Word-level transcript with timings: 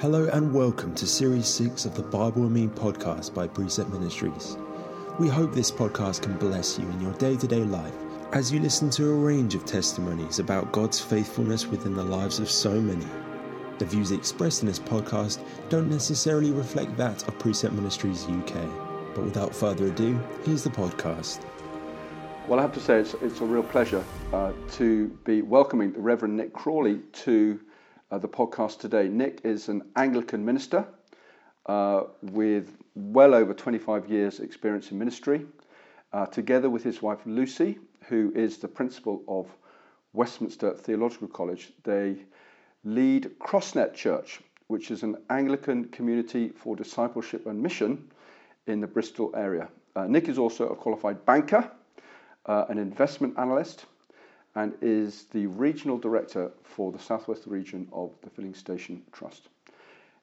Hello 0.00 0.30
and 0.32 0.54
welcome 0.54 0.94
to 0.94 1.06
Series 1.06 1.46
6 1.46 1.84
of 1.84 1.94
the 1.94 2.02
Bible 2.02 2.44
and 2.44 2.54
Me 2.54 2.68
podcast 2.68 3.34
by 3.34 3.46
Precept 3.46 3.90
Ministries. 3.90 4.56
We 5.18 5.28
hope 5.28 5.52
this 5.52 5.70
podcast 5.70 6.22
can 6.22 6.38
bless 6.38 6.78
you 6.78 6.88
in 6.88 7.02
your 7.02 7.12
day 7.18 7.36
to 7.36 7.46
day 7.46 7.62
life 7.64 7.92
as 8.32 8.50
you 8.50 8.60
listen 8.60 8.88
to 8.92 9.10
a 9.10 9.14
range 9.14 9.54
of 9.54 9.66
testimonies 9.66 10.38
about 10.38 10.72
God's 10.72 10.98
faithfulness 10.98 11.66
within 11.66 11.92
the 11.92 12.02
lives 12.02 12.38
of 12.38 12.50
so 12.50 12.80
many. 12.80 13.04
The 13.76 13.84
views 13.84 14.10
expressed 14.10 14.62
in 14.62 14.68
this 14.68 14.78
podcast 14.78 15.44
don't 15.68 15.90
necessarily 15.90 16.50
reflect 16.50 16.96
that 16.96 17.28
of 17.28 17.38
Precept 17.38 17.74
Ministries 17.74 18.24
UK. 18.24 18.54
But 19.14 19.24
without 19.24 19.54
further 19.54 19.88
ado, 19.88 20.18
here's 20.46 20.64
the 20.64 20.70
podcast. 20.70 21.44
Well, 22.48 22.58
I 22.58 22.62
have 22.62 22.72
to 22.72 22.80
say 22.80 23.00
it's, 23.00 23.12
it's 23.20 23.42
a 23.42 23.44
real 23.44 23.62
pleasure 23.62 24.02
uh, 24.32 24.52
to 24.78 25.08
be 25.26 25.42
welcoming 25.42 25.92
the 25.92 26.00
Reverend 26.00 26.38
Nick 26.38 26.54
Crawley 26.54 27.00
to 27.24 27.60
uh, 28.10 28.18
the 28.18 28.28
podcast 28.28 28.78
today. 28.78 29.08
Nick 29.08 29.40
is 29.44 29.68
an 29.68 29.82
Anglican 29.96 30.44
minister 30.44 30.86
uh, 31.66 32.02
with 32.22 32.76
well 32.94 33.34
over 33.34 33.54
25 33.54 34.08
years' 34.08 34.40
experience 34.40 34.90
in 34.90 34.98
ministry, 34.98 35.46
uh, 36.12 36.26
together 36.26 36.68
with 36.68 36.82
his 36.82 37.02
wife 37.02 37.20
Lucy, 37.26 37.78
who 38.08 38.32
is 38.34 38.58
the 38.58 38.68
principal 38.68 39.22
of 39.28 39.46
Westminster 40.12 40.74
Theological 40.74 41.28
College. 41.28 41.72
They 41.84 42.16
lead 42.84 43.30
CrossNet 43.38 43.94
Church, 43.94 44.40
which 44.66 44.90
is 44.90 45.02
an 45.02 45.16
Anglican 45.30 45.84
community 45.86 46.48
for 46.48 46.74
discipleship 46.74 47.46
and 47.46 47.62
mission 47.62 48.10
in 48.66 48.80
the 48.80 48.86
Bristol 48.86 49.32
area. 49.36 49.68
Uh, 49.94 50.06
Nick 50.06 50.28
is 50.28 50.38
also 50.38 50.68
a 50.68 50.76
qualified 50.76 51.24
banker, 51.24 51.70
uh, 52.46 52.64
an 52.68 52.78
investment 52.78 53.34
analyst, 53.38 53.86
and 54.56 54.74
is 54.82 55.24
the 55.32 55.46
regional 55.46 55.98
director 55.98 56.50
for 56.64 56.92
the 56.92 56.98
Southwest 56.98 57.46
region 57.46 57.88
of 57.92 58.10
the 58.22 58.30
Filling 58.30 58.54
Station 58.54 59.02
Trust. 59.12 59.48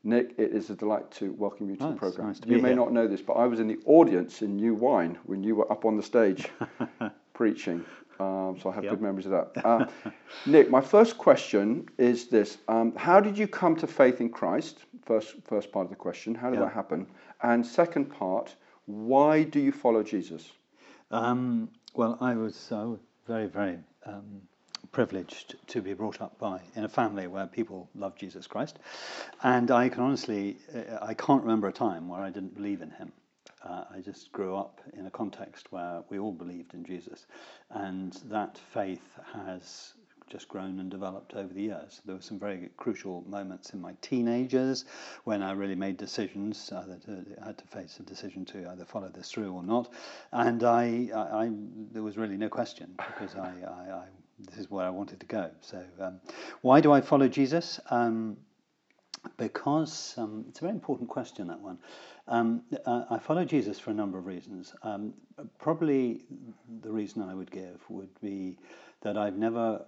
Nick, 0.04 0.35
it 0.38 0.52
is 0.52 0.70
a 0.70 0.76
delight 0.76 1.09
to 1.12 1.34
welcome 1.34 1.70
you 1.70 1.76
to 1.76 1.88
the 1.88 1.94
program. 1.94 2.27
nice 2.27 2.40
you 2.46 2.60
may 2.60 2.70
here. 2.70 2.76
not 2.77 2.93
know 2.93 3.07
this, 3.07 3.21
but 3.21 3.34
I 3.34 3.46
was 3.48 3.60
in 3.60 3.68
the 3.68 3.79
audience 3.85 4.41
in 4.41 4.55
New 4.55 4.74
Wine 4.74 5.18
when 5.26 5.43
you 5.43 5.55
were 5.55 5.70
up 5.71 5.85
on 5.85 5.98
the 5.98 6.04
stage 6.04 6.48
preaching. 7.34 7.84
Um, 8.20 8.57
so 8.62 8.70
I 8.70 8.74
have 8.76 8.84
Yep. 8.84 8.93
good 8.93 9.01
memories 9.01 9.26
of 9.27 9.32
that. 9.32 9.66
Uh, 9.66 9.85
Nick, 10.46 10.70
my 10.70 10.82
first 10.82 11.18
question 11.18 11.88
is 11.98 12.27
this: 12.27 12.57
um, 12.68 12.96
How 12.96 13.20
did 13.20 13.38
you 13.38 13.48
come 13.48 13.76
to 13.76 13.88
faith 13.88 14.21
in 14.21 14.29
Christ? 14.29 14.79
First, 15.05 15.35
first 15.44 15.71
part 15.71 15.85
of 15.85 15.90
the 15.90 15.96
question. 15.96 16.34
How 16.35 16.49
did 16.49 16.60
Yeah. 16.60 16.66
that 16.66 16.73
happen? 16.73 17.05
And 17.44 17.66
second 17.66 18.05
part, 18.05 18.55
why 18.85 19.44
do 19.44 19.60
you 19.60 19.71
follow 19.71 20.04
Jesus? 20.04 20.51
Um, 21.12 21.70
well, 21.96 22.18
I 22.21 22.34
was 22.35 22.71
uh, 22.71 22.96
very, 23.27 23.48
very 23.48 23.77
um, 24.08 24.41
privileged 24.91 25.55
to 25.68 25.82
be 25.82 25.94
brought 25.94 26.22
up 26.22 26.40
by 26.40 26.62
in 26.76 26.84
a 26.84 26.90
family 26.90 27.27
where 27.27 27.48
people 27.48 27.90
love 27.96 28.16
Jesus 28.16 28.48
Christ, 28.48 28.80
and 29.44 29.70
I 29.70 29.90
can 29.90 30.02
honestly, 30.04 30.58
uh, 30.74 31.00
I 31.02 31.13
can't 31.13 31.41
remember 31.41 31.68
a 31.68 31.74
time 31.74 32.08
where 32.08 32.22
I 32.22 32.30
didn't 32.30 32.55
believe 32.55 32.82
in 32.82 32.91
Him. 32.91 33.12
Uh, 33.63 33.84
I 33.94 34.00
just 34.00 34.32
grew 34.32 34.55
up 34.55 34.82
in 34.94 35.05
a 35.08 35.12
context 35.12 35.72
where 35.72 36.04
we 36.10 36.20
all 36.20 36.32
believed 36.32 36.74
in 36.74 36.85
Jesus, 36.85 37.26
and 37.72 38.13
that 38.26 38.58
faith 38.74 39.20
has 39.34 39.94
just 40.27 40.47
grown 40.47 40.79
and 40.79 40.89
developed 40.89 41.33
over 41.33 41.53
the 41.53 41.61
years. 41.61 42.01
There 42.05 42.15
were 42.15 42.21
some 42.21 42.39
very 42.39 42.70
crucial 42.77 43.23
moments 43.27 43.71
in 43.71 43.81
my 43.81 43.93
teenagers 44.01 44.85
when 45.23 45.41
I 45.41 45.51
really 45.53 45.75
made 45.75 45.97
decisions. 45.97 46.71
Either 46.73 46.99
I 47.41 47.47
had 47.47 47.57
to 47.57 47.67
face 47.67 47.97
a 47.99 48.03
decision 48.03 48.45
to 48.45 48.70
either 48.70 48.85
follow 48.85 49.09
this 49.09 49.31
through 49.31 49.51
or 49.53 49.63
not, 49.63 49.91
and 50.31 50.63
I, 50.63 51.09
I, 51.13 51.20
I 51.45 51.51
there 51.91 52.03
was 52.03 52.17
really 52.17 52.37
no 52.37 52.49
question 52.49 52.95
because 52.98 53.35
I, 53.35 53.53
I, 53.65 53.93
I 53.93 54.05
this 54.39 54.57
is 54.57 54.70
where 54.70 54.85
I 54.85 54.89
wanted 54.89 55.20
to 55.20 55.25
go. 55.25 55.49
So, 55.61 55.83
um, 55.99 56.20
why 56.61 56.81
do 56.81 56.91
I 56.91 57.01
follow 57.01 57.27
Jesus? 57.27 57.79
Um, 57.89 58.37
because 59.37 60.13
um, 60.17 60.45
it's 60.48 60.59
a 60.59 60.61
very 60.61 60.73
important 60.73 61.09
question, 61.09 61.48
that 61.48 61.59
one. 61.59 61.79
Um, 62.27 62.63
uh, 62.85 63.05
I 63.09 63.20
follow 63.20 63.45
Jesus 63.45 63.79
for 63.79 63.91
a 63.91 63.93
number 63.93 64.17
of 64.17 64.25
reasons. 64.25 64.73
Um, 64.83 65.13
probably 65.59 66.25
the 66.81 66.91
reason 66.91 67.21
I 67.21 67.33
would 67.33 67.51
give 67.51 67.81
would 67.89 68.09
be 68.21 68.57
that 69.01 69.17
I've 69.17 69.37
never 69.37 69.85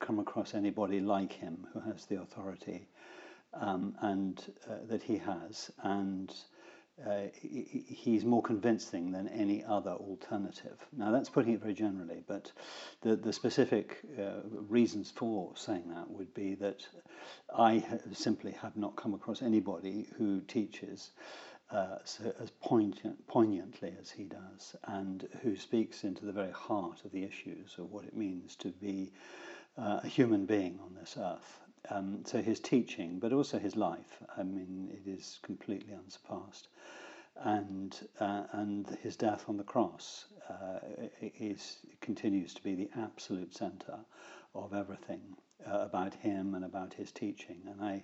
come 0.00 0.18
across 0.20 0.54
anybody 0.54 1.00
like 1.00 1.32
him 1.32 1.66
who 1.72 1.80
has 1.80 2.06
the 2.06 2.20
authority 2.20 2.88
um, 3.54 3.94
and 4.00 4.52
uh, 4.70 4.74
that 4.88 5.02
he 5.02 5.18
has, 5.18 5.70
and 5.82 6.34
uh, 7.06 7.22
he- 7.40 7.66
he- 7.70 7.94
he's 7.94 8.24
more 8.24 8.42
convincing 8.42 9.12
than 9.12 9.28
any 9.28 9.64
other 9.64 9.92
alternative. 9.92 10.78
Now, 10.96 11.10
that's 11.10 11.30
putting 11.30 11.54
it 11.54 11.60
very 11.60 11.74
generally, 11.74 12.22
but 12.26 12.52
the, 13.02 13.16
the 13.16 13.32
specific 13.32 13.98
uh, 14.18 14.40
reasons 14.68 15.10
for 15.10 15.52
saying 15.56 15.84
that 15.94 16.10
would 16.10 16.32
be 16.34 16.54
that 16.56 16.86
I 17.56 17.84
simply 18.12 18.52
have 18.52 18.76
not 18.76 18.96
come 18.96 19.14
across 19.14 19.42
anybody 19.42 20.08
who 20.18 20.40
teaches 20.42 21.12
uh, 21.70 21.98
so, 22.04 22.34
as 22.40 22.50
poignant, 22.62 23.26
poignantly 23.28 23.94
as 24.00 24.10
he 24.10 24.24
does, 24.24 24.76
and 24.84 25.28
who 25.42 25.56
speaks 25.56 26.04
into 26.04 26.26
the 26.26 26.32
very 26.32 26.50
heart 26.52 27.04
of 27.04 27.12
the 27.12 27.24
issues 27.24 27.76
of 27.78 27.90
what 27.92 28.04
it 28.04 28.16
means 28.16 28.56
to 28.56 28.68
be 28.70 29.12
uh, 29.80 30.00
a 30.02 30.06
human 30.06 30.46
being 30.46 30.78
on 30.82 30.94
this 30.94 31.16
earth. 31.18 31.60
Um, 31.88 32.20
so 32.24 32.42
his 32.42 32.60
teaching, 32.60 33.18
but 33.18 33.32
also 33.32 33.58
his 33.58 33.74
life, 33.74 34.22
I 34.36 34.42
mean, 34.42 34.90
it 34.92 35.08
is 35.08 35.38
completely 35.42 35.94
unsurpassed. 35.94 36.68
And, 37.42 37.96
uh, 38.18 38.42
and 38.52 38.98
his 39.02 39.16
death 39.16 39.44
on 39.48 39.56
the 39.56 39.64
cross 39.64 40.26
uh, 40.48 40.80
is, 41.22 41.78
continues 42.00 42.52
to 42.54 42.62
be 42.62 42.74
the 42.74 42.90
absolute 42.98 43.56
centre 43.56 43.98
of 44.54 44.74
everything 44.74 45.20
uh, 45.66 45.78
about 45.78 46.14
him 46.14 46.54
and 46.54 46.64
about 46.64 46.92
his 46.92 47.12
teaching. 47.12 47.62
And 47.66 47.82
I, 47.82 48.02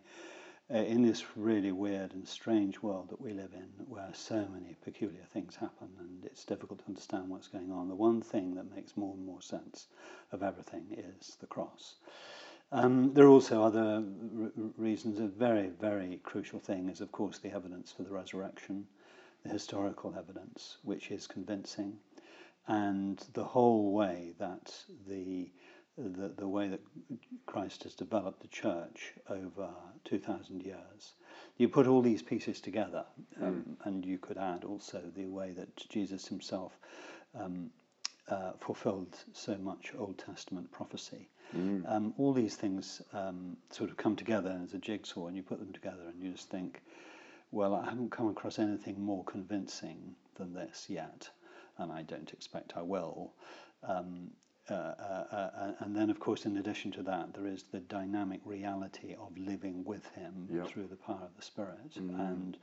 uh, 0.73 0.79
in 0.79 1.03
this 1.03 1.25
really 1.37 1.73
weird 1.73 2.15
and 2.15 2.27
strange 2.27 2.81
world 2.81 3.11
that 3.11 3.21
we 3.21 3.33
live 3.33 3.53
in, 3.53 3.69
where 3.87 4.09
so 4.15 4.47
many 4.53 4.77
peculiar 4.83 5.25
things 5.33 5.55
happen 5.57 5.89
and 5.99 6.26
it's 6.37 6.45
difficult 6.45 6.79
to 6.81 6.89
understand 6.89 7.31
what's 7.31 7.49
going 7.49 7.73
on, 7.73 7.89
the 7.89 7.95
one 7.95 8.21
thing 8.21 8.57
that 8.57 8.71
makes 8.71 8.95
more 8.95 9.15
and 9.15 9.25
more 9.25 9.41
sense 9.41 9.87
of 10.33 10.43
everything 10.43 10.85
is 10.91 11.35
the 11.41 11.47
cross. 11.47 11.95
Um, 12.73 13.15
there 13.15 13.25
are 13.25 13.31
also 13.31 13.63
other 13.63 14.05
reasons. 14.77 15.19
A 15.19 15.29
very, 15.29 15.69
very 15.69 16.21
crucial 16.25 16.61
thing 16.61 16.91
is, 16.91 17.01
of 17.01 17.11
course, 17.11 17.39
the 17.39 17.53
evidence 17.53 17.91
for 17.91 18.03
the 18.03 18.11
resurrection, 18.11 18.87
the 19.45 19.49
historical 19.49 20.15
evidence, 20.15 20.77
which 20.83 21.11
is 21.11 21.27
convincing, 21.27 21.97
and 22.67 23.19
the 23.33 23.45
whole 23.45 23.95
way 23.95 24.35
that 24.39 24.75
the 25.09 25.49
the, 25.97 26.35
the 26.37 26.47
way 26.47 26.69
that 26.69 26.83
Christ 27.47 27.85
has 27.85 27.95
developed 27.95 28.43
the 28.43 28.49
church 28.49 29.15
over 29.31 29.71
2,000 30.05 30.63
years. 30.63 31.15
You 31.59 31.69
put 31.69 31.87
all 31.87 32.03
these 32.03 32.23
pieces 32.23 32.61
together, 32.61 33.05
um, 33.41 33.77
and 33.85 34.05
you 34.05 34.19
could 34.19 34.37
add 34.37 34.65
also 34.65 35.01
the 35.15 35.27
way 35.27 35.53
that 35.53 35.75
Jesus 35.89 36.27
himself 36.27 36.79
um, 37.35 37.71
uh, 38.29 38.53
fulfilled 38.61 39.17
so 39.33 39.57
much 39.57 39.93
Old 39.99 40.19
Testament 40.19 40.71
prophecy. 40.71 41.29
Um, 41.87 42.15
all 42.19 42.33
these 42.33 42.57
things 42.57 43.01
um, 43.13 43.57
sort 43.71 43.91
of 43.91 43.97
come 43.97 44.17
together 44.17 44.61
as 44.63 44.75
a 44.75 44.79
jigsaw, 44.79 45.27
and 45.29 45.37
you 45.37 45.43
put 45.43 45.59
them 45.59 45.73
together, 45.73 46.03
and 46.13 46.23
you 46.23 46.33
just 46.33 46.51
think, 46.51 46.83
well, 47.53 47.75
I 47.75 47.85
haven't 47.85 48.11
come 48.11 48.29
across 48.29 48.59
anything 48.59 49.01
more 49.01 49.25
convincing 49.25 50.17
than 50.35 50.53
this 50.53 50.87
yet, 50.89 51.31
and 51.79 51.93
I 51.93 52.03
don't 52.03 52.33
expect 52.33 52.77
I 52.77 52.83
will. 52.83 53.33
Um, 53.83 54.31
uh, 54.69 54.75
uh, 54.75 55.25
uh, 55.31 55.73
and 55.81 55.95
then, 55.95 56.11
of 56.11 56.19
course, 56.19 56.45
in 56.45 56.57
addition 56.57 56.91
to 56.93 57.03
that, 57.05 57.33
there 57.35 57.47
is 57.47 57.65
the 57.71 57.81
dynamic 57.81 58.41
reality 58.45 59.15
of 59.15 59.37
living 59.39 59.85
with 59.85 60.07
Him 60.15 60.49
Yep. 60.53 60.69
through 60.69 60.89
the 60.89 60.97
power 60.97 61.23
of 61.25 61.37
the 61.37 61.43
Spirit, 61.43 61.97
and 61.97 62.57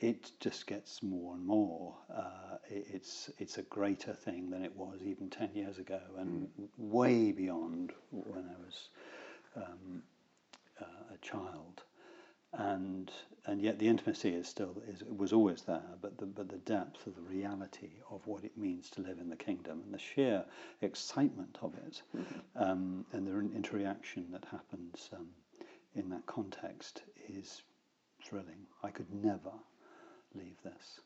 it 0.00 0.32
just 0.40 0.66
gets 0.66 1.02
more 1.02 1.34
and 1.34 1.46
more. 1.46 1.94
Uh, 2.14 2.56
it, 2.68 2.86
it's 2.92 3.30
it's 3.38 3.58
a 3.58 3.62
greater 3.62 4.12
thing 4.12 4.50
than 4.50 4.64
it 4.64 4.74
was 4.76 5.00
even 5.02 5.30
ten 5.30 5.50
years 5.54 5.78
ago, 5.78 6.00
and 6.18 6.48
way 6.76 7.32
beyond 7.32 7.92
when 8.10 8.44
I 8.44 8.56
was 8.64 8.88
um, 9.56 10.02
uh, 10.80 11.14
a 11.14 11.18
child. 11.18 11.82
And 12.54 13.10
and 13.46 13.60
yet 13.60 13.78
the 13.78 13.88
intimacy 13.88 14.28
is 14.30 14.46
still 14.46 14.76
is 14.88 15.02
was 15.04 15.32
always 15.32 15.62
there, 15.62 15.82
but 16.00 16.18
the 16.18 16.26
but 16.26 16.48
the 16.48 16.58
depth 16.58 17.06
of 17.06 17.14
the 17.14 17.22
reality 17.22 17.90
of 18.10 18.26
what 18.26 18.44
it 18.44 18.56
means 18.58 18.90
to 18.90 19.00
live 19.02 19.18
in 19.18 19.28
the 19.30 19.36
kingdom 19.36 19.80
and 19.84 19.92
the 19.94 19.98
sheer 19.98 20.44
excitement 20.82 21.58
of 21.62 21.74
it, 21.86 22.02
um, 22.56 23.04
and 23.12 23.26
the 23.26 23.32
interaction 23.56 24.26
that 24.32 24.44
happens 24.50 25.08
um, 25.14 25.28
in 25.94 26.08
that 26.10 26.26
context 26.26 27.02
is 27.28 27.62
thrilling. 28.22 28.66
I 28.82 28.90
could 28.90 29.12
never 29.14 29.52
leave 30.34 30.56
this. 30.62 31.00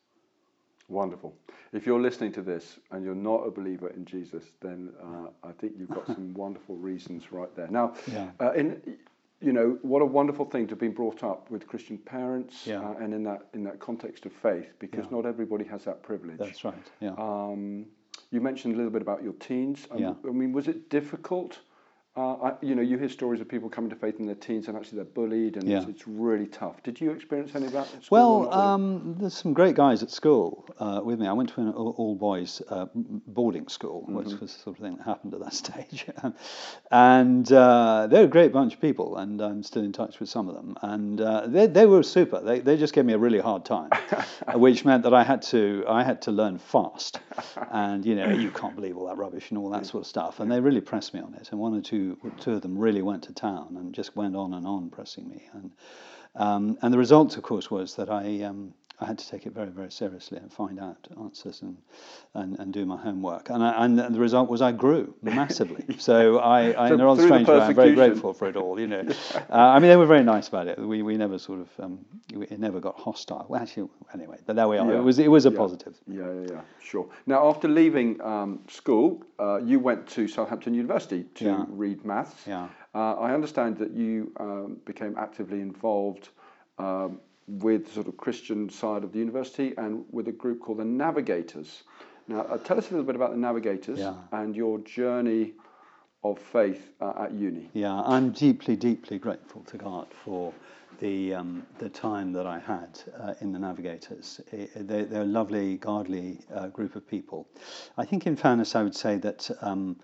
Wonderful. 0.89 1.35
If 1.73 1.85
you're 1.87 2.01
listening 2.01 2.33
to 2.33 2.43
this 2.43 2.79
and 2.93 3.05
you're 3.05 3.15
not 3.15 3.47
a 3.47 3.51
believer 3.51 3.89
in 3.89 4.05
Jesus, 4.05 4.45
then 4.61 4.93
uh, 5.03 5.29
I 5.43 5.51
think 5.53 5.73
you've 5.79 5.91
got 5.91 6.07
some 6.15 6.33
wonderful 6.35 6.77
reasons 6.77 7.33
right 7.33 7.55
there. 7.57 7.67
Now, 7.69 7.95
Yeah. 8.13 8.31
uh, 8.41 8.53
in 8.53 8.81
you 9.41 9.53
know, 9.53 9.79
what 9.83 10.01
a 10.01 10.05
wonderful 10.07 10.45
thing 10.47 10.67
to 10.67 10.73
have 10.73 10.79
been 10.79 10.93
brought 10.95 11.23
up 11.23 11.51
with 11.51 11.67
Christian 11.67 11.99
parents 11.99 12.67
Yeah. 12.67 12.81
uh, 12.81 12.95
and 13.01 13.13
in 13.13 13.23
that 13.25 13.49
in 13.53 13.65
that 13.65 13.79
context 13.79 14.25
of 14.27 14.33
faith, 14.33 14.73
because 14.79 15.05
Yeah. 15.05 15.11
not 15.17 15.27
everybody 15.27 15.65
has 15.65 15.85
that 15.85 16.03
privilege. 16.03 16.39
That's 16.39 16.65
right. 16.65 16.75
Yeah. 17.01 17.15
Um, 17.19 17.87
you 18.31 18.41
mentioned 18.41 18.75
a 18.75 18.77
little 18.77 18.91
bit 18.93 19.03
about 19.03 19.23
your 19.23 19.35
teens. 19.35 19.87
Um, 19.91 19.99
Yeah. 19.99 20.15
I 20.25 20.31
mean, 20.31 20.53
was 20.53 20.69
it 20.69 20.89
difficult 20.89 21.61
uh, 22.17 22.33
I, 22.35 22.53
you 22.63 22.75
know, 22.75 22.83
you 22.83 22.97
hear 22.97 23.09
stories 23.11 23.41
of 23.41 23.49
people 23.49 23.69
coming 23.69 23.91
to 23.91 23.97
faith 23.97 24.19
in 24.19 24.27
their 24.27 24.35
teens 24.37 24.69
and 24.69 24.77
actually 24.77 24.97
they're 24.97 25.05
bullied 25.05 25.57
and 25.57 25.69
Yeah. 25.69 25.79
it's, 25.79 25.89
it's 25.89 26.09
really 26.09 26.47
tough. 26.47 26.83
Did 26.83 26.99
you 27.01 27.11
experience 27.11 27.55
any 27.55 27.67
of 27.67 27.73
that 27.73 27.93
at 27.95 28.05
school? 28.05 28.49
Well, 28.49 28.55
um, 28.55 29.17
there's 29.21 29.35
some 29.35 29.53
great 29.53 29.75
guys 29.77 30.03
at 30.03 30.11
school 30.11 30.65
uh, 30.79 31.03
with 31.05 31.21
me. 31.21 31.27
I 31.27 31.33
went 31.33 31.51
to 31.51 31.61
an 31.61 31.71
all, 31.73 32.15
boys 32.15 32.63
uh, 32.71 32.87
boarding 32.95 33.69
school, 33.69 34.05
which 34.09 34.29
was 34.41 34.55
the 34.55 34.63
sort 34.63 34.77
of 34.79 34.83
thing 34.83 34.97
that 34.97 35.05
happened 35.05 35.35
at 35.35 35.41
that 35.41 35.53
stage. 35.65 36.07
and 36.91 37.53
uh, 37.53 38.07
they're 38.07 38.25
a 38.25 38.29
great 38.29 38.53
bunch 38.53 38.75
of 38.75 38.81
people, 38.81 39.17
and 39.19 39.41
I'm 39.43 39.63
still 39.63 39.83
in 39.85 39.93
touch 39.93 40.19
with 40.21 40.29
some 40.29 40.49
of 40.49 40.55
them. 40.55 40.77
And 40.83 41.21
uh, 41.21 41.47
they, 41.47 41.67
they 41.67 41.87
were 41.87 42.03
super. 42.03 42.41
They, 42.41 42.61
they 42.61 42.77
just 42.77 42.95
gave 42.95 43.05
me 43.05 43.13
a 43.13 43.19
really 43.19 43.41
hard 43.41 43.65
time, 43.65 43.91
which 44.55 44.85
meant 44.85 45.03
that 45.03 45.13
I 45.13 45.23
had 45.25 45.43
to 45.43 45.85
I 45.89 46.03
had 46.03 46.23
to 46.23 46.31
learn 46.33 46.59
fast. 46.59 47.21
And 47.71 48.05
you 48.07 48.15
know, 48.15 48.31
you 48.31 48.51
can't 48.51 48.75
believe 48.75 48.97
all 48.97 49.07
that 49.09 49.19
rubbish 49.19 49.51
and 49.51 49.59
all 49.59 49.71
that 49.71 49.85
sort 49.87 50.05
of 50.05 50.07
stuff. 50.07 50.41
And 50.41 50.51
they 50.51 50.61
really 50.61 50.81
pressed 50.81 51.13
me 51.13 51.21
on 51.21 51.35
it. 51.35 51.49
And 51.51 51.61
one 51.61 51.75
or 51.77 51.83
two 51.83 52.06
two 52.41 52.53
of 52.53 52.63
them 52.63 52.79
really 52.79 53.03
went 53.03 53.25
to 53.25 53.33
town 53.33 53.77
and 53.79 53.95
just 53.95 54.15
went 54.15 54.37
on 54.37 54.55
and 54.55 54.67
on 54.67 54.91
pressing 54.91 55.29
me. 55.29 55.49
And 55.53 55.71
um, 56.37 56.79
and 56.83 56.93
the 56.93 56.99
result, 56.99 57.37
of 57.37 57.43
course, 57.43 57.71
was 57.71 57.97
that 57.97 58.11
I 58.11 58.43
um, 58.43 58.75
I 58.99 59.05
had 59.05 59.19
to 59.19 59.29
take 59.29 59.47
it 59.47 59.53
very 59.53 59.69
very 59.69 59.91
seriously 59.91 60.39
and 60.39 60.53
find 60.53 60.81
out 60.81 61.07
answers 61.21 61.63
and 61.63 61.77
and, 62.35 62.59
and 62.59 62.73
do 62.73 62.87
my 62.87 62.97
homework. 62.97 63.51
And 63.51 63.63
I, 63.63 63.85
and 63.85 63.99
the 63.99 64.21
result 64.21 64.49
was 64.49 64.63
I 64.63 64.73
grew 64.73 65.15
massively. 65.23 65.85
so 65.99 66.39
I, 66.39 66.85
I 66.85 66.89
So 66.89 66.95
in 66.95 67.01
a 67.01 67.05
rather 67.05 67.21
through 67.21 67.29
the 67.29 67.45
strange 67.45 67.49
way, 67.49 67.61
I'm 67.61 67.75
very 67.75 67.95
grateful 67.95 68.33
for 68.33 68.49
it 68.49 68.57
all. 68.57 68.81
You 68.81 68.87
know, 68.87 69.05
uh, 69.51 69.55
I 69.55 69.79
mean 69.79 69.91
they 69.91 69.97
were 69.97 70.07
very 70.07 70.25
nice 70.25 70.49
about 70.49 70.67
it. 70.69 70.79
We 70.79 71.03
we 71.03 71.17
never 71.17 71.39
sort 71.39 71.61
of 71.61 71.69
um, 71.79 72.05
we, 72.35 72.47
it 72.47 72.59
never 72.59 72.81
got 72.81 72.99
hostile. 72.99 73.47
Well, 73.49 73.61
actually, 73.61 73.89
anyway, 74.15 74.39
but 74.47 74.57
there 74.57 74.69
we 74.69 74.79
are. 74.79 74.91
Yeah. 74.91 74.99
It 74.99 75.05
was 75.05 75.19
it 75.19 75.31
was 75.31 75.47
a 75.47 75.51
Yeah. 75.51 75.59
positive. 75.59 75.95
Yeah, 76.07 76.33
yeah, 76.33 76.47
yeah, 76.53 76.61
sure. 76.81 77.09
Now, 77.27 77.49
after 77.49 77.69
leaving 77.69 78.21
um, 78.23 78.61
school, 78.69 79.23
uh, 79.39 79.59
you 79.63 79.79
went 79.79 80.07
to 80.09 80.27
Southampton 80.29 80.75
University 80.75 81.25
to 81.37 81.67
read 81.69 82.05
maths. 82.05 82.47
Yeah. 82.47 82.69
Uh, 82.95 83.15
I 83.15 83.35
understand 83.35 83.77
that 83.79 83.91
you 83.93 84.33
um, 84.41 84.79
became 84.87 85.17
actively 85.19 85.61
involved 85.61 86.31
um, 86.79 87.21
with 87.49 87.87
the 87.87 87.91
sort 87.93 88.09
of 88.09 88.17
Christian 88.17 88.69
side 88.69 89.05
of 89.05 89.13
the 89.13 89.19
university 89.19 89.75
and 89.77 90.05
with 90.11 90.29
a 90.29 90.33
group 90.33 90.61
called 90.61 90.79
the 90.79 90.85
Navigators. 90.85 91.83
Now, 92.29 92.41
uh, 92.41 92.59
tell 92.59 92.77
us 92.79 92.89
a 92.89 92.91
little 92.91 93.07
bit 93.07 93.15
about 93.15 93.31
the 93.31 93.37
Navigators 93.37 93.99
Yeah. 94.01 94.15
and 94.33 94.57
your 94.57 94.79
journey 94.81 95.55
of 96.33 96.39
faith 96.41 96.91
uh, 97.01 97.13
at 97.25 97.33
uni. 97.33 97.69
Yeah, 97.75 98.01
I'm 98.03 98.33
deeply, 98.33 98.77
deeply 98.77 99.19
grateful 99.19 99.63
to 99.65 99.79
God 99.79 100.09
for 100.25 100.53
the 101.01 101.35
um, 101.35 101.67
the 101.79 101.89
time 101.91 102.33
that 102.33 102.47
I 102.47 102.59
had 102.61 103.01
uh, 103.21 103.35
in 103.43 103.53
the 103.53 103.59
Navigators. 103.59 104.41
I- 104.53 104.69
They, 104.77 105.05
they're 105.05 105.23
a 105.23 105.27
lovely, 105.41 105.77
godly 105.79 106.41
uh, 106.55 106.69
group 106.69 106.97
of 106.97 107.07
people. 107.09 107.49
I 107.99 108.05
think, 108.07 108.27
in 108.27 108.37
fairness, 108.37 108.77
I 108.77 108.83
would 108.85 108.97
say 108.97 109.19
that 109.19 109.51
um, 109.63 109.97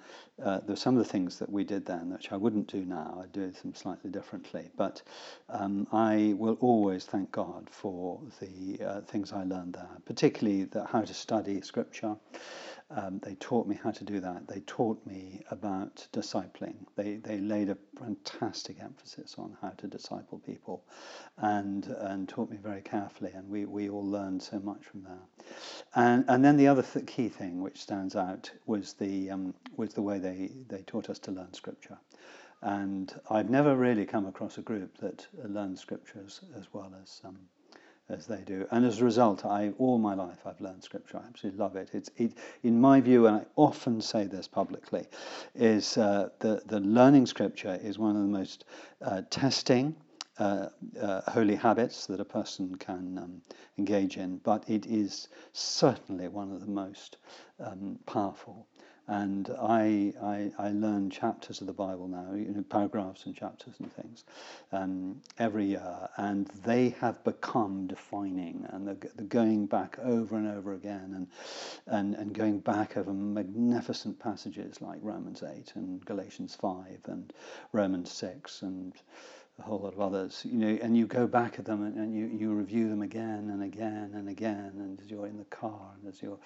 uh, 0.43 0.61
there 0.61 0.75
are 0.75 0.77
some 0.77 0.97
of 0.99 1.05
the 1.05 1.11
things 1.11 1.39
that 1.39 1.51
we 1.51 1.65
did 1.65 1.87
then 1.87 2.11
which 2.13 2.33
I 2.33 2.37
wouldn't 2.37 2.69
do 2.69 2.85
now. 2.85 3.21
I'd 3.23 3.33
do 3.33 3.51
them 3.51 3.75
slightly 3.75 4.11
differently. 4.11 4.71
But 4.77 5.03
um, 5.51 5.87
I 5.93 6.35
will 6.39 6.59
always 6.61 7.05
thank 7.07 7.33
God 7.33 7.69
for 7.71 8.21
the 8.41 8.81
uh, 8.85 9.01
things 9.03 9.33
I 9.33 9.45
learned 9.45 9.75
there, 9.75 9.89
particularly 10.07 10.65
the, 10.65 10.85
how 10.87 11.03
to 11.03 11.15
study 11.15 11.61
Scripture. 11.63 12.17
Um, 12.95 13.21
they 13.23 13.35
taught 13.37 13.67
me 13.67 13.79
how 13.83 13.91
to 13.91 14.05
do 14.05 14.21
that. 14.21 14.47
They 14.49 14.61
taught 14.61 15.05
me 15.07 15.41
about 15.51 16.07
discipling. 16.13 16.75
They, 16.95 17.17
they 17.17 17.39
laid 17.39 17.71
a 17.71 17.79
fantastic 17.99 18.81
emphasis 18.81 19.37
on 19.39 19.57
how 19.63 19.71
to 19.71 19.87
disciple 19.87 20.39
people 20.39 20.85
and, 21.39 21.87
and 21.87 22.29
taught 22.29 22.51
me 22.51 22.59
very 22.59 22.83
carefully. 22.83 23.33
And 23.35 23.49
we, 23.49 23.65
we 23.65 23.89
all 23.89 24.07
learned 24.07 24.43
so 24.43 24.59
much 24.59 24.85
from 24.85 25.05
there. 25.05 25.47
And, 25.95 26.25
and 26.29 26.45
then 26.45 26.57
the 26.57 26.69
other 26.69 26.83
th- 26.83 27.07
key 27.07 27.29
thing 27.31 27.63
which 27.63 27.81
stands 27.81 28.15
out 28.15 28.51
was 28.67 28.93
the, 28.95 29.31
um, 29.31 29.55
was 29.77 29.95
the 29.95 30.03
way 30.03 30.19
they, 30.19 30.51
they 30.69 30.83
taught 30.83 31.09
us 31.09 31.19
to 31.21 31.31
learn 31.31 31.55
Scripture. 31.55 31.99
And 32.61 33.13
I've 33.31 33.51
never 33.51 33.75
really 33.75 34.05
come 34.05 34.27
across 34.27 34.59
a 34.59 34.63
group 34.63 34.99
that 34.99 35.27
learns 35.45 35.81
Scriptures 35.81 36.43
as 36.57 36.67
well 36.73 36.93
as 37.03 37.23
um, 37.25 37.39
as 38.13 38.27
they 38.27 38.43
do. 38.43 38.67
And 38.71 38.85
as 38.85 39.01
a 39.01 39.05
result, 39.05 39.45
I 39.45 39.73
all 39.79 39.99
my 39.99 40.15
life 40.15 40.47
I've 40.47 40.61
learned 40.61 40.85
Scripture. 40.85 41.19
I 41.19 41.27
absolutely 41.27 41.59
love 41.61 41.77
it. 41.77 41.91
It's 41.93 42.11
it, 42.17 42.33
in 42.63 42.81
my 42.81 43.01
view, 43.01 43.27
and 43.27 43.37
I 43.37 43.47
often 43.57 44.01
say 44.01 44.27
this 44.27 44.47
publicly, 44.47 45.07
is 45.55 45.97
uh, 45.97 46.29
the 46.39 46.63
the 46.67 46.81
learning 46.81 47.27
Scripture 47.27 47.79
is 47.83 47.99
one 47.99 48.17
of 48.17 48.23
the 48.23 48.29
most 48.29 48.65
uh, 49.01 49.23
testing. 49.31 49.97
Uh, 50.39 50.69
uh, 51.01 51.21
holy 51.31 51.55
habits 51.55 52.07
that 52.07 52.19
a 52.19 52.25
person 52.25 52.75
can 52.77 53.19
um, 53.19 53.43
engage 53.79 54.17
in, 54.17 54.39
but 54.39 54.65
it 54.69 54.87
is 54.87 55.29
certainly 55.53 56.27
one 56.27 56.51
of 56.51 56.61
the 56.61 56.67
most 56.67 57.19
um, 57.61 57.99
powerful. 58.07 58.67
And 59.09 59.51
I, 59.61 60.13
I, 60.23 60.53
I 60.59 60.69
learn 60.71 61.11
chapters 61.11 61.61
of 61.61 61.67
the 61.67 61.73
Bible 61.73 62.07
now, 62.07 62.35
you 62.35 62.53
know, 62.53 62.63
paragraphs 62.63 63.27
and 63.27 63.35
chapters 63.35 63.75
and 63.81 63.93
things, 63.93 64.25
um, 64.71 65.21
every 65.39 65.67
year, 65.67 66.09
and 66.17 66.47
they 66.65 66.91
have 67.01 67.23
become 67.25 67.89
defining, 67.89 68.65
and 68.71 68.87
they're, 68.87 68.97
they're 69.17 69.27
going 69.27 69.67
back 69.67 69.99
over 70.03 70.37
and 70.37 70.47
over 70.47 70.73
again, 70.75 71.13
and, 71.17 71.27
and, 71.87 72.15
and 72.15 72.33
going 72.33 72.61
back 72.61 72.97
over 72.97 73.13
magnificent 73.13 74.19
passages 74.21 74.81
like 74.81 74.99
Romans 75.03 75.43
8 75.43 75.73
and 75.75 76.05
Galatians 76.05 76.55
5 76.55 77.01
and 77.07 77.33
Romans 77.73 78.11
6 78.13 78.63
and 78.63 78.95
a 79.63 79.65
whole 79.65 79.79
lot 79.79 79.93
of 79.93 80.01
others, 80.01 80.45
you 80.45 80.59
know, 80.59 80.79
and 80.83 80.97
you 80.97 81.07
go 81.07 81.27
back 81.27 81.59
at 81.59 81.65
them 81.65 81.85
and, 81.85 81.97
and 81.97 82.15
you, 82.15 82.27
you 82.27 82.53
review 82.53 82.89
them 82.89 83.03
again 83.03 83.49
and 83.51 83.63
again 83.63 84.11
and 84.15 84.29
again, 84.29 84.73
and 84.77 85.01
as 85.01 85.11
you're 85.11 85.27
in 85.27 85.39
the 85.39 85.45
car, 85.45 85.91
and 85.95 86.13
as 86.13 86.21
you're, 86.21 86.39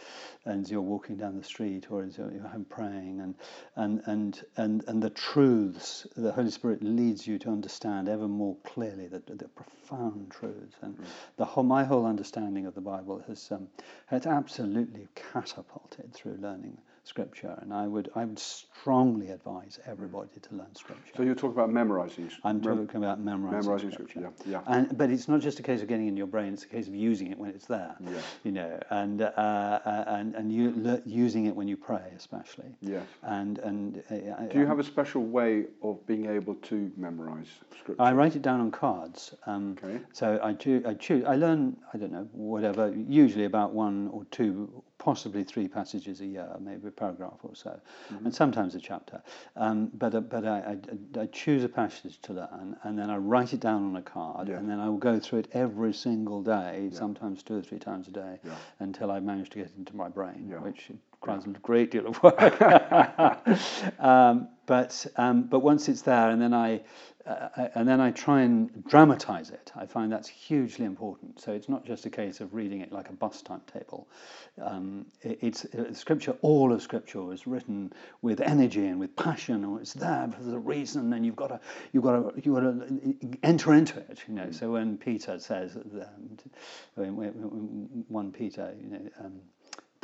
and 0.45 0.65
as 0.65 0.71
you're 0.71 0.83
walking 0.83 1.17
down 1.17 1.37
the 1.37 1.45
street, 1.45 1.87
or 1.91 2.03
as 2.03 2.19
you're, 2.19 2.31
you're 2.31 2.47
home 2.47 2.67
praying, 2.69 3.21
and, 3.21 3.35
and, 3.77 4.03
and, 4.07 4.45
and, 4.57 4.85
and 4.87 5.03
the 5.03 5.11
truths 5.11 6.07
the 6.17 6.33
Holy 6.33 6.51
Spirit 6.51 6.83
leads 6.83 7.27
you 7.27 7.39
to 7.39 7.49
understand 7.49 8.09
ever 8.09 8.29
more 8.29 8.57
clearly, 8.65 9.07
the, 9.07 9.23
the 9.27 9.49
profound 9.49 10.31
truths, 10.31 10.77
and 10.83 10.99
the 11.37 11.45
whole, 11.45 11.65
my 11.65 11.85
whole 11.85 12.05
understanding 12.05 12.67
of 12.67 12.75
the 12.75 12.81
Bible 12.81 13.23
has, 13.27 13.51
um, 13.51 13.69
has 14.07 14.27
absolutely 14.27 15.09
catapulted 15.15 16.12
through 16.12 16.37
learning 16.41 16.77
Scripture, 17.06 17.56
and 17.62 17.73
I 17.73 17.87
would, 17.87 18.11
I 18.17 18.25
would 18.25 18.38
strongly 18.38 19.29
advise 19.31 19.79
everybody 19.87 20.29
to 20.41 20.55
learn 20.56 20.75
Scripture. 20.75 21.12
So 21.17 21.23
you're 21.23 21.37
talking 21.37 21.53
about 21.56 21.70
memorizing. 21.73 22.31
I'm 22.44 22.61
mem- 22.61 22.87
talking 22.87 23.03
about 23.03 23.20
memorizing, 23.20 23.61
memorizing 23.61 23.91
Scripture, 23.93 24.20
yeah, 24.20 24.31
yeah. 24.44 24.61
And 24.67 24.99
but 24.99 25.11
it's 25.11 25.29
not 25.29 25.41
just 25.41 25.61
a 25.61 25.62
case 25.62 25.82
of 25.82 25.88
getting 25.88 26.08
in 26.08 26.17
your 26.17 26.26
brain; 26.26 26.53
it's 26.53 26.64
a 26.64 26.69
case 26.69 26.88
of 26.88 26.94
using 26.97 27.31
it 27.31 27.38
when 27.38 27.50
it's 27.50 27.67
there. 27.67 27.94
Yeah. 28.00 28.11
You 28.43 28.53
know, 28.53 28.81
and 28.91 29.23
uh, 29.23 29.26
uh, 29.37 30.05
and 30.08 30.35
and 30.35 30.53
you 30.53 30.73
le- 30.76 31.03
using 31.06 31.47
it 31.47 31.55
when 31.55 31.69
you 31.69 31.76
pray, 31.76 32.03
especially. 32.17 32.75
Yes. 32.81 33.06
And 33.23 33.59
and 33.61 34.02
uh, 34.11 34.43
Do 34.52 34.59
you 34.59 34.67
have 34.67 34.81
a 34.81 34.85
special 34.85 35.23
way 35.23 35.67
of 35.82 36.05
being 36.06 36.26
able 36.26 36.56
to 36.56 36.91
memorize 36.97 37.49
Scripture? 37.81 38.02
I 38.02 38.12
write 38.12 38.35
it 38.35 38.43
down 38.43 38.61
on 38.61 38.70
cards. 38.70 39.35
Um, 39.47 39.76
Okay. 39.76 40.00
So 40.12 40.41
I 40.43 40.55
choose. 40.55 40.85
I 40.85 40.95
choose. 40.95 41.25
I 41.25 41.37
learn. 41.37 41.76
I 41.92 41.99
don't 41.99 42.12
know. 42.12 42.28
Whatever. 42.33 42.92
Usually 43.09 43.45
about 43.45 43.75
one 43.75 44.09
or 44.12 44.25
two, 44.31 44.83
possibly 45.07 45.45
three 45.45 45.69
passages 45.69 46.21
a 46.21 46.27
year, 46.27 46.49
maybe 46.59 46.89
a 46.89 46.91
paragraph 46.91 47.39
or 47.45 47.55
so, 47.55 47.79
and 48.25 48.35
sometimes 48.35 48.75
a 48.75 48.81
chapter. 48.81 49.23
Um, 49.55 49.89
but 49.95 50.13
uh, 50.17 50.21
but 50.21 50.45
I, 50.45 50.77
I, 51.17 51.21
I 51.21 51.27
choose 51.27 51.63
a 51.63 51.69
passage 51.69 52.21
to 52.23 52.33
learn, 52.33 52.77
and 52.83 52.99
then 52.99 53.09
I 53.09 53.17
write 53.17 53.53
it 53.53 53.61
down 53.61 53.85
on 53.85 53.95
a 53.95 54.03
card, 54.03 54.49
Yeah. 54.49 54.57
and 54.57 54.69
then 54.69 54.81
I 54.81 54.89
will 54.89 54.99
go 54.99 55.21
through 55.21 55.39
it 55.45 55.49
every 55.53 55.95
single 55.95 56.43
day, 56.43 56.91
sometimes 56.93 57.45
two 57.45 57.55
or 57.55 57.63
three 57.63 57.79
times 57.79 58.09
a 58.09 58.11
day, 58.11 58.41
Yeah. 58.45 58.51
until 58.81 59.13
I 59.13 59.21
manage 59.21 59.51
to 59.51 59.59
get 59.59 59.69
it 59.69 59.75
into 59.79 59.95
my 59.95 60.09
brain, 60.09 60.49
Yeah. 60.51 60.59
which 60.59 60.91
requires 61.13 61.45
a 61.45 61.51
great 61.51 61.93
deal 61.93 62.09
of 62.09 62.21
work. 62.25 62.61
um, 64.01 64.49
but 64.66 65.06
um, 65.16 65.44
but 65.44 65.61
once 65.61 65.88
it's 65.88 66.02
there, 66.02 66.30
and 66.30 66.40
then 66.42 66.54
I 66.54 66.82
uh, 67.26 67.49
I- 67.56 67.70
and 67.76 67.88
then 67.88 68.00
I 68.00 68.11
try 68.12 68.42
and 68.42 68.85
dramatize 68.87 69.50
it. 69.50 69.73
I 69.76 69.87
find 69.87 70.12
that's 70.12 70.28
hugely 70.28 70.85
important. 70.87 71.40
So 71.40 71.52
it's 71.52 71.68
not 71.68 71.85
just 71.85 72.06
a 72.06 72.11
case 72.11 72.40
of 72.40 72.54
reading 72.54 72.80
it 72.82 72.92
like 72.92 73.08
a 73.11 73.12
bus 73.14 73.42
timetable. 73.42 74.08
Um, 74.62 75.06
it, 75.23 75.38
it's 75.42 75.64
uh, 75.66 75.92
scripture. 75.94 76.37
All 76.42 76.73
of 76.73 76.82
scripture 76.82 77.23
was 77.23 77.46
written 77.46 77.92
with 78.23 78.40
energy 78.40 78.87
and 78.87 79.00
with 79.00 79.16
passion, 79.16 79.64
or 79.64 79.80
it's 79.80 79.94
there 79.94 80.28
for 80.37 80.44
the 80.44 80.58
reason, 80.58 81.12
and 81.12 81.26
you've 81.26 81.37
got 81.37 81.49
to 81.49 81.61
you've 81.92 82.04
got 82.04 82.35
to 82.35 82.42
you 82.42 82.54
got 82.54 82.61
to 82.61 83.38
enter 83.42 83.75
into 83.75 83.99
it. 84.00 84.20
You 84.28 84.35
know. 84.35 84.50
So 84.52 84.73
when 84.73 84.99
Peter 84.99 85.38
says, 85.40 85.76
um, 85.76 86.38
when, 86.94 87.16
when, 87.16 87.28
when 87.32 88.04
one 88.08 88.32
Peter, 88.32 88.75
you 88.80 88.88
know. 88.88 89.11
Um, 89.25 89.40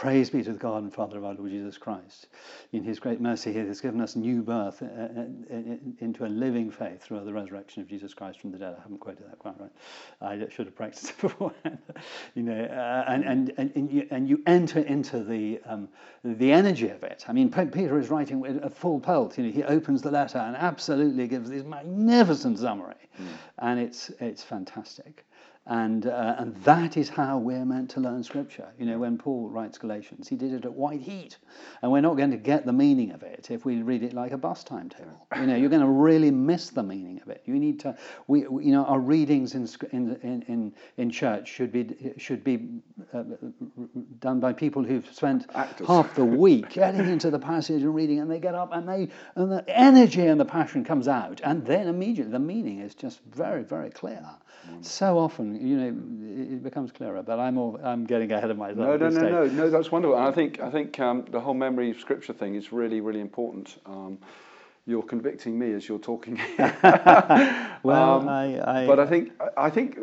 Praise 0.02 0.30
be 0.30 0.42
to 0.42 0.52
the 0.52 0.58
God 0.58 0.82
and 0.82 0.92
Father 0.92 1.16
of 1.16 1.24
our 1.24 1.34
Lord 1.34 1.52
Jesus 1.52 1.78
Christ. 1.78 2.26
In 2.72 2.82
his 2.82 2.98
great 2.98 3.20
mercy, 3.20 3.52
he 3.52 3.60
has 3.60 3.80
given 3.80 4.00
us 4.00 4.16
new 4.16 4.42
birth 4.42 4.82
uh, 4.82 4.86
uh, 4.86 5.20
uh, 5.48 5.76
into 6.00 6.24
a 6.24 6.26
living 6.26 6.72
faith 6.72 7.00
through 7.00 7.24
the 7.24 7.32
resurrection 7.32 7.82
of 7.82 7.88
Jesus 7.88 8.12
Christ 8.12 8.40
from 8.40 8.50
the 8.50 8.58
dead. 8.58 8.74
I 8.76 8.82
haven't 8.82 8.98
quoted 8.98 9.30
that 9.30 9.38
quite 9.38 9.54
right. 9.60 9.70
I 10.20 10.48
should 10.50 10.66
have 10.66 10.74
practiced 10.74 11.10
it 11.10 11.18
beforehand. 11.20 11.78
you 12.34 12.42
know, 12.42 12.64
uh, 12.64 13.04
and, 13.06 13.24
and, 13.24 13.52
and, 13.58 13.72
and, 13.76 13.92
you, 13.92 14.08
and 14.10 14.28
you 14.28 14.42
enter 14.44 14.80
into 14.80 15.22
the, 15.22 15.60
um, 15.66 15.88
the 16.24 16.50
energy 16.50 16.88
of 16.88 17.04
it. 17.04 17.24
I 17.28 17.32
mean, 17.32 17.48
Peter 17.48 17.96
is 18.00 18.10
writing 18.10 18.40
with 18.40 18.56
a 18.64 18.70
full 18.70 18.98
pelt. 18.98 19.38
You 19.38 19.44
know, 19.44 19.52
he 19.52 19.62
opens 19.62 20.02
the 20.02 20.10
letter 20.10 20.38
and 20.38 20.56
absolutely 20.56 21.28
gives 21.28 21.48
this 21.48 21.62
magnificent 21.62 22.58
summary. 22.58 22.96
And 23.58 23.78
it's, 23.78 24.10
it's 24.18 24.42
fantastic. 24.42 25.24
And, 25.64 26.06
uh, 26.06 26.34
and 26.38 26.56
that 26.64 26.96
is 26.96 27.08
how 27.08 27.38
we're 27.38 27.64
meant 27.64 27.90
to 27.90 28.00
learn 28.00 28.24
Scripture. 28.24 28.66
You 28.80 28.86
know, 28.86 28.98
when 28.98 29.16
Paul 29.16 29.48
writes 29.48 29.78
Galatians, 29.78 30.26
he 30.26 30.34
did 30.34 30.52
it 30.52 30.64
at 30.64 30.72
white 30.72 31.00
heat. 31.00 31.38
And 31.82 31.92
we're 31.92 32.00
not 32.00 32.16
going 32.16 32.32
to 32.32 32.36
get 32.36 32.66
the 32.66 32.72
meaning 32.72 33.12
of 33.12 33.22
it 33.22 33.48
if 33.48 33.64
we 33.64 33.80
read 33.82 34.02
it 34.02 34.12
like 34.12 34.32
a 34.32 34.36
bus 34.36 34.64
timetable. 34.64 35.28
You 35.36 35.46
know, 35.46 35.54
you're 35.54 35.70
going 35.70 35.82
to 35.82 35.88
really 35.88 36.32
miss 36.32 36.70
the 36.70 36.82
meaning 36.82 37.20
of 37.22 37.28
it. 37.28 37.42
You 37.46 37.60
need 37.60 37.78
to, 37.80 37.96
we, 38.26 38.40
you 38.40 38.72
know, 38.72 38.84
our 38.86 38.98
readings 38.98 39.54
in, 39.54 39.68
in, 39.92 40.42
in, 40.48 40.74
in 40.96 41.10
church 41.10 41.48
should 41.48 41.70
be, 41.70 42.12
should 42.16 42.42
be 42.42 42.68
uh, 43.14 43.22
done 44.18 44.40
by 44.40 44.52
people 44.52 44.82
who've 44.82 45.06
spent 45.14 45.46
Actors. 45.54 45.86
half 45.86 46.12
the 46.16 46.24
week 46.24 46.70
getting 46.70 47.08
into 47.08 47.30
the 47.30 47.38
passage 47.38 47.82
and 47.82 47.94
reading, 47.94 48.18
and 48.18 48.28
they 48.28 48.40
get 48.40 48.56
up 48.56 48.70
and 48.72 48.88
they, 48.88 49.08
and 49.36 49.52
the 49.52 49.64
energy 49.68 50.26
and 50.26 50.40
the 50.40 50.44
passion 50.44 50.84
comes 50.84 51.06
out. 51.06 51.40
And 51.44 51.64
then 51.64 51.86
immediately 51.86 52.32
the 52.32 52.40
meaning 52.40 52.80
is 52.80 52.96
just 52.96 53.20
very, 53.30 53.62
very 53.62 53.90
clear. 53.90 54.26
So 54.80 55.18
often, 55.18 55.51
you 55.60 55.76
know, 55.76 56.52
it 56.54 56.62
becomes 56.62 56.92
clearer. 56.92 57.22
But 57.22 57.38
I'm 57.38 57.58
all, 57.58 57.78
I'm 57.82 58.04
getting 58.04 58.30
ahead 58.32 58.50
of 58.50 58.58
myself. 58.58 58.78
No, 58.78 58.96
no, 58.96 59.08
no, 59.08 59.10
stage. 59.10 59.30
no, 59.32 59.44
no. 59.46 59.70
That's 59.70 59.90
wonderful. 59.92 60.16
And 60.16 60.26
I 60.26 60.32
think 60.32 60.60
I 60.60 60.70
think 60.70 60.98
um, 61.00 61.24
the 61.30 61.40
whole 61.40 61.54
memory 61.54 61.90
of 61.90 61.98
scripture 62.00 62.32
thing 62.32 62.54
is 62.54 62.72
really, 62.72 63.00
really 63.00 63.20
important. 63.20 63.78
Um, 63.86 64.18
you're 64.86 65.02
convicting 65.02 65.58
me 65.58 65.72
as 65.74 65.88
you're 65.88 65.98
talking. 65.98 66.40
Well, 67.84 68.20
Um, 68.20 68.28
I, 68.28 68.82
I, 68.82 68.86
but 68.86 69.00
I 69.00 69.06
think 69.06 69.32
I 69.56 69.68
think 69.70 69.98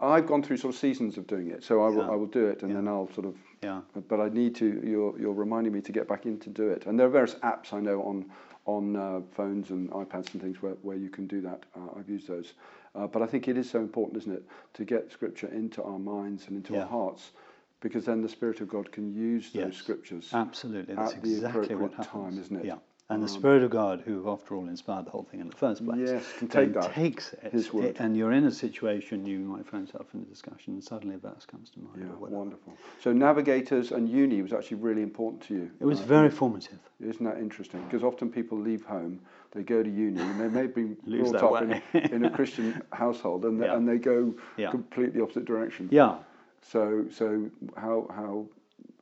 I've 0.00 0.26
gone 0.26 0.42
through 0.42 0.56
sort 0.56 0.74
of 0.74 0.80
seasons 0.80 1.18
of 1.18 1.26
doing 1.26 1.50
it, 1.50 1.62
so 1.62 1.82
I 1.84 1.88
will, 1.88 1.98
Yeah. 2.06 2.10
I 2.12 2.14
will 2.16 2.26
do 2.26 2.46
it, 2.46 2.62
and 2.62 2.70
Yeah. 2.70 2.76
then 2.76 2.88
I'll 2.88 3.10
sort 3.12 3.26
of. 3.26 3.34
yeah, 3.62 3.80
But 4.08 4.20
I 4.20 4.28
need 4.30 4.54
to. 4.56 4.66
You're 4.84 5.18
you're 5.18 5.34
reminding 5.34 5.72
me 5.72 5.80
to 5.82 5.92
get 5.92 6.08
back 6.08 6.24
in 6.26 6.38
to 6.40 6.50
do 6.50 6.68
it, 6.70 6.86
and 6.86 6.98
there 6.98 7.06
are 7.06 7.10
various 7.10 7.34
apps 7.36 7.72
I 7.72 7.80
know 7.80 8.02
on 8.02 8.24
on 8.66 8.96
uh, 8.96 9.20
phones 9.32 9.68
and 9.70 9.90
iPads 9.90 10.32
and 10.32 10.40
things 10.40 10.62
where, 10.62 10.72
where 10.80 10.96
you 10.96 11.10
can 11.10 11.26
do 11.26 11.42
that. 11.42 11.64
Uh, 11.76 11.98
I've 11.98 12.08
used 12.08 12.26
those, 12.26 12.54
uh, 12.94 13.06
but 13.06 13.22
I 13.22 13.26
think 13.26 13.48
it 13.48 13.56
is 13.56 13.68
so 13.68 13.80
important, 13.80 14.18
isn't 14.22 14.32
it, 14.32 14.44
to 14.74 14.84
get 14.84 15.10
Scripture 15.12 15.48
into 15.48 15.82
our 15.82 15.98
minds 15.98 16.46
and 16.48 16.56
into 16.56 16.74
Yeah. 16.74 16.82
our 16.82 16.86
hearts, 16.88 17.32
because 17.80 18.04
then 18.04 18.22
the 18.22 18.28
Spirit 18.28 18.60
of 18.60 18.68
God 18.68 18.90
can 18.92 19.12
use 19.12 19.52
those 19.52 19.64
Yes. 19.66 19.76
Scriptures. 19.76 20.30
absolutely. 20.32 20.94
That's 20.94 21.14
at 21.14 21.22
the 21.22 21.34
exactly 21.34 21.74
what 21.74 21.92
appropriate 21.92 22.08
time, 22.08 22.38
isn't 22.38 22.56
it? 22.56 22.64
Yeah. 22.66 22.78
And 23.10 23.20
the 23.22 23.26
Um, 23.26 23.38
Spirit 23.40 23.62
of 23.62 23.70
God, 23.70 24.00
who 24.00 24.26
after 24.30 24.54
all 24.54 24.66
inspired 24.66 25.04
the 25.04 25.10
whole 25.10 25.24
thing 25.24 25.40
in 25.40 25.48
the 25.50 25.54
first 25.54 25.84
place, 25.84 26.08
Yes, 26.08 26.32
can 26.38 26.48
take 26.48 26.72
that, 26.72 26.90
takes 26.90 27.34
it, 27.34 27.52
His 27.52 27.70
word. 27.70 27.84
it- 27.84 28.00
and 28.00 28.16
you're 28.16 28.32
in 28.32 28.44
a 28.44 28.50
situation, 28.50 29.26
you 29.26 29.40
might 29.40 29.66
find 29.66 29.86
yourself 29.86 30.14
in 30.14 30.22
a 30.22 30.24
discussion, 30.24 30.72
and 30.72 30.82
suddenly 30.82 31.14
a 31.16 31.18
verse 31.18 31.44
comes 31.44 31.68
to 31.72 31.80
mind. 31.80 31.98
Yeah, 32.00 32.14
wonderful. 32.30 32.72
So 33.00 33.12
navigators 33.12 33.92
and 33.92 34.08
uni 34.08 34.40
was 34.40 34.54
actually 34.54 34.78
really 34.78 35.02
important 35.02 35.42
to 35.42 35.54
you. 35.54 35.70
It 35.80 35.84
was 35.84 36.00
Uh, 36.00 36.04
very 36.04 36.30
formative. 36.30 36.78
Isn't 36.98 37.26
that 37.26 37.36
interesting? 37.38 37.82
Because 37.84 38.02
often 38.02 38.30
people 38.30 38.56
leave 38.58 38.86
home, 38.86 39.20
they 39.54 39.62
go 39.62 39.82
to 39.82 39.90
uni, 39.90 40.20
and 40.20 40.40
they 40.40 40.48
may 40.48 40.66
be 40.66 40.82
brought 41.06 41.36
up 41.36 41.62
in, 41.62 42.00
in 42.12 42.24
a 42.24 42.30
Christian 42.30 42.82
household, 42.92 43.44
and, 43.44 43.60
they, 43.60 43.66
Yeah. 43.66 43.76
and 43.76 43.88
they 43.88 43.98
go 43.98 44.34
Yeah. 44.56 44.70
completely 44.70 45.20
opposite 45.20 45.44
direction. 45.44 45.88
Yeah. 45.90 46.16
So, 46.62 47.04
so 47.10 47.50
how 47.76 48.06
how 48.14 48.46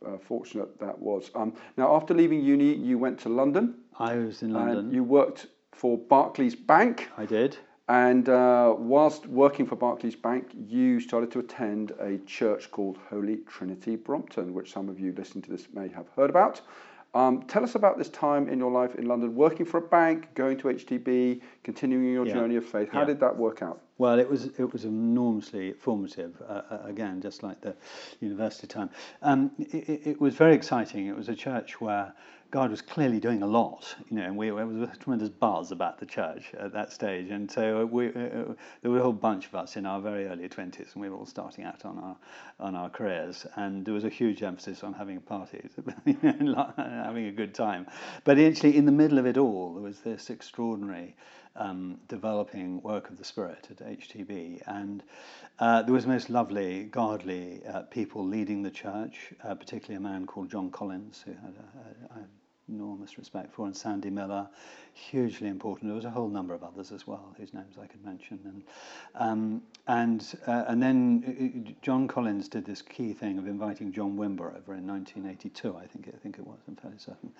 uh, 0.06 0.18
fortunate 0.18 0.78
that 0.80 0.98
was. 0.98 1.30
Um, 1.34 1.52
now, 1.76 1.94
after 1.94 2.12
leaving 2.12 2.42
uni, 2.42 2.74
you 2.74 2.98
went 2.98 3.20
to 3.20 3.28
London, 3.28 3.74
I 3.98 4.16
was 4.16 4.42
in 4.42 4.52
London. 4.52 4.78
and 4.78 4.92
you 4.92 5.04
worked 5.04 5.46
for 5.72 5.96
Barclays 5.96 6.56
Bank. 6.56 7.08
I 7.16 7.24
did. 7.24 7.56
And 7.88 8.28
uh, 8.28 8.74
whilst 8.78 9.26
working 9.26 9.66
for 9.66 9.76
Barclays 9.76 10.16
Bank, 10.16 10.48
you 10.68 10.98
started 11.00 11.30
to 11.32 11.38
attend 11.40 11.92
a 12.00 12.18
church 12.26 12.70
called 12.70 12.98
Holy 13.10 13.36
Trinity 13.46 13.96
Brompton, 13.96 14.54
which 14.54 14.72
some 14.72 14.88
of 14.88 14.98
you 14.98 15.12
listening 15.16 15.42
to 15.42 15.50
this 15.50 15.68
may 15.72 15.88
have 15.88 16.06
heard 16.16 16.30
about. 16.30 16.60
Um, 17.14 17.42
tell 17.42 17.62
us 17.62 17.74
about 17.74 17.98
this 17.98 18.08
time 18.08 18.48
in 18.48 18.58
your 18.58 18.70
life 18.70 18.94
in 18.94 19.06
London, 19.06 19.34
working 19.34 19.66
for 19.66 19.76
a 19.76 19.82
bank, 19.82 20.34
going 20.34 20.56
to 20.58 20.68
HTB, 20.68 21.42
continuing 21.62 22.10
your 22.10 22.26
Yeah. 22.26 22.32
journey 22.34 22.56
of 22.56 22.64
faith. 22.64 22.88
How 22.90 23.00
Yeah. 23.00 23.06
did 23.06 23.20
that 23.20 23.36
work 23.36 23.60
out? 23.60 23.82
Well, 23.98 24.18
it 24.18 24.28
was 24.28 24.46
it 24.58 24.72
was 24.72 24.86
enormously 24.86 25.74
formative. 25.74 26.40
Uh, 26.48 26.62
uh, 26.70 26.78
again, 26.84 27.20
just 27.20 27.42
like 27.42 27.60
the 27.60 27.74
university 28.20 28.66
time, 28.66 28.88
um, 29.20 29.50
it, 29.58 29.74
it- 29.88 30.06
it 30.06 30.20
was 30.20 30.34
very 30.34 30.54
exciting. 30.54 31.06
It 31.06 31.14
was 31.16 31.28
a 31.28 31.34
church 31.34 31.80
where 31.82 32.14
God 32.52 32.70
was 32.70 32.82
clearly 32.82 33.18
doing 33.18 33.42
a 33.42 33.46
lot, 33.46 33.94
you 34.10 34.18
know, 34.18 34.24
and 34.24 34.36
we, 34.36 34.50
there 34.50 34.66
was 34.66 34.86
a 34.86 34.96
tremendous 34.98 35.30
buzz 35.30 35.72
about 35.72 35.98
the 35.98 36.04
church 36.04 36.52
at 36.58 36.74
that 36.74 36.92
stage. 36.92 37.30
And 37.30 37.50
so 37.50 37.86
we, 37.86 38.08
uh, 38.08 38.52
there 38.82 38.90
were 38.90 38.98
a 38.98 39.02
whole 39.02 39.14
bunch 39.14 39.46
of 39.46 39.54
us 39.54 39.76
in 39.76 39.86
our 39.86 40.02
very 40.02 40.26
early 40.26 40.50
twenties, 40.50 40.90
and 40.92 41.00
we 41.00 41.08
were 41.08 41.16
all 41.16 41.24
starting 41.24 41.64
out 41.64 41.86
on 41.86 41.98
our 41.98 42.16
on 42.60 42.76
our 42.76 42.90
careers. 42.90 43.46
And 43.56 43.86
there 43.86 43.94
was 43.94 44.04
a 44.04 44.10
huge 44.10 44.42
emphasis 44.42 44.84
on 44.84 44.92
having 44.92 45.18
parties, 45.20 45.70
having 46.22 47.26
a 47.26 47.32
good 47.32 47.54
time. 47.54 47.86
But 48.24 48.38
actually, 48.38 48.76
in 48.76 48.84
the 48.84 48.92
middle 48.92 49.18
of 49.18 49.24
it 49.24 49.38
all, 49.38 49.72
there 49.72 49.82
was 49.82 50.00
this 50.00 50.28
extraordinary 50.28 51.16
um, 51.56 52.00
developing 52.06 52.82
work 52.82 53.08
of 53.08 53.16
the 53.16 53.24
Spirit 53.24 53.68
at 53.70 53.78
HTB. 53.78 54.60
And 54.66 55.02
uh, 55.58 55.80
there 55.82 55.94
was 55.94 56.06
most 56.06 56.28
lovely, 56.28 56.84
godly 56.84 57.62
uh, 57.66 57.82
people 57.84 58.26
leading 58.26 58.62
the 58.62 58.70
church, 58.70 59.32
uh, 59.42 59.54
particularly 59.54 59.96
a 59.96 60.06
man 60.06 60.26
called 60.26 60.50
John 60.50 60.70
Collins, 60.70 61.22
who 61.24 61.32
had 61.32 61.54
a, 61.56 62.18
a, 62.18 62.20
a 62.20 62.24
enormous 62.68 63.18
respect 63.18 63.52
for, 63.52 63.66
and 63.66 63.76
Sandy 63.76 64.10
Miller, 64.10 64.48
hugely 64.94 65.48
important. 65.48 65.88
There 65.88 65.96
was 65.96 66.04
a 66.04 66.10
whole 66.10 66.28
number 66.28 66.54
of 66.54 66.62
others 66.62 66.92
as 66.92 67.06
well, 67.06 67.34
whose 67.38 67.52
names 67.54 67.76
I 67.80 67.86
could 67.86 68.04
mention. 68.04 68.38
And 68.44 68.62
um, 69.14 69.62
and 69.86 70.34
uh, 70.46 70.64
and 70.68 70.82
then 70.82 71.66
uh, 71.68 71.72
John 71.82 72.08
Collins 72.08 72.48
did 72.48 72.64
this 72.64 72.82
key 72.82 73.12
thing 73.12 73.38
of 73.38 73.46
inviting 73.46 73.92
John 73.92 74.16
Wimber 74.16 74.56
over 74.56 74.74
in 74.74 74.86
1982, 74.86 75.76
I 75.76 75.86
think 75.86 76.08
I 76.08 76.18
think 76.18 76.38
it 76.38 76.46
was, 76.46 76.58
I'm 76.68 76.76
fairly 76.76 76.98
certain. 76.98 77.32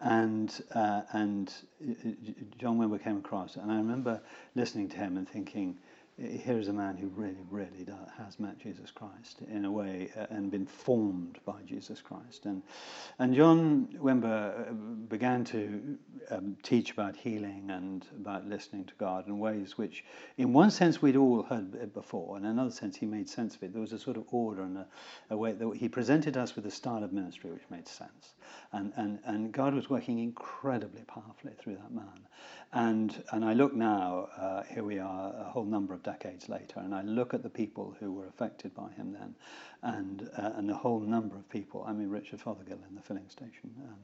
And 0.00 0.62
uh, 0.74 1.02
and 1.12 1.52
uh, 1.82 2.10
John 2.58 2.78
Wimber 2.78 3.02
came 3.02 3.18
across, 3.18 3.56
and 3.56 3.70
I 3.70 3.76
remember 3.76 4.20
listening 4.54 4.88
to 4.90 4.96
him 4.96 5.16
and 5.16 5.28
thinking 5.28 5.76
here's 6.20 6.68
a 6.68 6.72
man 6.72 6.96
who 6.96 7.08
really, 7.08 7.44
really 7.50 7.84
does, 7.84 8.08
has 8.18 8.38
met 8.38 8.58
Jesus 8.58 8.90
Christ 8.90 9.40
in 9.50 9.64
a 9.64 9.70
way 9.70 10.10
uh, 10.16 10.26
and 10.30 10.50
been 10.50 10.66
formed 10.66 11.38
by 11.46 11.62
Jesus 11.66 12.02
Christ. 12.02 12.44
And, 12.44 12.62
and 13.18 13.34
John 13.34 13.88
Wimber 13.98 14.68
uh, 14.68 14.72
began 15.08 15.44
to 15.44 15.98
um, 16.30 16.56
teach 16.62 16.92
about 16.92 17.16
healing 17.16 17.70
and 17.70 18.06
about 18.16 18.46
listening 18.46 18.84
to 18.84 18.94
God 18.98 19.28
in 19.28 19.38
ways 19.38 19.78
which, 19.78 20.04
in 20.36 20.52
one 20.52 20.70
sense, 20.70 21.00
we'd 21.00 21.16
all 21.16 21.42
heard 21.42 21.92
before, 21.94 22.36
in 22.36 22.44
another 22.44 22.70
sense, 22.70 22.96
he 22.96 23.06
made 23.06 23.28
sense 23.28 23.56
of 23.56 23.62
it. 23.62 23.72
There 23.72 23.80
was 23.80 23.92
a 23.92 23.98
sort 23.98 24.16
of 24.16 24.24
order 24.30 24.62
and 24.62 24.76
a, 24.78 24.86
a 25.30 25.36
way 25.36 25.52
that 25.52 25.76
he 25.76 25.88
presented 25.88 26.36
us 26.36 26.54
with 26.54 26.66
a 26.66 26.70
style 26.70 27.02
of 27.02 27.12
ministry 27.12 27.50
which 27.50 27.64
made 27.70 27.88
sense. 27.88 28.34
And, 28.72 28.92
and, 28.96 29.18
and 29.24 29.52
God 29.52 29.74
was 29.74 29.88
working 29.88 30.18
incredibly 30.18 31.02
powerfully 31.02 31.52
through 31.58 31.76
that 31.76 31.92
man. 31.92 32.26
And, 32.72 33.22
and 33.32 33.44
I 33.44 33.54
look 33.54 33.74
now, 33.74 34.28
uh, 34.36 34.62
here 34.62 34.84
we 34.84 34.98
are 34.98 35.34
a 35.34 35.50
whole 35.50 35.64
number 35.64 35.94
of 35.94 36.02
decades 36.12 36.48
later, 36.48 36.78
and 36.80 36.94
I 36.94 37.02
look 37.02 37.34
at 37.34 37.42
the 37.42 37.50
people 37.62 37.86
who 38.00 38.08
were 38.12 38.26
affected 38.26 38.74
by 38.74 38.90
him 38.98 39.08
then, 39.18 39.34
and, 39.82 40.28
uh, 40.36 40.58
and 40.58 40.70
a 40.70 40.74
whole 40.84 41.00
number 41.00 41.36
of 41.36 41.48
people. 41.48 41.84
I 41.86 41.92
mean, 41.92 42.08
Richard 42.08 42.40
Fothergill 42.40 42.80
in 42.88 42.94
the 42.94 43.02
filling 43.02 43.28
station 43.28 43.70
um, 43.88 44.00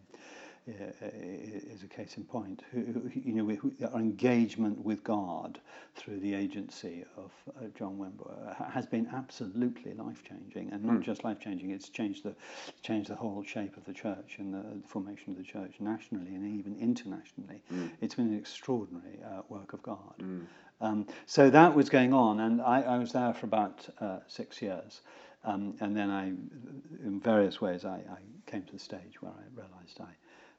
is 0.69 1.83
a 1.85 1.87
case 1.87 2.17
in 2.17 2.25
point. 2.25 2.63
You 2.73 3.33
know, 3.43 3.89
our 3.93 4.01
engagement 4.01 4.85
with 4.85 5.05
God 5.05 5.61
through 5.95 6.19
the 6.21 6.35
agency 6.35 7.05
of 7.17 7.31
uh, 7.49 7.67
John 7.79 7.97
Wimber 7.99 8.33
has 8.73 8.87
been 8.87 9.07
absolutely 9.13 9.95
life 9.95 10.23
changing, 10.25 10.71
and 10.73 10.83
not 10.85 10.97
Mm. 10.97 11.03
just 11.03 11.25
life 11.25 11.39
changing. 11.41 11.71
It's 11.71 11.89
changed 11.89 12.23
the 12.25 12.35
changed 12.83 13.11
the 13.11 13.15
whole 13.15 13.43
shape 13.45 13.77
of 13.77 13.85
the 13.85 13.93
church 13.93 14.31
and 14.39 14.55
the 14.55 14.65
formation 14.89 15.33
of 15.33 15.39
the 15.39 15.45
church 15.45 15.75
nationally 15.81 16.35
and 16.35 16.45
even 16.59 16.77
internationally. 16.81 17.63
Mm. 17.73 17.91
It's 18.01 18.15
been 18.17 18.29
an 18.29 18.39
extraordinary 18.39 19.19
uh, 19.23 19.43
work 19.49 19.73
of 19.73 19.83
God. 19.83 20.15
Mm. 20.21 20.47
Um, 20.81 21.07
so 21.25 21.51
that 21.51 21.75
was 21.75 21.89
going 21.89 22.13
on, 22.13 22.41
and 22.41 22.61
I, 22.61 22.83
I 22.83 22.99
was 22.99 23.13
there 23.13 23.33
for 23.33 23.47
about 23.47 23.89
uh, 24.01 24.19
six 24.27 24.61
years. 24.61 25.01
Um, 25.45 25.75
and 25.81 25.97
then 25.97 26.11
I, 26.11 26.27
in 27.05 27.21
various 27.23 27.61
ways, 27.61 27.85
I, 27.85 27.97
I 28.11 28.19
came 28.51 28.63
to 28.65 28.73
the 28.73 28.79
stage 28.79 29.21
where 29.21 29.33
I 29.33 29.45
realized 29.55 30.01
I, 30.01 30.11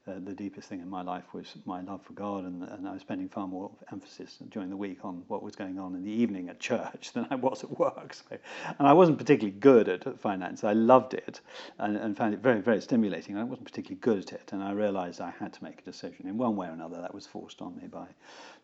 uh, 0.08 0.14
the 0.24 0.32
deepest 0.32 0.68
thing 0.68 0.80
in 0.80 0.88
my 0.88 1.02
life 1.02 1.24
was 1.32 1.54
my 1.64 1.80
love 1.82 2.02
for 2.02 2.12
God, 2.14 2.44
and, 2.44 2.62
and 2.62 2.88
I 2.88 2.92
was 2.92 3.02
spending 3.02 3.28
far 3.28 3.46
more 3.46 3.70
emphasis 3.92 4.38
during 4.48 4.70
the 4.70 4.76
week 4.76 5.04
on 5.04 5.22
what 5.28 5.42
was 5.42 5.54
going 5.56 5.78
on 5.78 5.94
in 5.94 6.02
the 6.04 6.10
evening 6.10 6.48
at 6.48 6.60
church 6.60 7.12
than 7.14 7.26
I 7.30 7.34
was 7.34 7.64
at 7.64 7.78
work. 7.78 8.14
So, 8.14 8.36
and 8.78 8.88
I 8.88 8.92
wasn't 8.92 9.18
particularly 9.18 9.58
good 9.58 9.88
at 9.88 10.18
finance. 10.20 10.64
I 10.64 10.72
loved 10.72 11.14
it 11.14 11.40
and, 11.78 11.96
and 11.96 12.16
found 12.16 12.34
it 12.34 12.40
very, 12.40 12.60
very 12.60 12.80
stimulating. 12.80 13.36
I 13.36 13.44
wasn't 13.44 13.66
particularly 13.66 14.00
good 14.00 14.18
at 14.18 14.32
it, 14.32 14.50
and 14.52 14.62
I 14.62 14.72
realized 14.72 15.20
I 15.20 15.32
had 15.38 15.52
to 15.54 15.64
make 15.64 15.80
a 15.80 15.84
decision 15.84 16.26
in 16.26 16.38
one 16.38 16.56
way 16.56 16.68
or 16.68 16.72
another. 16.72 17.00
That 17.00 17.14
was 17.14 17.26
forced 17.26 17.60
on 17.60 17.76
me 17.76 17.88
by 17.88 18.06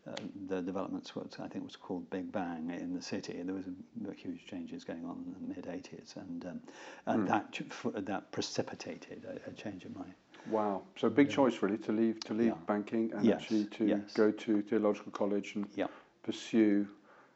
uh, 0.07 0.15
the 0.47 0.61
developments, 0.61 1.15
what 1.15 1.35
I 1.39 1.47
think 1.47 1.65
was 1.65 1.75
called 1.75 2.09
Big 2.09 2.31
Bang 2.31 2.69
in 2.69 2.93
the 2.93 3.01
city. 3.01 3.41
There 3.43 3.55
was 3.55 3.65
a, 3.67 4.13
huge 4.15 4.45
changes 4.45 4.83
going 4.83 5.03
on 5.05 5.23
in 5.25 5.47
the 5.47 5.55
mid 5.55 5.65
80s, 5.65 6.15
and, 6.15 6.45
um, 6.45 6.61
and 7.07 7.25
Mm. 7.25 7.27
that 7.27 8.05
that 8.05 8.31
precipitated 8.31 9.25
a, 9.25 9.49
a 9.49 9.53
change 9.53 9.85
in 9.85 9.93
my 9.93 10.05
Wow. 10.49 10.83
So 10.97 11.09
big 11.09 11.29
choice 11.29 11.61
really 11.61 11.77
to 11.79 11.91
leave 11.91 12.19
to 12.21 12.33
leave 12.33 12.47
Yeah. 12.47 12.65
banking 12.67 13.11
and 13.13 13.25
Yes, 13.25 13.41
actually 13.41 13.65
to 13.65 13.85
yes. 13.85 14.13
go 14.13 14.31
to 14.31 14.61
theological 14.61 15.11
college 15.11 15.55
and 15.55 15.67
yeah. 15.75 15.87
pursue. 16.23 16.87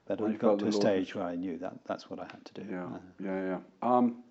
But 0.05 0.21
I 0.21 0.33
got 0.33 0.59
to 0.59 0.67
a 0.67 0.71
stage 0.71 1.13
where 1.15 1.25
I 1.25 1.35
knew 1.35 1.57
that 1.59 1.73
that's 1.85 2.09
what 2.09 2.19
I 2.19 2.23
had 2.25 2.43
to 2.45 2.53
do. 2.61 2.63
Yeah, 2.69 2.85
Uh, 2.85 2.99
yeah, 3.19 3.45
yeah. 3.45 3.59
Um, 3.81 4.23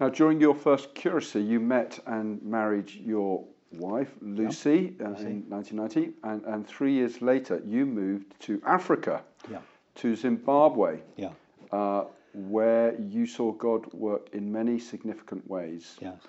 now, 0.00 0.08
during 0.10 0.40
your 0.40 0.54
first 0.54 0.94
curacy, 0.94 1.40
you 1.42 1.58
met 1.60 1.98
and 2.06 2.42
married 2.42 2.90
your 2.90 3.44
wife, 3.72 4.14
Lucy, 4.20 4.94
uh, 5.00 5.08
Lucy. 5.10 5.26
in 5.26 5.44
1990, 5.48 6.12
and, 6.22 6.44
and 6.44 6.66
three 6.66 6.92
years 6.92 7.20
later, 7.22 7.62
you 7.66 7.84
moved 7.86 8.38
to 8.40 8.60
Africa, 8.66 9.22
yeah, 9.50 9.60
to 9.96 10.14
Zimbabwe. 10.16 11.00
yeah. 11.16 11.32
uh, 11.72 12.04
where 12.34 12.94
you 13.00 13.24
saw 13.26 13.50
God 13.52 13.90
work 13.94 14.28
in 14.34 14.52
many 14.52 14.78
significant 14.78 15.48
ways. 15.48 15.96
Yes. 16.00 16.20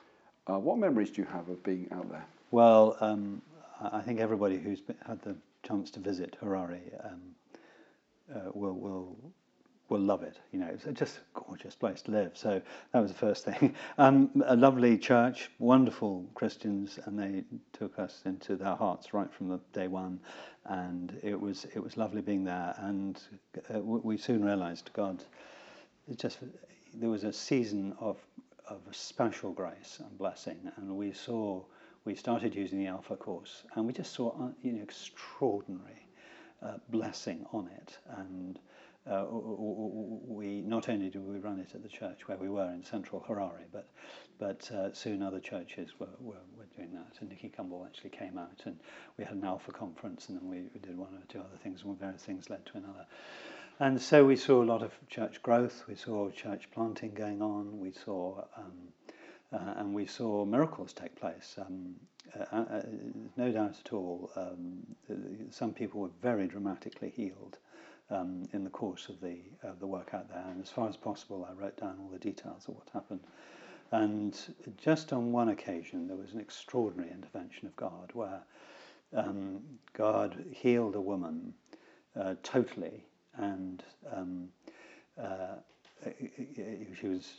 Uh, 0.49 0.57
what 0.57 0.77
memories 0.77 1.09
do 1.09 1.21
you 1.21 1.27
have 1.27 1.49
of 1.49 1.61
being 1.63 1.87
out 1.91 2.09
there? 2.09 2.25
Well, 2.51 2.95
um, 3.01 3.41
I 3.81 4.01
think 4.01 4.19
everybody 4.19 4.57
who's 4.57 4.79
been, 4.79 4.95
had 5.05 5.21
the 5.21 5.35
chance 5.63 5.91
to 5.91 5.99
visit 5.99 6.37
Harare 6.41 6.79
um, 7.03 7.21
uh, 8.33 8.51
will 8.53 8.73
will 8.73 9.17
will 9.89 9.99
love 9.99 10.23
it. 10.23 10.37
You 10.51 10.59
know, 10.59 10.67
it's 10.67 10.85
just 10.99 11.17
a 11.17 11.39
gorgeous 11.39 11.75
place 11.75 12.01
to 12.03 12.11
live. 12.11 12.31
So 12.35 12.61
that 12.91 12.99
was 12.99 13.11
the 13.11 13.17
first 13.17 13.45
thing. 13.45 13.75
Um, 13.97 14.43
a 14.45 14.55
lovely 14.55 14.97
church, 14.97 15.49
wonderful 15.59 16.25
Christians, 16.35 16.99
and 17.05 17.17
they 17.17 17.43
took 17.73 17.97
us 17.97 18.21
into 18.25 18.55
their 18.55 18.75
hearts 18.75 19.13
right 19.13 19.31
from 19.33 19.49
the 19.49 19.59
day 19.73 19.87
one, 19.87 20.19
and 20.65 21.17
it 21.23 21.39
was 21.39 21.65
it 21.75 21.83
was 21.83 21.97
lovely 21.97 22.21
being 22.21 22.43
there. 22.43 22.73
And 22.77 23.21
uh, 23.73 23.79
we 23.79 24.17
soon 24.17 24.45
realised 24.45 24.91
God, 24.93 25.23
it 26.09 26.17
just 26.17 26.39
there 26.93 27.09
was 27.09 27.23
a 27.23 27.33
season 27.33 27.93
of 27.99 28.17
of 28.69 28.81
special 28.91 29.51
grace 29.51 29.99
and 29.99 30.17
blessing, 30.17 30.71
and 30.77 30.95
we 30.95 31.11
saw 31.11 31.63
we 32.05 32.15
started 32.15 32.55
using 32.55 32.79
the 32.79 32.87
Alpha 32.87 33.15
course, 33.15 33.63
and 33.75 33.85
we 33.85 33.93
just 33.93 34.13
saw 34.13 34.31
an 34.39 34.55
you 34.61 34.73
know 34.73 34.83
extraordinary 34.83 36.07
uh, 36.61 36.77
blessing 36.89 37.45
on 37.51 37.67
it, 37.67 37.97
and 38.17 38.59
uh, 39.09 39.25
we 39.29 40.61
not 40.61 40.89
only 40.89 41.09
did 41.09 41.25
we 41.25 41.37
run 41.39 41.59
it 41.59 41.73
at 41.73 41.81
the 41.81 41.89
church 41.89 42.27
where 42.27 42.37
we 42.37 42.49
were 42.49 42.69
in 42.71 42.83
central 42.83 43.23
Harare, 43.27 43.65
but 43.71 43.89
but 44.39 44.69
uh, 44.71 44.93
soon 44.93 45.23
other 45.23 45.39
churches 45.39 45.91
were, 45.99 46.07
were, 46.19 46.35
were 46.55 46.67
doing 46.75 46.91
that. 46.93 47.19
And 47.19 47.29
Nicky 47.29 47.51
Gumbel 47.57 47.85
actually 47.85 48.11
came 48.11 48.37
out, 48.37 48.61
and 48.65 48.79
we 49.17 49.23
had 49.23 49.35
an 49.35 49.43
Alpha 49.43 49.71
conference, 49.71 50.29
and 50.29 50.39
then 50.39 50.47
we, 50.47 50.63
we 50.73 50.79
did 50.79 50.97
one 50.97 51.13
or 51.13 51.23
two 51.27 51.39
other 51.39 51.57
things, 51.63 51.83
and 51.83 51.97
various 51.99 52.23
things 52.23 52.49
led 52.49 52.65
to 52.67 52.77
another. 52.77 53.05
And 53.79 54.01
so 54.01 54.25
we 54.25 54.35
saw 54.35 54.63
a 54.63 54.65
lot 54.65 54.81
of 54.81 54.91
church 55.07 55.41
growth. 55.43 55.83
We 55.87 55.95
saw 55.95 56.29
church 56.31 56.69
planting 56.71 57.13
going 57.13 57.41
on. 57.41 57.79
We 57.79 57.91
saw 57.91 58.43
um, 58.57 58.71
uh, 59.53 59.73
and 59.77 59.93
we 59.93 60.05
saw 60.05 60.45
miracles 60.45 60.93
take 60.93 61.15
place. 61.15 61.55
Um, 61.57 61.95
uh, 62.37 62.55
uh, 62.55 62.81
no 63.37 63.51
doubt 63.51 63.75
at 63.85 63.93
all, 63.93 64.31
um, 64.35 64.85
some 65.51 65.73
people 65.73 66.01
were 66.01 66.09
very 66.21 66.47
dramatically 66.47 67.13
healed 67.15 67.57
um, 68.09 68.43
in 68.51 68.63
the 68.63 68.69
course 68.69 69.09
of 69.09 69.21
the 69.21 69.37
of 69.63 69.79
the 69.79 69.87
work 69.87 70.13
out 70.13 70.27
there. 70.29 70.43
And 70.49 70.61
as 70.61 70.69
far 70.69 70.89
as 70.89 70.97
possible, 70.97 71.47
I 71.49 71.53
wrote 71.53 71.77
down 71.77 71.97
all 72.01 72.09
the 72.09 72.19
details 72.19 72.67
of 72.67 72.75
what 72.75 72.89
happened. 72.93 73.21
And 73.91 74.37
just 74.75 75.13
on 75.13 75.31
one 75.31 75.49
occasion, 75.49 76.07
there 76.07 76.17
was 76.17 76.33
an 76.33 76.41
extraordinary 76.41 77.11
intervention 77.11 77.67
of 77.67 77.75
God 77.77 78.09
where 78.13 78.41
um, 79.15 79.61
God 79.93 80.43
healed 80.51 80.95
a 80.95 81.01
woman 81.01 81.53
uh, 82.19 82.35
totally, 82.43 83.05
and 83.37 83.83
um, 84.13 84.49
uh, 85.21 85.55
she 86.99 87.07
was 87.07 87.31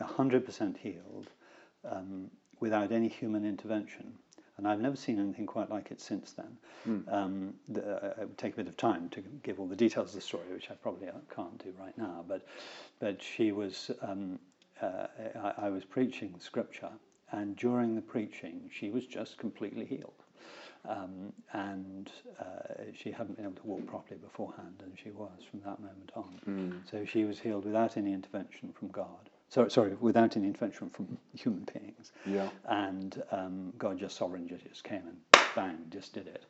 100% 0.00 0.76
healed 0.78 1.30
um, 1.88 2.30
without 2.60 2.92
any 2.92 3.08
human 3.08 3.44
intervention. 3.44 4.14
And 4.56 4.68
I've 4.68 4.80
never 4.80 4.94
seen 4.94 5.18
anything 5.18 5.46
quite 5.46 5.68
like 5.68 5.90
it 5.90 6.00
since 6.00 6.32
then. 6.32 6.56
Um, 7.08 7.54
the, 7.68 7.82
uh, 7.82 8.22
it 8.22 8.28
would 8.28 8.38
take 8.38 8.52
a 8.52 8.56
bit 8.56 8.68
of 8.68 8.76
time 8.76 9.08
to 9.10 9.22
give 9.42 9.58
all 9.58 9.66
the 9.66 9.74
details 9.74 10.10
of 10.10 10.14
the 10.14 10.20
story, 10.20 10.44
which 10.52 10.70
I 10.70 10.74
probably 10.74 11.08
uh, 11.08 11.12
can't 11.34 11.58
do 11.58 11.72
right 11.80 11.96
now. 11.98 12.24
But, 12.28 12.46
but 13.00 13.20
she 13.20 13.50
was, 13.50 13.90
um, 14.00 14.38
uh, 14.80 15.06
I, 15.36 15.66
I 15.66 15.70
was 15.70 15.84
preaching 15.84 16.34
scripture, 16.38 16.90
and 17.32 17.56
during 17.56 17.96
the 17.96 18.00
preaching, 18.00 18.70
she 18.72 18.90
was 18.90 19.06
just 19.06 19.38
completely 19.38 19.84
healed. 19.86 20.23
Um, 20.86 21.32
and 21.52 22.10
uh, 22.38 22.84
she 22.94 23.10
hadn't 23.10 23.36
been 23.36 23.46
able 23.46 23.56
to 23.56 23.66
walk 23.66 23.86
properly 23.86 24.18
beforehand, 24.20 24.82
and 24.84 24.92
she 25.02 25.10
was 25.10 25.40
from 25.50 25.60
that 25.60 25.80
moment 25.80 26.12
on. 26.14 26.82
So 26.90 27.04
she 27.04 27.24
was 27.24 27.40
healed 27.40 27.64
without 27.64 27.96
any 27.96 28.12
intervention 28.12 28.72
from 28.78 28.88
God. 28.88 29.30
Sorry, 29.48 29.70
sorry, 29.70 29.94
without 30.00 30.36
any 30.36 30.46
intervention 30.46 30.90
from 30.90 31.16
human 31.34 31.66
beings. 31.72 32.12
Yeah. 32.26 32.48
And 32.68 33.22
um, 33.30 33.72
God 33.78 33.98
just 33.98 34.16
sovereignly 34.16 34.58
just 34.68 34.84
came 34.84 35.02
and 35.06 35.16
bang, 35.54 35.78
just 35.90 36.12
did 36.12 36.26
it. 36.26 36.44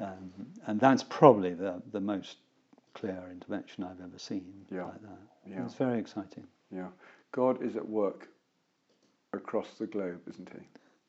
Um, 0.00 0.32
and 0.66 0.80
that's 0.80 1.02
probably 1.02 1.52
the, 1.54 1.82
the 1.92 2.00
most 2.00 2.38
clear 2.94 3.28
intervention 3.30 3.84
I've 3.84 4.00
ever 4.00 4.18
seen 4.18 4.66
Yeah. 4.70 4.84
like 4.84 5.02
that. 5.02 5.18
Yeah. 5.50 5.64
It's 5.64 5.74
very 5.74 5.98
exciting. 5.98 6.46
Yeah. 6.74 6.88
God 7.32 7.62
is 7.62 7.76
at 7.76 7.86
work 7.88 8.28
across 9.32 9.74
the 9.78 9.86
globe, 9.86 10.20
isn't 10.28 10.48
he? 10.48 10.60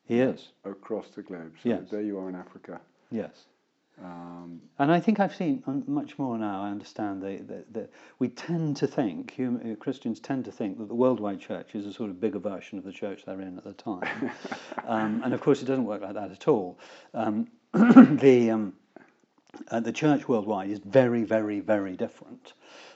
He 0.06 0.20
is, 0.20 0.52
Across 0.64 1.08
the 1.16 1.22
globe. 1.22 1.52
So 1.62 1.68
Yes. 1.68 1.90
there 1.90 2.02
you 2.02 2.18
are 2.18 2.28
in 2.28 2.34
Africa. 2.36 2.80
yes. 3.10 3.46
Um, 4.02 4.60
And 4.78 4.92
I 4.92 5.00
think 5.00 5.20
I've 5.20 5.34
seen 5.34 5.62
um, 5.66 5.82
much 5.86 6.18
more 6.18 6.36
now. 6.36 6.62
I 6.62 6.68
understand 6.70 7.22
that 7.22 7.88
we 8.18 8.28
tend 8.28 8.76
to 8.76 8.86
think, 8.86 9.30
human, 9.30 9.72
uh, 9.72 9.74
Christians 9.76 10.20
tend 10.20 10.44
to 10.44 10.52
think 10.52 10.76
that 10.78 10.88
the 10.88 10.94
worldwide 10.94 11.40
church 11.40 11.74
is 11.74 11.86
a 11.86 11.92
sort 11.92 12.10
of 12.10 12.20
bigger 12.20 12.38
version 12.38 12.76
of 12.78 12.84
the 12.84 12.92
church 12.92 13.24
they're 13.24 13.40
in 13.40 13.56
at 13.56 13.64
the 13.64 13.72
time. 13.72 14.30
um, 14.86 15.22
and 15.24 15.32
of 15.32 15.40
course, 15.40 15.62
it 15.62 15.64
doesn't 15.64 15.86
work 15.86 16.02
like 16.02 16.14
that 16.14 16.30
at 16.30 16.46
all. 16.46 16.78
Um, 17.14 17.48
the, 17.72 18.50
um, 18.50 18.74
uh, 19.70 19.80
the 19.80 19.92
church 19.92 20.28
worldwide 20.28 20.70
is 20.70 20.80
very, 20.80 21.24
very, 21.24 21.60
very 21.60 21.96
different. 21.96 22.52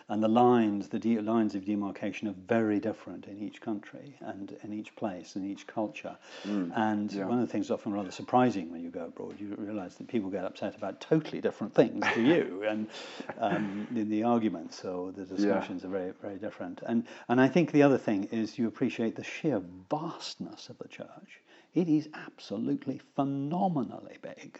And 0.08 0.20
the 0.20 0.28
lines, 0.28 0.88
the 0.88 0.98
de- 0.98 1.20
lines 1.20 1.54
of 1.54 1.64
demarcation 1.64 2.26
are 2.26 2.34
very 2.48 2.80
different 2.80 3.26
in 3.26 3.40
each 3.40 3.60
country 3.60 4.16
and 4.20 4.56
in 4.64 4.72
each 4.72 4.96
place 4.96 5.36
and 5.36 5.46
each 5.46 5.68
culture. 5.68 6.16
and 6.74 7.12
yeah. 7.12 7.26
one 7.26 7.38
of 7.38 7.46
the 7.46 7.52
things 7.52 7.70
often 7.70 7.92
rather 7.92 8.10
surprising 8.10 8.72
when 8.72 8.82
you 8.82 8.90
go 8.90 9.04
abroad, 9.04 9.36
you 9.38 9.54
realise 9.56 9.94
that 9.94 10.08
people 10.08 10.28
get 10.28 10.44
upset 10.44 10.74
about 10.74 11.00
totally 11.00 11.40
different 11.40 11.72
things 11.72 12.04
to 12.14 12.22
you, 12.22 12.64
and 12.68 12.88
um, 13.38 13.86
in 13.94 14.10
the 14.10 14.24
arguments 14.24 14.84
or 14.84 15.12
the 15.12 15.24
discussions 15.24 15.84
are 15.84 15.88
very, 15.88 16.12
very 16.20 16.38
different. 16.38 16.80
And 16.84 17.06
and 17.28 17.40
I 17.40 17.46
think 17.46 17.70
the 17.70 17.84
other 17.84 17.98
thing 17.98 18.24
is 18.32 18.58
you 18.58 18.66
appreciate 18.66 19.14
the 19.14 19.22
sheer 19.22 19.62
vastness 19.88 20.68
of 20.68 20.78
the 20.78 20.88
church. 20.88 21.40
It 21.72 21.88
is 21.88 22.08
absolutely 22.14 23.00
phenomenally 23.14 24.18
big 24.20 24.58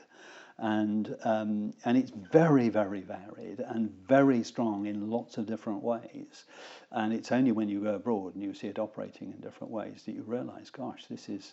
and 0.60 1.16
um, 1.24 1.72
and 1.84 1.96
it's 1.96 2.10
very 2.10 2.68
very 2.68 3.00
varied 3.00 3.60
and 3.60 3.90
very 4.06 4.42
strong 4.44 4.86
in 4.86 5.10
lots 5.10 5.38
of 5.38 5.46
different 5.46 5.82
ways. 5.82 6.44
And 6.92 7.12
it's 7.12 7.32
only 7.32 7.52
when 7.52 7.68
you 7.68 7.80
go 7.80 7.94
abroad 7.94 8.34
and 8.34 8.42
you 8.42 8.52
see 8.54 8.68
it 8.68 8.78
operating 8.78 9.32
in 9.32 9.40
different 9.40 9.72
ways 9.72 10.02
that 10.04 10.12
you 10.12 10.22
realize 10.22 10.70
gosh 10.70 11.06
this 11.06 11.28
is 11.28 11.52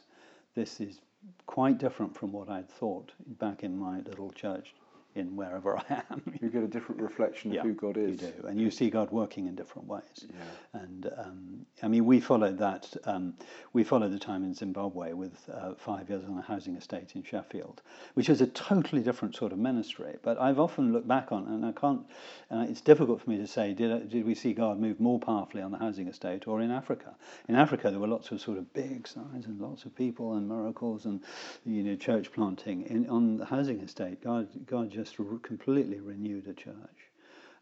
this 0.56 0.80
is 0.82 1.00
quite 1.46 1.78
different 1.78 2.16
from 2.16 2.32
what 2.32 2.50
I'd 2.50 2.70
thought 2.70 3.12
back 3.40 3.64
in 3.64 3.78
my 3.78 4.00
little 4.02 4.32
church 4.32 4.74
in 5.18 5.36
wherever 5.36 5.78
I 5.78 6.04
am 6.12 6.22
you 6.42 6.50
get 6.50 6.64
a 6.64 6.68
different 6.68 7.02
reflection 7.02 7.56
of 7.58 7.64
who 7.66 7.74
God 7.74 7.98
is. 7.98 8.22
you 8.22 8.28
do 8.30 8.48
and 8.48 8.60
you 8.62 8.72
see 8.72 8.90
God 8.90 9.12
working 9.12 9.48
in 9.48 9.56
different 9.56 9.88
ways 9.88 10.26
Yeah. 10.28 10.82
and 10.82 11.12
um, 11.18 11.66
I 11.84 11.88
mean, 11.88 12.06
we 12.06 12.20
followed 12.20 12.58
that. 12.58 12.92
Um, 13.06 13.36
we 13.74 13.84
followed 13.84 14.12
the 14.12 14.18
time 14.20 14.44
in 14.44 14.54
Zimbabwe 14.56 15.14
with 15.14 15.38
uh, 15.54 15.74
five 15.78 16.10
years 16.10 16.24
on 16.26 16.38
a 16.38 16.42
housing 16.42 16.76
estate 16.76 17.16
in 17.16 17.22
Sheffield, 17.22 17.82
which 18.16 18.30
is 18.30 18.42
a 18.42 18.48
totally 18.48 19.04
different 19.04 19.36
sort 19.36 19.52
of 19.52 19.60
ministry. 19.60 20.16
But 20.24 20.42
I've 20.42 20.58
often 20.60 20.92
looked 20.92 21.08
back 21.08 21.32
on, 21.32 21.46
and 21.48 21.64
I 21.64 21.72
can't. 21.74 22.02
Uh, 22.50 22.66
it's 22.68 22.82
difficult 22.82 23.22
for 23.22 23.30
me 23.30 23.38
to 23.38 23.46
say, 23.46 23.74
did 23.74 24.10
did 24.10 24.26
we 24.26 24.34
see 24.34 24.54
God 24.54 24.80
move 24.80 25.00
more 25.00 25.20
powerfully 25.20 25.62
on 25.62 25.72
the 25.72 25.78
housing 25.78 26.08
estate 26.08 26.48
or 26.48 26.62
in 26.62 26.72
Africa? 26.72 27.16
In 27.48 27.54
Africa, 27.56 27.92
there 27.92 28.00
were 28.00 28.08
lots 28.08 28.32
of 28.32 28.42
sort 28.42 28.58
of 28.58 28.74
big 28.74 29.08
signs 29.08 29.46
and 29.46 29.62
lots 29.62 29.86
of 29.86 29.96
people 29.96 30.34
and 30.36 30.48
miracles 30.48 31.06
and 31.06 31.22
you 31.64 31.84
know 31.84 31.96
church 31.96 32.32
planting. 32.32 32.84
In, 32.88 33.08
on 33.10 33.38
the 33.38 33.46
housing 33.46 33.80
estate, 33.82 34.24
God 34.24 34.48
God 34.66 34.90
just 34.90 35.07
re- 35.18 35.40
completely 35.42 36.00
renew 36.00 36.42
the 36.42 36.54
church. 36.54 37.12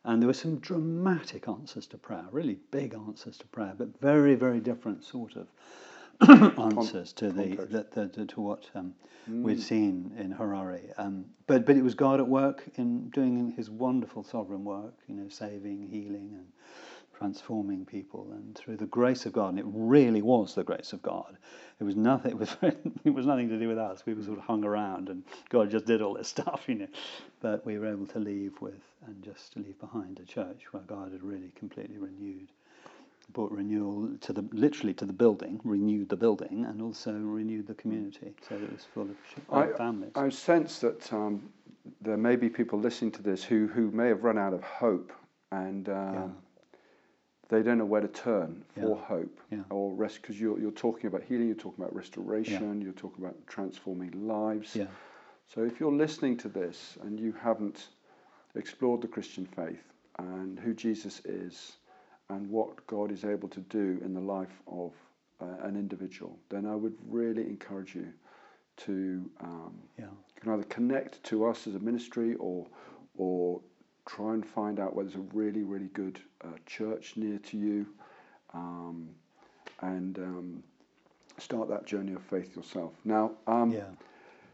And 0.04 0.22
there 0.22 0.28
were 0.28 0.34
some 0.34 0.60
dramatic 0.60 1.48
answers 1.48 1.88
to 1.88 1.98
prayer, 1.98 2.26
really 2.32 2.60
big 2.70 2.94
answers 2.94 3.38
to 3.40 3.48
prayer, 3.48 3.74
but 3.76 4.00
very, 4.00 4.36
very 4.36 4.60
different 4.60 5.04
sort 5.04 5.34
of 5.36 5.48
answers 6.60 7.12
to 7.14 7.32
the, 7.32 7.56
the, 7.56 7.86
the, 7.92 8.12
the 8.14 8.26
to 8.26 8.42
what 8.42 8.70
um, 8.76 8.94
we'd 9.28 9.62
seen 9.62 10.12
in 10.18 10.34
Harare. 10.34 10.94
Um, 10.98 11.26
but 11.48 11.66
but 11.66 11.76
it 11.76 11.84
was 11.84 11.96
God 11.96 12.20
at 12.20 12.28
work 12.28 12.64
in 12.76 13.10
doing 13.10 13.54
His 13.58 13.70
wonderful 13.70 14.24
sovereign 14.24 14.64
work, 14.64 14.94
you 15.08 15.16
know, 15.16 15.28
saving, 15.28 15.88
healing, 15.90 16.32
and 16.34 16.46
transforming 17.18 17.86
people, 17.86 18.28
and 18.32 18.56
through 18.56 18.78
the 18.78 18.86
grace 18.86 19.26
of 19.26 19.34
God. 19.34 19.50
And 19.50 19.60
it 19.60 19.66
really 19.68 20.22
was 20.22 20.56
the 20.56 20.64
grace 20.64 20.94
of 20.94 21.02
God. 21.02 21.38
It 21.80 21.84
was 21.84 21.96
nothing. 21.96 22.32
It 22.32 22.38
was 22.38 22.56
it 23.04 23.14
was 23.14 23.26
nothing 23.26 23.50
to 23.50 23.60
do 23.60 23.68
with 23.68 23.78
us. 23.78 24.06
We 24.06 24.14
were 24.14 24.24
sort 24.24 24.38
of 24.38 24.44
hung 24.44 24.64
around, 24.64 25.10
and 25.10 25.24
God 25.50 25.70
just 25.70 25.86
did 25.86 26.02
all 26.02 26.14
this 26.14 26.28
stuff, 26.36 26.64
you 26.68 26.76
know. 26.76 26.88
But 27.42 27.66
we 27.66 27.78
were 27.78 27.88
able 27.88 28.08
to 28.08 28.20
leave 28.20 28.54
with 28.62 28.82
and 29.06 29.24
just 29.24 29.54
to 29.54 29.60
leave 29.60 29.80
behind 29.80 30.20
a 30.20 30.26
church 30.26 30.64
where 30.72 30.84
God 30.84 31.12
had 31.12 31.24
really 31.24 31.52
completely 31.56 31.98
renewed, 31.98 32.48
brought 33.34 33.52
renewal 33.52 34.10
to 34.22 34.34
the 34.34 34.46
literally 34.52 34.94
to 34.96 35.06
the 35.06 35.14
building, 35.14 35.60
renewed 35.64 36.10
the 36.10 36.16
building, 36.16 36.66
and 36.66 36.82
also 36.82 37.14
renewed 37.14 37.68
the 37.68 37.76
community. 37.76 38.34
So 38.48 38.56
it 38.56 38.72
was 38.72 38.86
full 38.94 39.10
of 39.10 39.18
I, 39.52 39.68
families. 39.78 40.12
I 40.16 40.30
sense 40.30 40.80
that 40.80 41.12
um, 41.14 41.50
there 42.02 42.18
may 42.18 42.36
be 42.36 42.50
people 42.50 42.80
listening 42.80 43.12
to 43.12 43.22
this 43.22 43.44
who, 43.44 43.68
who 43.68 43.92
may 43.92 44.08
have 44.08 44.24
run 44.24 44.38
out 44.38 44.54
of 44.54 44.64
hope 44.64 45.12
and 45.52 45.90
um, 45.90 46.14
Yeah. 46.14 46.28
They 47.50 47.62
don't 47.62 47.78
know 47.78 47.86
where 47.86 48.02
to 48.02 48.08
turn 48.08 48.64
for 48.74 48.98
Yeah. 48.98 49.06
hope 49.06 49.40
Yeah. 49.52 49.64
or 49.70 49.94
rest 49.94 50.22
because 50.22 50.40
you're, 50.40 50.60
you're 50.60 50.72
talking 50.72 51.08
about 51.08 51.24
healing, 51.24 51.48
you're 51.48 51.56
talking 51.56 51.84
about 51.84 51.96
restoration, 51.96 52.82
you're 52.82 52.94
talking 52.94 53.24
about 53.24 53.36
transforming 53.48 54.28
lives. 54.28 54.76
yeah, 54.76 54.88
So 55.48 55.64
if 55.64 55.80
you're 55.80 55.92
listening 55.92 56.38
to 56.38 56.50
this 56.50 56.98
and 57.04 57.20
you 57.20 57.32
haven't 57.34 57.90
explored 58.56 59.02
the 59.02 59.08
Christian 59.08 59.46
faith 59.46 59.84
and 60.18 60.60
who 60.60 60.74
Jesus 60.74 61.20
is 61.26 61.78
and 62.30 62.50
what 62.50 62.86
God 62.88 63.12
is 63.12 63.24
able 63.24 63.50
to 63.50 63.60
do 63.62 64.00
in 64.04 64.14
the 64.14 64.22
life 64.22 64.62
of 64.68 64.94
uh, 65.42 65.46
an 65.68 65.76
individual, 65.76 66.40
then 66.50 66.66
I 66.66 66.76
would 66.76 66.96
really 67.08 67.44
encourage 67.44 67.94
you 67.96 68.08
to 68.78 69.30
um, 69.42 69.74
Yeah. 70.00 70.06
can 70.42 70.52
either 70.54 70.64
connect 70.64 71.22
to 71.26 71.46
us 71.46 71.68
as 71.68 71.76
a 71.76 71.80
ministry 71.80 72.36
or 72.36 72.66
or 73.18 73.62
try 74.06 74.34
and 74.34 74.46
find 74.46 74.80
out 74.80 74.96
where 74.96 75.04
there's 75.06 75.16
a 75.16 75.28
really 75.34 75.64
really 75.64 75.90
good 75.94 76.20
uh, 76.44 76.48
church 76.66 77.14
near 77.18 77.38
to 77.40 77.58
you, 77.58 77.86
um, 78.54 79.10
and 79.82 80.18
um, 80.20 80.64
start 81.38 81.68
that 81.70 81.86
journey 81.86 82.14
of 82.14 82.22
faith 82.24 82.56
yourself. 82.56 82.94
Now, 83.04 83.32
um, 83.48 83.72
Yeah. 83.72 83.84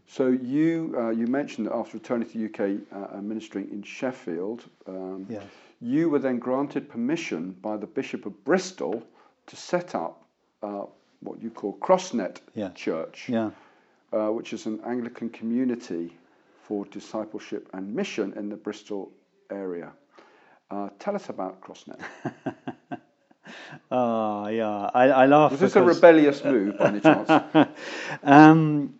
so 0.07 0.27
you 0.27 0.95
uh, 0.97 1.09
you 1.09 1.27
mentioned 1.27 1.67
that 1.67 1.75
after 1.75 1.97
returning 1.97 2.27
to 2.29 2.37
the 2.37 2.45
UK 2.45 2.81
uh, 2.91 3.17
and 3.17 3.27
ministering 3.27 3.69
in 3.71 3.83
Sheffield, 3.83 4.63
um, 4.87 5.25
Yes. 5.29 5.43
you 5.79 6.09
were 6.09 6.19
then 6.19 6.39
granted 6.39 6.89
permission 6.89 7.51
by 7.61 7.77
the 7.77 7.87
Bishop 7.87 8.25
of 8.25 8.43
Bristol 8.43 9.03
to 9.47 9.55
set 9.55 9.95
up 9.95 10.23
uh, 10.63 10.85
what 11.21 11.41
you 11.41 11.49
call 11.49 11.77
CrossNet 11.79 12.39
Yeah. 12.55 12.69
Church, 12.71 13.29
Yeah. 13.29 13.51
uh, 14.13 14.29
which 14.29 14.53
is 14.53 14.65
an 14.65 14.79
Anglican 14.85 15.29
community 15.29 16.17
for 16.63 16.85
discipleship 16.85 17.67
and 17.73 17.93
mission 17.93 18.33
in 18.33 18.49
the 18.49 18.55
Bristol 18.55 19.11
area. 19.51 19.91
Uh, 20.69 20.89
tell 20.99 21.15
us 21.15 21.29
about 21.29 21.61
CrossNet. 21.61 21.99
Oh, 23.91 24.47
yeah. 24.59 24.89
I, 24.93 25.03
I 25.09 25.25
laugh. 25.25 25.51
Was 25.51 25.59
this 25.59 25.75
a 25.75 25.83
rebellious 25.83 26.43
move 26.43 26.77
by 26.77 26.85
any 26.87 26.99
chance? 27.01 27.29
um, 28.23 28.95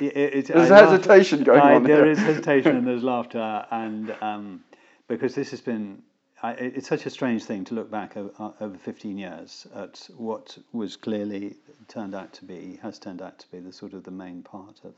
it, 0.00 0.16
it, 0.16 0.46
There's 0.48 0.70
I 0.70 0.80
laugh- 0.80 0.90
hesitation 0.90 1.44
going 1.44 1.60
I- 1.60 1.74
on 1.74 1.84
There 1.84 2.04
here. 2.04 2.12
is 2.12 2.18
hesitation 2.18 2.76
and 2.76 2.86
there's 2.86 3.02
laughter, 3.14 3.66
and 3.70 4.14
um, 4.20 4.64
because 5.08 5.34
this 5.34 5.50
has 5.50 5.60
been, 5.60 6.02
I, 6.42 6.52
it's 6.52 6.88
such 6.88 7.06
a 7.06 7.10
strange 7.10 7.44
thing 7.44 7.64
to 7.66 7.74
look 7.74 7.90
back 7.90 8.16
over, 8.16 8.54
over 8.60 8.78
15 8.78 9.18
years 9.18 9.66
at 9.74 10.08
what 10.16 10.56
was 10.72 10.96
clearly 10.96 11.56
turned 11.88 12.14
out 12.14 12.32
to 12.34 12.44
be, 12.44 12.78
has 12.82 12.98
turned 12.98 13.20
out 13.22 13.38
to 13.40 13.50
be 13.52 13.58
the 13.60 13.72
sort 13.72 13.92
of 13.92 14.04
the 14.04 14.10
main 14.10 14.42
part 14.42 14.80
of 14.84 14.94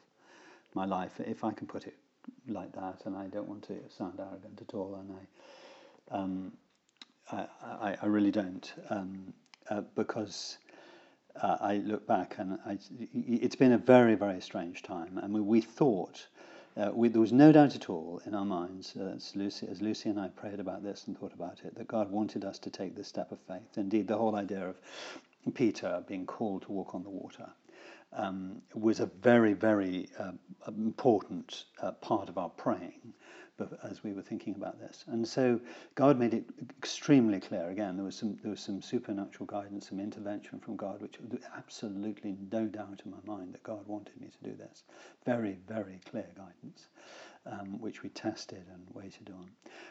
my 0.74 0.85
life, 0.87 1.12
if 1.20 1.44
I 1.44 1.52
can 1.52 1.66
put 1.66 1.87
it 1.87 1.94
like 2.48 2.72
that. 2.72 3.02
And 3.04 3.16
I 3.16 3.26
don't 3.26 3.48
want 3.48 3.62
to 3.64 3.78
sound 3.88 4.20
arrogant 4.20 4.61
at 4.61 4.74
all, 4.74 4.96
and 5.00 5.12
I. 5.12 6.16
Um, 6.18 6.52
I, 7.30 7.46
I, 7.62 7.96
I 8.02 8.06
really 8.06 8.30
don't, 8.30 8.72
um, 8.90 9.32
uh, 9.70 9.82
because 9.94 10.58
uh, 11.40 11.56
I 11.61 11.76
look 11.76 12.06
back 12.06 12.35
and 12.38 12.58
I, 12.66 12.78
it's 13.14 13.56
been 13.56 13.72
a 13.72 13.78
very, 13.78 14.14
very 14.14 14.40
strange 14.40 14.82
time. 14.82 15.18
And 15.18 15.32
we, 15.32 15.40
we 15.40 15.61
thought, 15.61 16.26
uh, 16.76 16.90
we, 16.92 17.08
there 17.08 17.20
was 17.20 17.32
no 17.32 17.52
doubt 17.52 17.74
at 17.74 17.88
all 17.88 18.20
in 18.26 18.35
our 18.35 18.44
minds, 18.44 18.94
uh, 18.98 19.14
as, 19.16 19.35
Lucy, 19.35 19.66
as 19.70 19.80
Lucy 19.80 20.11
and 20.11 20.18
I 20.18 20.28
prayed 20.28 20.61
about 20.61 20.82
this 20.82 21.06
and 21.06 21.18
thought 21.18 21.32
about 21.32 21.61
it, 21.64 21.74
that 21.76 21.88
God 21.88 22.11
wanted 22.11 22.44
us 22.44 22.58
to 22.61 22.70
take 22.70 22.96
this 22.96 23.08
step 23.08 23.32
of 23.32 23.38
faith. 23.40 23.76
Indeed, 23.76 24.08
the 24.08 24.18
whole 24.18 24.37
idea 24.37 24.68
of 24.68 24.76
Peter 25.54 26.02
being 26.06 26.26
called 26.26 26.62
to 26.62 26.72
walk 26.72 26.94
on 26.94 27.02
the 27.02 27.11
water 27.11 27.48
um, 28.14 28.61
was 28.75 29.01
a 29.01 29.07
very, 29.07 29.53
very 29.53 30.09
uh, 30.18 30.33
important 30.68 31.64
uh, 31.81 31.92
part 31.92 32.29
of 32.29 32.38
our 32.38 32.51
praying 32.51 33.14
as 33.85 34.03
we 34.03 34.12
were 34.12 34.22
thinking 34.22 34.55
about 34.55 34.79
this. 34.81 35.05
And 35.09 35.27
so 35.27 35.61
God 35.94 36.18
made 36.18 36.35
it 36.35 36.44
extremely 36.79 37.40
clear. 37.40 37.68
Again, 37.70 37.96
there 37.96 38.05
was 38.05 38.16
some 38.16 38.38
there 38.42 38.51
was 38.51 38.61
some 38.61 38.83
supernatural 38.83 39.46
guidance, 39.46 39.88
some 39.88 40.01
intervention 40.01 40.59
from 40.59 40.77
God, 40.77 41.01
which 41.01 41.18
absolutely 41.57 42.37
no 42.51 42.66
doubt 42.66 43.03
in 43.05 43.11
my 43.11 43.18
mind 43.25 43.55
that 43.55 43.62
God 43.62 43.87
wanted 43.87 44.20
me 44.20 44.29
to 44.29 44.51
do 44.51 44.57
this. 44.57 44.85
Very, 45.25 45.59
very 45.66 46.01
clear 46.11 46.27
guidance, 46.37 46.88
um, 47.46 47.81
which 47.81 48.03
we 48.03 48.09
tested 48.11 48.64
and 48.72 48.83
waited 48.94 49.31
on. 49.31 49.51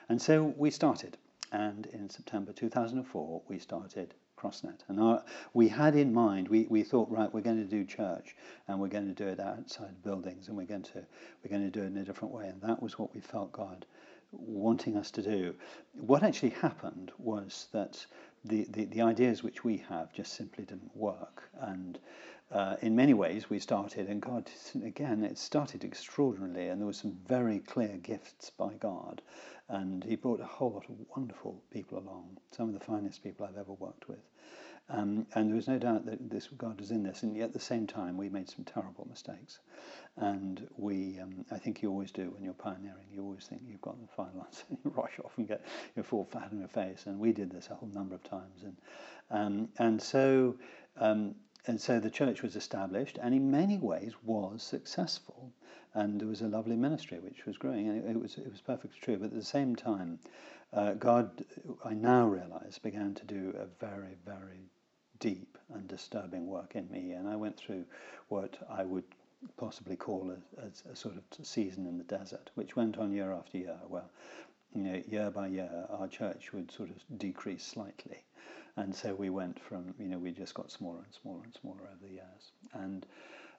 And 0.10 0.22
so 0.22 0.54
we 0.58 0.72
started. 0.72 1.18
And 1.54 1.88
in 1.88 2.10
September 2.10 2.54
2004, 2.54 3.42
we 3.50 3.60
started 3.60 4.14
CrossNet. 4.42 4.80
And 4.88 5.00
our, 5.00 5.24
we 5.54 5.68
had 5.68 5.96
in 5.96 6.14
mind, 6.14 6.48
we, 6.48 6.66
we 6.70 6.84
thought, 6.84 7.10
right, 7.10 7.32
we're 7.34 7.42
going 7.42 7.58
to 7.58 7.70
do 7.70 7.84
church 7.86 8.36
and 8.68 8.80
we're 8.80 8.88
going 8.88 9.14
to 9.14 9.24
do 9.24 9.30
it 9.30 9.40
outside 9.40 10.02
buildings 10.04 10.48
and 10.48 10.58
we're 10.58 10.66
going 10.66 10.84
to 10.84 11.06
we're 11.44 11.50
going 11.50 11.70
to 11.70 11.80
do 11.80 11.84
it 11.84 11.88
in 11.88 11.98
a 11.98 12.04
different 12.04 12.34
way. 12.34 12.48
And 12.48 12.62
that 12.62 12.82
was 12.82 12.98
what 12.98 13.14
we 13.14 13.22
felt 13.22 13.52
God 13.52 13.86
wanting 14.32 14.96
us 14.96 15.12
to 15.12 15.22
do. 15.22 15.54
What 15.94 16.24
actually 16.24 16.52
happened 16.52 17.12
was 17.18 17.68
that 17.74 18.06
the, 18.46 18.66
the, 18.72 18.86
the 18.86 19.02
ideas 19.02 19.44
which 19.44 19.64
we 19.64 19.78
have 19.90 20.14
just 20.14 20.34
simply 20.34 20.66
didn't 20.66 20.96
work. 20.96 21.44
And 21.60 22.00
uh, 22.52 22.76
in 22.82 22.96
many 22.96 23.14
ways, 23.14 23.50
we 23.50 23.60
started, 23.60 24.08
and 24.08 24.22
God, 24.22 24.50
again, 24.84 25.24
it 25.24 25.38
started 25.38 25.84
extraordinarily, 25.84 26.68
and 26.68 26.82
there 26.82 26.86
were 26.86 26.94
some 26.94 27.18
very 27.28 27.60
clear 27.60 27.98
gifts 27.98 28.50
by 28.50 28.74
God. 28.74 29.22
And 29.70 30.04
He 30.04 30.18
brought 30.18 30.42
a 30.42 30.46
whole 30.46 30.72
lot 30.72 30.90
of 30.90 30.96
wonderful 31.16 31.64
people 31.72 31.98
along, 31.98 32.38
some 32.52 32.68
of 32.68 32.74
the 32.74 32.86
finest 32.86 33.24
people 33.24 33.46
I've 33.46 33.58
ever 33.58 33.72
worked 33.74 34.10
with. 34.10 34.20
Um, 34.90 35.26
and 35.36 35.48
there 35.48 35.56
was 35.56 35.70
no 35.70 35.78
doubt 35.78 36.06
that 36.08 36.30
this 36.30 36.50
God 36.58 36.80
was 36.80 36.92
in 36.92 37.04
this, 37.04 37.24
and 37.24 37.38
yet 37.38 37.46
at 37.46 37.54
the 37.54 37.60
same 37.60 37.88
time, 37.88 38.18
we 38.18 38.28
made 38.28 38.50
some 38.50 38.66
terrible 38.66 39.08
mistakes. 39.10 39.60
And 40.18 40.68
we, 40.76 41.20
um, 41.20 41.46
I 41.52 41.58
think 41.58 41.82
you 41.82 41.90
always 41.90 42.12
do 42.12 42.32
when 42.32 42.44
you're 42.44 42.54
pioneering, 42.54 43.08
you 43.10 43.24
always 43.24 43.46
think 43.46 43.62
you've 43.66 43.80
got 43.80 44.02
the 44.02 44.08
final 44.08 44.42
answer, 44.46 44.66
and 44.70 44.78
you 44.84 44.92
rush 44.92 45.18
off 45.24 45.32
and 45.38 45.48
get 45.48 45.66
you 45.96 46.04
fall 46.04 46.26
flat 46.26 46.50
on 46.52 46.60
your 46.60 46.68
face. 46.68 47.06
And 47.06 47.18
we 47.18 47.32
did 47.32 47.50
this 47.50 47.70
a 47.72 47.76
whole 47.76 47.90
number 47.94 48.16
of 48.16 48.24
times. 48.24 48.64
And 48.64 48.78
um, 49.30 49.70
and 49.78 50.02
so 50.02 50.58
um, 50.98 51.36
and 51.66 51.80
so 51.80 52.00
the 52.00 52.10
church 52.10 52.42
was 52.42 52.56
established, 52.56 53.18
and 53.22 53.34
in 53.36 53.52
many 53.52 53.78
ways 53.78 54.14
was 54.24 54.64
successful. 54.64 55.52
And 55.94 56.20
there 56.20 56.28
was 56.28 56.42
a 56.42 56.48
lovely 56.48 56.78
ministry 56.78 57.20
which 57.20 57.46
was 57.46 57.58
growing, 57.58 57.88
and 57.90 58.10
it, 58.10 58.20
was 58.20 58.38
it 58.38 58.50
was 58.50 58.62
perfectly 58.62 59.00
true. 59.02 59.18
But 59.18 59.26
at 59.26 59.34
the 59.34 59.44
same 59.44 59.76
time, 59.76 60.20
uh, 60.74 60.94
God, 60.94 61.44
I 61.84 61.94
now 61.94 62.28
realise, 62.28 62.80
began 62.80 63.14
to 63.16 63.26
do 63.26 63.54
a 63.58 63.66
very 63.86 64.16
very 64.26 64.70
deep 65.20 65.58
and 65.74 65.88
disturbing 65.88 66.48
work 66.48 66.76
in 66.76 66.90
me, 66.90 67.12
and 67.12 67.28
I 67.28 67.36
went 67.36 67.58
through 67.58 67.86
what 68.30 68.58
I 68.70 68.84
would 68.84 69.04
possibly 69.58 69.96
call 69.96 70.32
a, 70.32 70.62
a, 70.62 70.92
a, 70.92 70.96
sort 70.96 71.16
of 71.16 71.46
season 71.46 71.86
in 71.88 71.98
the 71.98 72.04
desert, 72.04 72.52
which 72.56 72.76
went 72.76 72.98
on 72.98 73.12
year 73.12 73.32
after 73.32 73.58
year, 73.58 73.78
where 73.88 74.10
you 74.74 74.84
know, 74.84 75.02
year 75.08 75.30
by 75.30 75.48
year 75.48 75.86
our 75.90 76.08
church 76.08 76.54
would 76.54 76.72
sort 76.72 76.90
of 76.90 76.98
decrease 77.18 77.64
slightly, 77.64 78.24
and 78.78 78.96
so 78.96 79.14
we 79.14 79.30
went 79.30 79.60
from 79.60 79.94
you 80.00 80.08
know 80.08 80.18
we 80.18 80.32
just 80.32 80.54
got 80.54 80.72
smaller 80.72 81.00
and 81.04 81.14
smaller 81.22 81.44
and 81.44 81.54
smaller 81.54 81.82
over 81.82 82.02
the 82.02 82.14
years, 82.14 82.52
and 82.74 83.06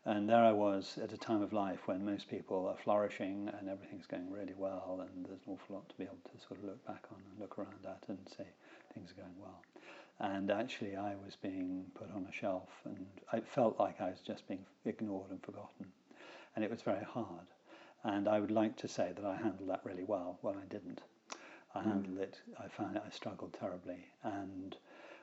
and 0.05 0.29
there 0.29 0.45
I 0.45 0.53
was 0.53 0.99
at 1.01 1.13
a 1.13 1.17
time 1.17 1.43
of 1.43 1.53
life 1.53 1.87
when 1.87 2.05
most 2.05 2.29
people 2.29 2.67
are 2.67 2.77
flourishing 2.77 3.49
and 3.59 3.69
everything's 3.69 4.07
going 4.07 4.31
really 4.33 4.55
well, 4.57 5.07
and 5.07 5.25
there's 5.25 5.47
an 5.47 5.53
awful 5.53 5.77
lot 5.77 5.89
to 5.91 5.95
be 5.97 6.05
able 6.05 6.19
to 6.25 6.47
sort 6.47 6.59
of 6.59 6.67
look 6.67 6.85
back 6.87 7.05
on 7.13 7.19
and 7.31 7.39
look 7.39 7.57
around 7.59 7.85
at 7.85 8.03
and 8.09 8.19
say 8.37 8.47
things 8.95 9.13
are 9.13 9.23
going 9.23 9.37
well. 9.41 9.63
And 10.19 10.51
actually, 10.51 10.97
I 10.97 11.15
was 11.25 11.37
being 11.37 11.87
put 11.95 12.11
on 12.15 12.27
a 12.29 12.33
shelf, 12.33 12.69
and 12.85 13.07
I 13.33 13.41
felt 13.41 13.79
like 13.79 14.01
I 14.01 14.11
was 14.11 14.21
just 14.21 14.47
being 14.49 14.65
ignored 14.85 15.31
and 15.31 15.43
forgotten. 15.43 15.87
And 16.55 16.65
it 16.65 16.71
was 16.71 16.83
very 16.83 17.05
hard. 17.05 17.47
And 18.05 18.29
I 18.29 18.41
would 18.41 18.51
like 18.51 18.77
to 18.79 18.89
say 18.89 19.13
that 19.15 19.25
I 19.25 19.37
handled 19.37 19.71
that 19.71 19.81
really 19.85 20.05
well. 20.05 20.39
Well, 20.43 20.57
I 20.61 20.67
didn't. 20.67 21.01
I 21.75 21.81
hmm. 21.81 21.91
handled 21.91 22.19
it. 22.19 22.41
I 22.59 22.69
found 22.69 22.97
it, 22.97 23.03
I 23.07 23.11
struggled 23.11 23.55
terribly, 23.55 24.07
and 24.23 24.77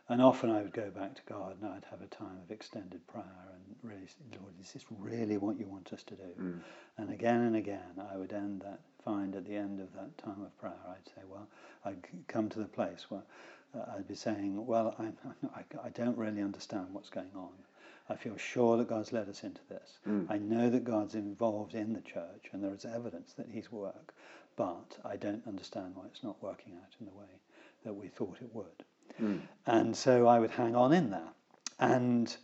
and 0.10 0.22
often 0.22 0.50
I 0.50 0.62
would 0.62 0.74
go 0.74 0.90
back 0.90 1.16
to 1.16 1.22
God, 1.28 1.56
and 1.62 1.72
I'd 1.72 1.86
have 1.90 2.02
a 2.02 2.08
time 2.08 2.40
of 2.44 2.52
extended 2.52 3.06
prayer, 3.08 3.24
and 3.54 3.76
really, 3.84 4.08
Lord, 4.42 4.54
is 4.62 4.74
this 4.74 4.86
really 4.90 5.38
what 5.38 5.60
you 5.60 5.68
want 5.68 5.94
us 5.94 6.04
to 6.04 6.16
do? 6.16 6.34
Mm. 6.42 6.60
And 6.98 7.12
again 7.12 7.42
and 7.42 7.56
again, 7.56 8.02
I 8.12 8.18
would 8.18 8.34
end 8.34 8.62
that. 8.62 8.80
Find 9.06 9.36
at 9.36 9.46
the 9.46 9.56
end 9.56 9.80
of 9.80 9.94
that 9.94 10.18
time 10.18 10.42
of 10.42 10.58
prayer, 10.60 10.74
I'd 10.90 11.08
say, 11.08 11.22
well, 11.30 11.48
I'd 11.86 11.98
come 12.28 12.50
to 12.50 12.60
the 12.60 12.66
place 12.66 13.06
where 13.10 13.22
uh, 13.74 13.96
I'd 13.96 14.08
be 14.08 14.16
saying, 14.16 14.66
well, 14.66 14.96
I, 15.00 15.06
I, 15.56 15.64
I 15.86 15.90
don't 15.90 16.18
really 16.18 16.42
understand 16.42 16.88
what's 16.92 17.10
going 17.10 17.32
on. 17.36 17.52
I 18.10 18.16
feel 18.16 18.38
sure 18.38 18.78
that 18.78 18.90
God's 18.90 19.14
led 19.14 19.30
us 19.30 19.44
into 19.44 19.62
this. 19.70 20.00
Mm. 20.08 20.26
I 20.30 20.38
know 20.38 20.70
that 20.70 20.84
God's 20.84 21.16
involved 21.16 21.76
in 21.76 21.94
the 21.94 22.02
church 22.02 22.50
and 22.52 22.64
there 22.64 22.74
is 22.74 22.84
evidence 22.84 23.34
that 23.34 23.48
He's 23.52 23.72
work, 23.72 24.14
but 24.56 24.98
I 25.06 25.16
don't 25.16 25.48
understand 25.48 25.96
why 25.96 26.06
it's 26.08 26.24
not 26.24 26.42
working 26.42 26.74
out 26.74 26.96
in 27.00 27.06
the 27.06 27.14
way 27.14 27.40
that 27.86 27.94
we 27.94 28.08
thought 28.08 28.38
it 28.42 28.54
would. 28.54 28.84
Mm. 29.22 29.42
And 29.66 29.96
so 29.96 30.28
I 30.28 30.40
would 30.40 30.52
hang 30.52 30.76
on 30.76 30.94
in 30.94 31.10
there. 31.12 31.30
And 31.80 32.36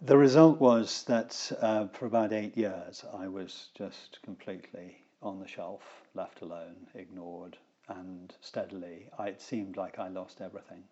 the 0.00 0.16
result 0.16 0.60
was 0.60 1.04
that 1.04 1.52
uh, 1.60 1.88
for 1.88 2.06
about 2.06 2.32
eight 2.32 2.56
years, 2.56 3.04
I 3.12 3.28
was 3.28 3.68
just 3.74 4.20
completely 4.22 4.96
on 5.22 5.40
the 5.40 5.48
shelf, 5.48 5.82
left 6.14 6.42
alone, 6.42 6.86
ignored, 6.94 7.56
and 7.88 8.34
steadily, 8.40 9.08
I, 9.18 9.28
it 9.28 9.40
seemed 9.40 9.76
like 9.76 9.98
I 9.98 10.08
lost 10.08 10.40
everything. 10.40 10.84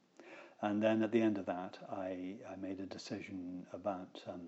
And 0.62 0.82
then 0.82 1.02
at 1.02 1.12
the 1.12 1.20
end 1.20 1.38
of 1.38 1.46
that, 1.46 1.78
I, 1.90 2.36
I 2.50 2.56
made 2.60 2.80
a 2.80 2.86
decision 2.86 3.66
about 3.72 4.22
um, 4.26 4.40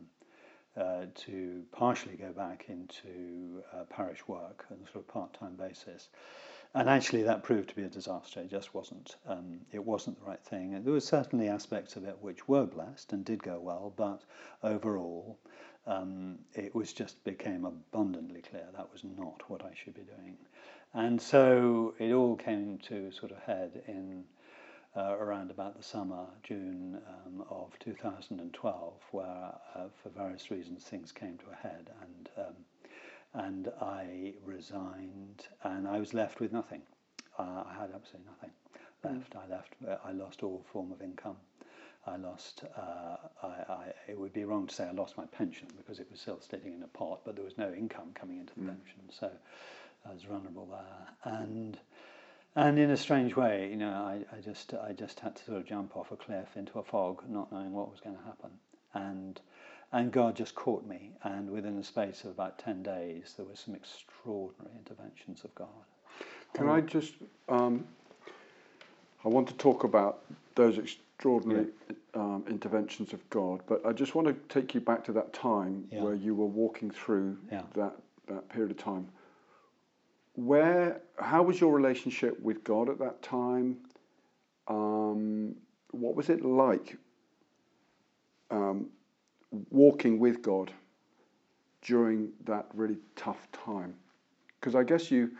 uh, 0.76 1.06
to 1.14 1.62
partially 1.72 2.16
go 2.16 2.32
back 2.32 2.66
into 2.68 3.62
uh, 3.72 3.84
parish 3.90 4.26
work 4.26 4.66
on 4.70 4.78
a 4.78 4.92
sort 4.92 5.04
of 5.04 5.08
part-time 5.08 5.56
basis. 5.56 6.08
And 6.74 6.88
actually, 6.88 7.22
that 7.22 7.42
proved 7.42 7.70
to 7.70 7.74
be 7.74 7.82
a 7.82 7.88
disaster. 7.88 8.40
It 8.40 8.50
just 8.50 8.74
wasn't. 8.74 9.16
Um, 9.26 9.60
it 9.72 9.84
wasn't 9.84 10.20
the 10.20 10.26
right 10.26 10.42
thing. 10.44 10.74
And 10.74 10.84
there 10.84 10.92
were 10.92 11.00
certainly 11.00 11.48
aspects 11.48 11.96
of 11.96 12.04
it 12.04 12.18
which 12.20 12.46
were 12.46 12.66
blessed 12.66 13.12
and 13.12 13.24
did 13.24 13.42
go 13.42 13.58
well, 13.58 13.92
but 13.96 14.22
overall, 14.62 15.38
um, 15.86 16.38
it 16.54 16.74
was 16.74 16.92
just 16.92 17.24
became 17.24 17.64
abundantly 17.64 18.42
clear 18.42 18.66
that 18.76 18.92
was 18.92 19.02
not 19.02 19.48
what 19.48 19.64
I 19.64 19.72
should 19.74 19.94
be 19.94 20.02
doing. 20.02 20.36
And 20.94 21.20
so 21.20 21.94
it 21.98 22.12
all 22.12 22.36
came 22.36 22.78
to 22.88 23.10
sort 23.12 23.32
of 23.32 23.38
head 23.38 23.82
in 23.88 24.24
uh, 24.96 25.16
around 25.18 25.50
about 25.50 25.76
the 25.76 25.82
summer, 25.82 26.26
June 26.42 26.98
um, 27.26 27.44
of 27.50 27.78
2012, 27.78 28.92
where 29.12 29.26
uh, 29.74 29.84
for 30.02 30.08
various 30.10 30.50
reasons 30.50 30.84
things 30.84 31.12
came 31.12 31.38
to 31.38 31.44
a 31.52 31.54
head, 31.54 31.90
and 32.02 32.28
um, 32.38 32.54
and 33.34 33.68
I 33.80 34.34
resigned, 34.44 35.46
and 35.62 35.86
I 35.86 35.98
was 35.98 36.14
left 36.14 36.40
with 36.40 36.52
nothing. 36.52 36.82
Uh, 37.38 37.64
I 37.66 37.74
had 37.78 37.90
absolutely 37.94 38.30
nothing 38.30 38.50
left. 39.04 39.34
Mm. 39.34 39.44
I 39.44 39.50
left. 39.50 39.74
I 40.04 40.12
lost 40.12 40.42
all 40.42 40.64
form 40.72 40.92
of 40.92 41.02
income. 41.02 41.36
I 42.06 42.16
lost. 42.16 42.64
Uh, 42.76 43.16
I, 43.42 43.46
I, 43.46 43.84
it 44.08 44.18
would 44.18 44.32
be 44.32 44.44
wrong 44.44 44.66
to 44.66 44.74
say 44.74 44.84
I 44.84 44.92
lost 44.92 45.16
my 45.16 45.26
pension 45.26 45.68
because 45.76 45.98
it 46.00 46.08
was 46.10 46.20
still 46.20 46.40
sitting 46.40 46.74
in 46.74 46.82
a 46.82 46.88
pot, 46.88 47.20
but 47.24 47.36
there 47.36 47.44
was 47.44 47.58
no 47.58 47.72
income 47.72 48.12
coming 48.14 48.38
into 48.38 48.54
the 48.54 48.62
mm. 48.62 48.66
pension, 48.68 49.00
so 49.10 49.30
I 50.08 50.12
was 50.12 50.22
vulnerable 50.22 50.68
there. 50.70 51.32
And 51.34 51.78
and 52.56 52.78
in 52.78 52.90
a 52.90 52.96
strange 52.96 53.36
way, 53.36 53.68
you 53.70 53.76
know, 53.76 53.90
I, 53.90 54.24
I 54.36 54.40
just 54.40 54.74
I 54.74 54.92
just 54.92 55.20
had 55.20 55.36
to 55.36 55.44
sort 55.44 55.58
of 55.58 55.66
jump 55.66 55.96
off 55.96 56.10
a 56.10 56.16
cliff 56.16 56.56
into 56.56 56.78
a 56.78 56.84
fog, 56.84 57.22
not 57.28 57.52
knowing 57.52 57.72
what 57.72 57.90
was 57.90 58.00
going 58.00 58.16
to 58.16 58.24
happen, 58.24 58.50
and 58.94 59.40
and 59.92 60.12
God 60.12 60.36
just 60.36 60.54
caught 60.54 60.86
me. 60.86 61.12
And 61.22 61.50
within 61.50 61.76
the 61.76 61.84
space 61.84 62.24
of 62.24 62.30
about 62.30 62.58
ten 62.58 62.82
days, 62.82 63.34
there 63.36 63.46
were 63.46 63.56
some 63.56 63.74
extraordinary 63.74 64.76
interventions 64.76 65.44
of 65.44 65.54
God. 65.54 65.68
Can 66.54 66.68
I 66.68 66.80
just? 66.80 67.14
Um, 67.48 67.86
I 69.24 69.28
want 69.28 69.48
to 69.48 69.54
talk 69.54 69.84
about 69.84 70.24
those 70.54 70.78
extraordinary 70.78 71.66
yeah. 71.88 71.96
um, 72.14 72.44
interventions 72.48 73.12
of 73.12 73.28
God, 73.30 73.60
but 73.66 73.84
I 73.84 73.92
just 73.92 74.14
want 74.14 74.28
to 74.28 74.34
take 74.48 74.74
you 74.74 74.80
back 74.80 75.04
to 75.04 75.12
that 75.12 75.32
time 75.32 75.88
yeah. 75.90 76.02
where 76.02 76.14
you 76.14 76.34
were 76.34 76.46
walking 76.46 76.90
through 76.90 77.36
yeah. 77.50 77.62
that 77.74 77.96
that 78.28 78.48
period 78.48 78.70
of 78.70 78.76
time. 78.76 79.08
Where, 80.34 81.00
how 81.18 81.42
was 81.42 81.60
your 81.60 81.72
relationship 81.72 82.40
with 82.40 82.62
God 82.62 82.88
at 82.88 82.98
that 83.00 83.22
time? 83.22 83.78
Um, 84.68 85.56
what 85.90 86.14
was 86.14 86.28
it 86.28 86.44
like 86.44 86.96
um, 88.50 88.90
walking 89.70 90.18
with 90.18 90.42
God 90.42 90.72
during 91.82 92.30
that 92.44 92.66
really 92.74 92.98
tough 93.16 93.48
time? 93.52 93.94
Because 94.60 94.74
I 94.74 94.82
guess 94.82 95.10
you, 95.10 95.30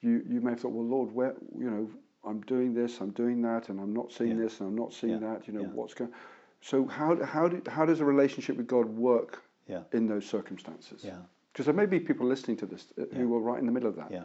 you, 0.00 0.22
you 0.28 0.40
may 0.40 0.50
have 0.50 0.60
thought, 0.60 0.72
well, 0.72 0.86
Lord, 0.86 1.12
where, 1.12 1.34
you 1.58 1.70
know, 1.70 1.90
I'm 2.24 2.40
doing 2.42 2.74
this, 2.74 3.00
I'm 3.00 3.10
doing 3.10 3.40
that, 3.42 3.68
and 3.68 3.80
I'm 3.80 3.94
not 3.94 4.12
seeing 4.12 4.36
yeah. 4.36 4.44
this, 4.44 4.60
and 4.60 4.68
I'm 4.68 4.76
not 4.76 4.92
seeing 4.92 5.20
yeah. 5.20 5.32
that. 5.32 5.46
You 5.46 5.54
know, 5.54 5.62
yeah. 5.62 5.68
what's 5.68 5.94
going? 5.94 6.12
So 6.60 6.86
how 6.86 7.16
how 7.24 7.48
do, 7.48 7.62
how 7.70 7.86
does 7.86 8.00
a 8.00 8.04
relationship 8.04 8.56
with 8.56 8.66
God 8.66 8.86
work 8.86 9.42
in 9.92 10.06
those 10.06 10.26
circumstances? 10.26 11.02
Yeah. 11.02 11.16
Because 11.52 11.64
there 11.64 11.74
may 11.74 11.86
be 11.86 11.98
people 11.98 12.26
listening 12.26 12.56
to 12.58 12.66
this 12.66 12.86
uh, 13.00 13.04
who 13.16 13.28
were 13.28 13.40
right 13.40 13.58
in 13.58 13.66
the 13.66 13.72
middle 13.72 13.88
of 13.88 13.96
that. 13.96 14.10
Yeah. 14.10 14.24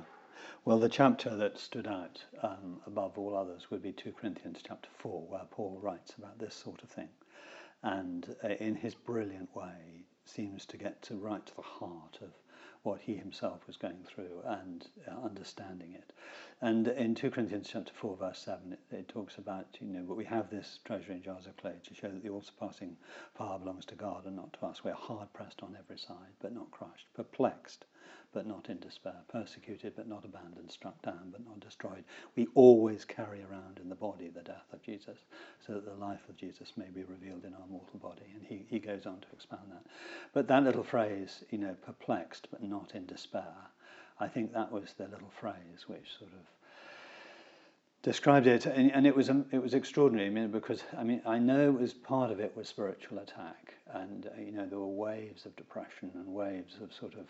Well, 0.66 0.80
the 0.80 0.90
chapter 0.90 1.36
that 1.36 1.60
stood 1.60 1.88
out 1.88 2.24
um, 2.42 2.82
above 2.88 3.18
all 3.18 3.36
others 3.36 3.70
would 3.70 3.82
be 3.82 3.92
2 3.92 4.14
Corinthians 4.14 4.62
chapter 4.68 4.90
4, 4.98 5.22
where 5.28 5.42
Paul 5.52 5.80
writes 5.82 6.14
about 6.18 6.40
this 6.40 6.56
sort 6.56 6.82
of 6.82 6.90
thing. 6.90 7.08
And 7.84 8.36
uh, 8.44 8.50
in 8.50 8.76
his 8.76 8.96
brilliant 8.96 9.56
way, 9.56 10.06
seems 10.26 10.66
to 10.66 10.78
get 10.78 11.02
to 11.04 11.16
right 11.16 11.46
to 11.46 11.56
the 11.56 11.62
heart 11.62 12.18
of 12.22 12.32
what 12.84 13.02
he 13.02 13.16
himself 13.16 13.66
was 13.66 13.78
going 13.78 14.04
through 14.06 14.42
and 14.46 14.88
uh, 15.08 15.24
understanding 15.24 15.94
it. 15.94 16.14
And 16.62 16.88
in 16.88 17.16
2 17.16 17.32
Corinthians 17.32 17.70
chapter 17.72 17.92
4, 17.94 18.18
verse 18.18 18.40
7, 18.40 18.74
it, 18.74 18.80
it, 18.96 19.08
talks 19.08 19.38
about, 19.38 19.66
you 19.80 19.88
know, 19.88 20.04
but 20.08 20.18
we 20.18 20.26
have 20.26 20.50
this 20.50 20.80
treasure 20.86 21.12
in 21.12 21.24
jars 21.24 21.48
of 21.48 21.58
clay 21.58 21.74
to 21.84 21.96
show 21.96 22.10
that 22.10 22.24
the 22.24 22.30
all 22.30 22.44
surpassing 22.44 22.98
power 23.36 23.58
belongs 23.58 23.86
to 23.86 23.96
God 23.96 24.26
and 24.26 24.36
not 24.36 24.54
to 24.54 24.66
us. 24.68 24.84
We're 24.84 24.94
hard 24.94 25.34
pressed 25.34 25.64
on 25.64 25.76
every 25.78 25.98
side, 25.98 26.34
but 26.40 26.54
not 26.54 26.70
crushed, 26.72 27.08
perplexed, 27.16 27.86
but 28.34 28.46
not 28.46 28.70
in 28.70 28.78
despair, 28.80 29.16
persecuted, 29.30 29.94
but 29.96 30.08
not 30.08 30.26
abandoned, 30.26 30.70
struck 30.70 31.02
down, 31.02 31.30
but 31.32 31.46
not 31.46 31.60
destroyed. 31.62 32.04
We 32.36 32.48
always 32.54 33.06
carry 33.06 33.42
around 33.44 33.80
in 33.82 33.88
the 33.88 33.96
body 33.96 34.28
the 34.28 34.42
death 34.42 34.68
of 34.74 34.82
Jesus, 34.84 35.20
so 35.66 35.74
that 35.74 35.86
the 35.86 36.06
life 36.06 36.28
of 36.28 36.36
Jesus 36.36 36.74
may 36.76 36.90
be 36.94 37.04
revealed 37.04 37.46
in 37.46 37.54
our 37.54 37.68
mortal 37.70 38.00
body. 38.00 38.28
And 38.36 38.46
he, 38.46 38.66
he 38.70 38.80
goes 38.80 39.06
on 39.06 39.22
to 39.22 39.28
expand 39.32 39.62
that. 39.72 39.90
But 40.34 40.48
that 40.50 40.64
little 40.64 40.84
phrase, 40.84 41.46
you 41.50 41.58
know, 41.58 41.76
perplexed, 41.86 42.50
but 42.52 42.62
not 42.62 42.92
in 42.94 43.06
despair, 43.06 43.56
I 44.20 44.28
think 44.28 44.54
that 44.54 44.72
was 44.72 44.94
the 44.98 45.08
little 45.08 45.32
phrase 45.40 45.88
which 45.88 46.18
sort 46.20 46.32
of 46.32 46.46
described 48.06 48.48
it, 48.48 48.66
and, 48.68 48.92
and, 48.92 49.08
it 49.08 49.16
was 49.16 49.30
um, 49.30 49.46
it 49.52 49.62
was 49.62 49.74
extraordinary. 49.74 50.28
I 50.28 50.30
mean, 50.30 50.52
because 50.52 50.84
I 50.96 51.04
mean, 51.04 51.22
I 51.26 51.40
know 51.40 51.70
it 51.70 51.80
was 51.80 51.94
part 51.94 52.32
of 52.32 52.40
it 52.40 52.56
was 52.56 52.70
spiritual 52.70 53.18
attack, 53.18 53.74
and 53.94 54.28
uh, 54.28 54.40
you 54.40 54.52
know 54.52 54.68
there 54.68 54.78
were 54.78 54.86
waves 54.86 55.46
of 55.46 55.56
depression 55.56 56.12
and 56.14 56.28
waves 56.28 56.76
of 56.82 56.94
sort 56.94 57.16
of 57.16 57.26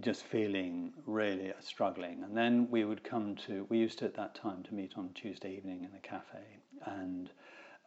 just 0.00 0.24
feeling 0.24 0.92
really 1.06 1.52
struggling. 1.60 2.22
And 2.22 2.36
then 2.36 2.68
we 2.70 2.84
would 2.84 3.02
come 3.02 3.36
to, 3.46 3.66
we 3.68 3.78
used 3.78 3.98
to 4.00 4.04
at 4.04 4.14
that 4.14 4.34
time 4.34 4.62
to 4.64 4.74
meet 4.74 4.92
on 4.96 5.10
Tuesday 5.14 5.56
evening 5.56 5.84
in 5.84 5.96
a 5.96 6.00
cafe, 6.00 6.44
and 6.84 7.30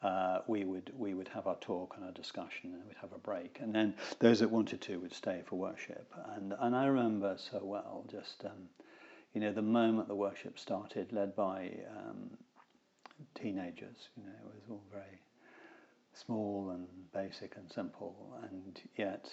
uh, 0.02 0.40
we 0.48 0.64
would 0.66 0.92
we 0.98 1.14
would 1.14 1.28
have 1.28 1.46
our 1.46 1.58
talk 1.58 1.94
and 1.96 2.06
our 2.06 2.12
discussion, 2.12 2.74
and 2.74 2.84
we'd 2.88 2.98
have 3.00 3.14
a 3.14 3.20
break. 3.20 3.60
And 3.62 3.74
then 3.74 3.94
those 4.20 4.40
that 4.40 4.50
wanted 4.50 4.82
to 4.82 5.00
would 5.00 5.14
stay 5.14 5.42
for 5.46 5.58
worship. 5.58 6.12
And 6.36 6.56
and 6.60 6.76
I 6.76 6.86
remember 6.86 7.36
so 7.38 7.60
well, 7.64 8.04
just 8.10 8.44
um, 8.46 8.70
you 9.34 9.42
know, 9.42 9.54
the 9.54 9.62
moment 9.62 10.08
the 10.08 10.16
worship 10.16 10.58
started, 10.58 11.14
led 11.14 11.36
by 11.36 11.72
um, 11.96 12.32
teenagers. 13.36 14.10
You 14.18 14.24
know, 14.24 14.30
it 14.30 14.56
was 14.56 14.64
all 14.72 14.84
very 14.92 15.22
small 16.14 16.72
and 16.72 16.88
basic 17.14 17.56
and 17.58 17.72
simple, 17.72 18.16
and 18.50 18.82
yet 18.98 19.32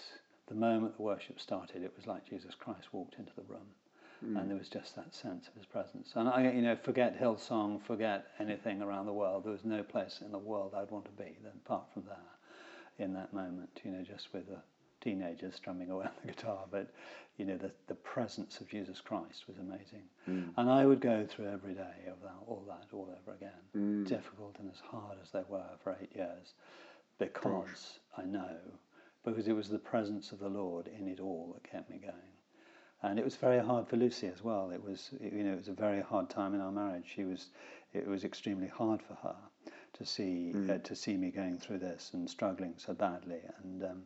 the 0.48 0.54
moment 0.54 0.96
the 0.96 1.02
worship 1.02 1.40
started, 1.40 1.82
it 1.82 1.92
was 1.96 2.06
like 2.06 2.28
Jesus 2.28 2.54
Christ 2.54 2.92
walked 2.92 3.16
into 3.18 3.32
the 3.37 3.42
room. 3.42 3.66
Mm. 4.24 4.40
And 4.40 4.50
there 4.50 4.58
was 4.58 4.68
just 4.68 4.96
that 4.96 5.14
sense 5.14 5.46
of 5.46 5.54
his 5.54 5.64
presence. 5.64 6.12
And 6.16 6.28
I, 6.28 6.50
you 6.50 6.62
know, 6.62 6.76
forget 6.82 7.20
Hillsong, 7.20 7.80
forget 7.82 8.26
anything 8.40 8.82
around 8.82 9.06
the 9.06 9.12
world. 9.12 9.44
There 9.44 9.52
was 9.52 9.64
no 9.64 9.82
place 9.82 10.20
in 10.24 10.32
the 10.32 10.38
world 10.38 10.74
I'd 10.74 10.90
want 10.90 11.04
to 11.04 11.11
be 11.12 11.37
than 11.42 11.52
apart 11.64 11.84
from 11.92 12.04
there, 12.04 13.04
in 13.04 13.14
that 13.14 13.32
moment. 13.32 13.80
You 13.84 13.92
know, 13.92 14.02
just 14.02 14.32
with 14.32 14.48
the 14.48 14.58
teenagers 15.00 15.54
strumming 15.54 15.90
away 15.90 16.06
on 16.06 16.12
the 16.24 16.32
guitar. 16.32 16.64
But 16.68 16.90
you 17.37 17.44
know, 17.44 17.56
the 17.56 17.70
the 17.87 17.94
presence 17.94 18.61
of 18.61 18.68
Jesus 18.68 19.00
Christ 19.00 19.44
was 19.46 19.58
amazing. 19.58 20.02
Mm. 20.28 20.50
And 20.56 20.68
I 20.68 20.84
would 20.84 21.00
go 21.00 21.24
through 21.24 21.52
every 21.52 21.74
day 21.74 22.08
of 22.11 22.20
that, 22.22 22.34
all 22.46 22.64
that, 22.66 22.87
all 22.92 23.08
over 23.22 23.37
again, 23.37 23.50
mm. 23.76 24.08
difficult 24.08 24.56
and 24.58 24.68
as 24.68 24.80
hard 24.80 25.18
as 25.22 25.30
they 25.30 25.42
were 25.48 25.70
for 25.84 25.96
eight 26.02 26.14
years, 26.16 26.54
because 27.20 27.68
Gosh. 27.68 28.24
I 28.24 28.24
know 28.24 28.56
because 29.30 29.48
it 29.48 29.56
was 29.56 29.68
the 29.68 29.78
presence 29.78 30.32
of 30.32 30.38
the 30.38 30.48
Lord 30.48 30.88
in 30.88 31.08
it 31.08 31.20
all 31.20 31.52
that 31.54 31.70
kept 31.70 31.90
me 31.90 31.98
going. 31.98 32.14
And 33.02 33.18
it 33.18 33.24
was 33.24 33.36
very 33.36 33.60
hard 33.60 33.86
for 33.86 33.96
Lucy 33.96 34.26
as 34.26 34.42
well. 34.42 34.70
It 34.70 34.82
was, 34.82 35.10
you 35.20 35.44
know, 35.44 35.52
it 35.52 35.58
was 35.58 35.68
a 35.68 35.72
very 35.72 36.00
hard 36.00 36.28
time 36.28 36.54
in 36.54 36.60
our 36.60 36.72
marriage. 36.72 37.06
She 37.14 37.24
was, 37.24 37.46
it 37.92 38.06
was 38.06 38.24
extremely 38.24 38.66
hard 38.66 39.00
for 39.02 39.14
her 39.22 39.36
to 39.94 40.04
see 40.06 40.52
mm. 40.54 40.70
uh, 40.70 40.78
to 40.78 40.94
see 40.94 41.16
me 41.16 41.30
going 41.30 41.58
through 41.58 41.78
this 41.78 42.10
and 42.14 42.28
struggling 42.28 42.74
so 42.76 42.94
badly. 42.94 43.40
And 43.62 43.84
um, 43.84 44.02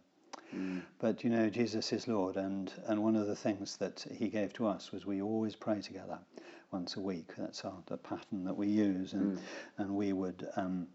mm. 0.55 0.83
but 0.99 1.23
you 1.25 1.31
know, 1.31 1.49
Jesus 1.51 1.93
is 1.93 2.09
Lord, 2.09 2.37
and 2.37 2.73
and 2.87 3.03
one 3.03 3.17
of 3.17 3.27
the 3.27 3.37
things 3.37 3.77
that 3.79 4.05
He 4.15 4.29
gave 4.29 4.53
to 4.55 4.67
us 4.67 4.93
was 4.93 5.07
we 5.07 5.23
always 5.23 5.55
pray 5.55 5.81
together 5.81 6.19
once 6.71 6.97
a 6.97 7.01
week. 7.01 7.31
That's 7.37 7.65
our 7.65 7.83
the 7.87 7.99
pattern 7.99 8.45
that 8.45 8.57
we 8.57 8.69
use, 8.69 9.13
and 9.13 9.37
mm. 9.37 9.41
and 9.79 9.95
we 9.95 10.13
would. 10.13 10.49
Um, 10.57 10.89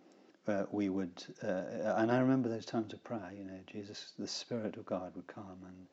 uh, 0.48 0.66
we 0.72 0.90
would, 0.90 1.24
uh, 1.44 1.96
and 1.98 2.12
I 2.12 2.20
remember 2.20 2.50
those 2.50 2.66
times 2.66 2.94
of 2.94 3.04
prayer, 3.04 3.32
you 3.38 3.44
know, 3.44 3.60
Jesus, 3.66 4.14
the 4.18 4.28
Spirit 4.28 4.78
of 4.78 4.86
God 4.86 5.16
would 5.16 5.28
come 5.28 5.58
and 5.66 5.88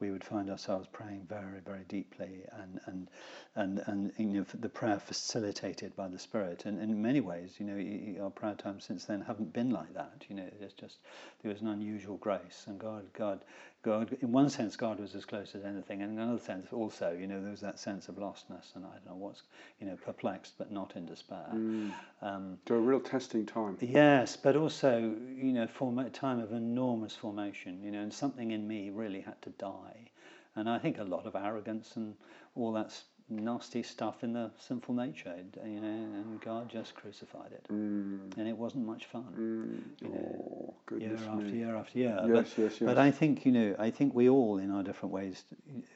we 0.00 0.10
would 0.10 0.24
find 0.24 0.48
ourselves 0.48 0.88
praying 0.92 1.26
very, 1.28 1.60
very 1.64 1.84
deeply 1.88 2.44
and, 2.52 2.80
and, 2.86 3.08
and, 3.56 3.82
and 3.86 4.12
you 4.16 4.26
know, 4.26 4.46
the 4.54 4.68
prayer 4.68 4.98
facilitated 4.98 5.94
by 5.96 6.08
the 6.08 6.18
Spirit. 6.18 6.66
And 6.66 6.80
in 6.80 7.02
many 7.02 7.20
ways, 7.20 7.56
you 7.58 7.66
know, 7.66 8.24
our 8.24 8.30
prayer 8.30 8.54
times 8.54 8.84
since 8.84 9.04
then 9.06 9.20
haven't 9.22 9.52
been 9.52 9.70
like 9.70 9.94
that. 9.94 10.24
You 10.28 10.36
know, 10.36 10.48
it's 10.60 10.74
just, 10.74 10.98
there 11.42 11.52
was 11.52 11.62
an 11.62 11.68
unusual 11.68 12.16
grace 12.16 12.64
and 12.66 12.78
God, 12.78 13.12
God 13.12 13.40
God, 13.82 14.16
in 14.20 14.32
one 14.32 14.50
sense, 14.50 14.74
God 14.74 14.98
was 14.98 15.14
as 15.14 15.24
close 15.24 15.54
as 15.54 15.64
anything, 15.64 16.02
and 16.02 16.12
in 16.12 16.18
another 16.18 16.40
sense, 16.40 16.72
also, 16.72 17.16
you 17.18 17.28
know, 17.28 17.40
there 17.40 17.52
was 17.52 17.60
that 17.60 17.78
sense 17.78 18.08
of 18.08 18.16
lostness, 18.16 18.74
and 18.74 18.84
I 18.84 18.90
don't 18.94 19.06
know 19.06 19.14
what's, 19.14 19.42
you 19.80 19.86
know, 19.86 19.96
perplexed 19.96 20.54
but 20.58 20.72
not 20.72 20.96
in 20.96 21.06
despair. 21.06 21.46
Mm. 21.52 21.92
Um, 22.20 22.58
to 22.66 22.74
a 22.74 22.78
real 22.78 23.00
testing 23.00 23.46
time. 23.46 23.78
Yes, 23.80 24.36
but 24.36 24.56
also, 24.56 24.98
you 24.98 25.52
know, 25.52 25.68
form 25.68 25.98
a 26.00 26.10
time 26.10 26.40
of 26.40 26.52
enormous 26.52 27.14
formation, 27.14 27.82
you 27.82 27.92
know, 27.92 28.00
and 28.00 28.12
something 28.12 28.50
in 28.50 28.66
me 28.66 28.90
really 28.90 29.20
had 29.20 29.40
to 29.42 29.50
die, 29.50 30.10
and 30.56 30.68
I 30.68 30.78
think 30.78 30.98
a 30.98 31.04
lot 31.04 31.26
of 31.26 31.36
arrogance 31.36 31.94
and 31.94 32.16
all 32.56 32.72
that 32.72 33.00
nasty 33.30 33.82
stuff 33.82 34.24
in 34.24 34.32
the 34.32 34.50
sinful 34.58 34.94
nature, 34.94 35.34
you 35.64 35.80
know, 35.80 35.88
and 35.88 36.40
God 36.40 36.68
just 36.68 36.94
crucified 36.94 37.52
it, 37.52 37.66
mm. 37.70 38.36
and 38.36 38.48
it 38.48 38.56
wasn't 38.56 38.86
much 38.86 39.04
fun, 39.06 39.26
mm. 39.38 40.02
you 40.02 40.14
know, 40.14 40.74
oh, 40.90 40.96
year 40.96 41.14
after 41.14 41.48
year 41.48 41.76
after 41.76 41.98
year. 41.98 42.18
Yes, 42.26 42.28
but, 42.28 42.34
yes, 42.36 42.56
yes. 42.56 42.78
But 42.80 42.98
I 42.98 43.10
think 43.10 43.44
you 43.44 43.52
know, 43.52 43.76
I 43.78 43.90
think 43.90 44.14
we 44.14 44.28
all, 44.28 44.58
in 44.58 44.70
our 44.70 44.82
different 44.82 45.12
ways, 45.12 45.44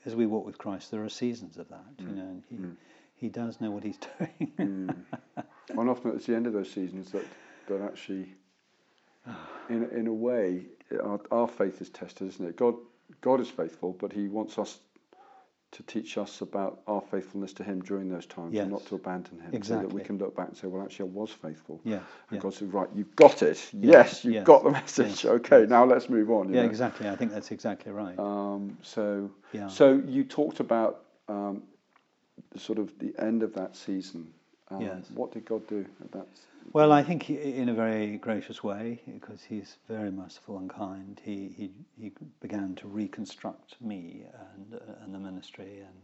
as 0.05 0.15
we 0.15 0.27
walk 0.27 0.45
with 0.45 0.59
Christ, 0.59 0.91
there 0.91 1.03
are 1.03 1.09
seasons 1.09 1.57
of 1.57 1.69
that, 1.69 1.97
mm. 1.97 2.09
you 2.09 2.15
know, 2.15 2.23
and 2.23 2.43
He 2.49 2.57
mm. 2.57 2.77
He 3.15 3.29
does 3.29 3.61
know 3.61 3.71
what 3.71 3.85
He's 3.85 3.99
doing. 4.19 4.53
mm. 4.59 4.97
And 5.79 5.89
often 5.89 6.13
it's 6.17 6.27
the 6.27 6.35
end 6.35 6.47
of 6.47 6.53
those 6.53 6.71
seasons 6.71 7.13
that 7.13 7.25
that 7.69 7.81
actually, 7.81 8.35
in 9.71 9.89
in 9.91 10.07
a 10.07 10.15
way, 10.15 10.67
our, 11.03 11.21
our 11.31 11.49
faith 11.49 11.81
is 11.81 11.89
tested, 11.89 12.29
isn't 12.29 12.47
it? 12.47 12.57
God 12.57 12.75
God 13.21 13.41
is 13.41 13.49
faithful, 13.49 13.97
but 13.99 14.13
He 14.13 14.29
wants 14.29 14.59
us 14.59 14.81
to 15.73 15.83
teach 15.85 16.19
us 16.19 16.43
about 16.43 16.83
our 16.87 17.01
faithfulness 17.01 17.53
to 17.55 17.65
Him 17.65 17.81
during 17.81 18.09
those 18.11 18.27
times 18.27 18.53
Yes. 18.53 18.63
and 18.65 18.73
not 18.73 18.85
to 18.87 18.95
abandon 18.95 19.41
Him. 19.41 19.63
So 19.63 19.79
that 19.79 19.93
we 19.93 20.03
can 20.03 20.19
look 20.19 20.37
back 20.37 20.49
and 20.49 20.57
say, 20.57 20.67
well, 20.69 20.83
actually, 20.83 21.09
I 21.09 21.13
was 21.13 21.31
faithful. 21.31 21.81
Yeah, 21.83 21.97
And 21.97 22.05
yeah. 22.33 22.39
God 22.41 22.55
says, 22.55 22.69
right, 22.69 22.89
you've 22.95 23.17
got 23.17 23.43
it. 23.43 23.71
Yes, 23.73 24.23
you've 24.25 24.35
yes, 24.35 24.45
got 24.45 24.65
the 24.65 24.71
message. 24.71 25.09
yes, 25.09 25.25
okay, 25.25 25.65
now 25.67 25.85
let's 25.85 26.11
move 26.11 26.31
on. 26.31 26.53
Yeah, 26.53 26.63
know. 26.63 26.69
exactly. 26.69 27.09
I 27.09 27.17
think 27.17 27.33
that's 27.33 27.51
exactly 27.51 27.91
right. 27.91 28.19
Um, 28.19 28.77
so, 28.83 29.31
Yeah. 29.53 29.69
so 29.69 30.03
you 30.07 30.25
talked 30.25 30.61
about 30.61 31.05
um, 31.29 31.63
sort 32.57 32.79
of 32.79 32.99
the 32.99 33.15
end 33.19 33.43
of 33.43 33.55
that 33.55 33.75
season. 33.75 34.33
Um, 34.71 34.81
Yes. 34.83 35.11
What 35.15 35.33
did 35.33 35.45
God 35.47 35.67
do 35.69 35.87
at 36.05 36.13
that? 36.13 36.27
Well, 36.71 36.93
I 36.93 37.03
think 37.03 37.29
in 37.31 37.69
a 37.69 37.75
very 37.75 38.19
gracious 38.19 38.63
way, 38.63 39.01
because 39.07 39.43
he's 39.43 39.77
very 39.89 40.11
merciful 40.11 40.59
and 40.59 40.71
kind. 40.71 41.21
He 41.25 41.49
he, 41.57 41.71
he 42.01 42.13
began 42.41 42.75
to 42.77 42.89
reconstruct 42.89 43.81
me 43.81 44.25
and 44.57 44.81
and 45.03 45.15
the 45.15 45.19
ministry 45.19 45.81
and 45.81 46.03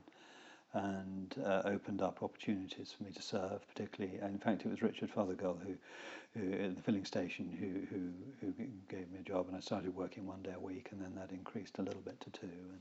and 0.75 1.35
uh, 1.45 1.63
opened 1.65 2.03
up 2.03 2.23
opportunities 2.23 2.93
for 2.97 3.05
me 3.05 3.11
to 3.13 3.23
serve. 3.23 3.67
Particularly, 3.69 4.19
and 4.19 4.33
in 4.35 4.39
fact, 4.39 4.65
it 4.65 4.71
was 4.71 4.83
Richard 4.83 5.11
Fothergill 5.11 5.59
who, 5.65 5.75
who 6.41 6.53
at 6.65 6.77
the 6.77 6.83
filling 6.83 7.05
station 7.05 7.51
who, 7.59 7.97
who 7.97 8.13
who 8.41 8.65
gave 8.89 9.11
me 9.11 9.21
a 9.21 9.23
job, 9.23 9.47
and 9.49 9.57
I 9.57 9.61
started 9.61 9.95
working 9.95 10.27
one 10.27 10.43
day 10.43 10.55
a 10.57 10.61
week, 10.61 10.89
and 10.93 11.01
then 11.01 11.15
that 11.17 11.31
increased 11.33 11.79
a 11.79 11.83
little 11.83 12.03
bit 12.03 12.21
to 12.21 12.31
two, 12.31 12.47
and 12.47 12.81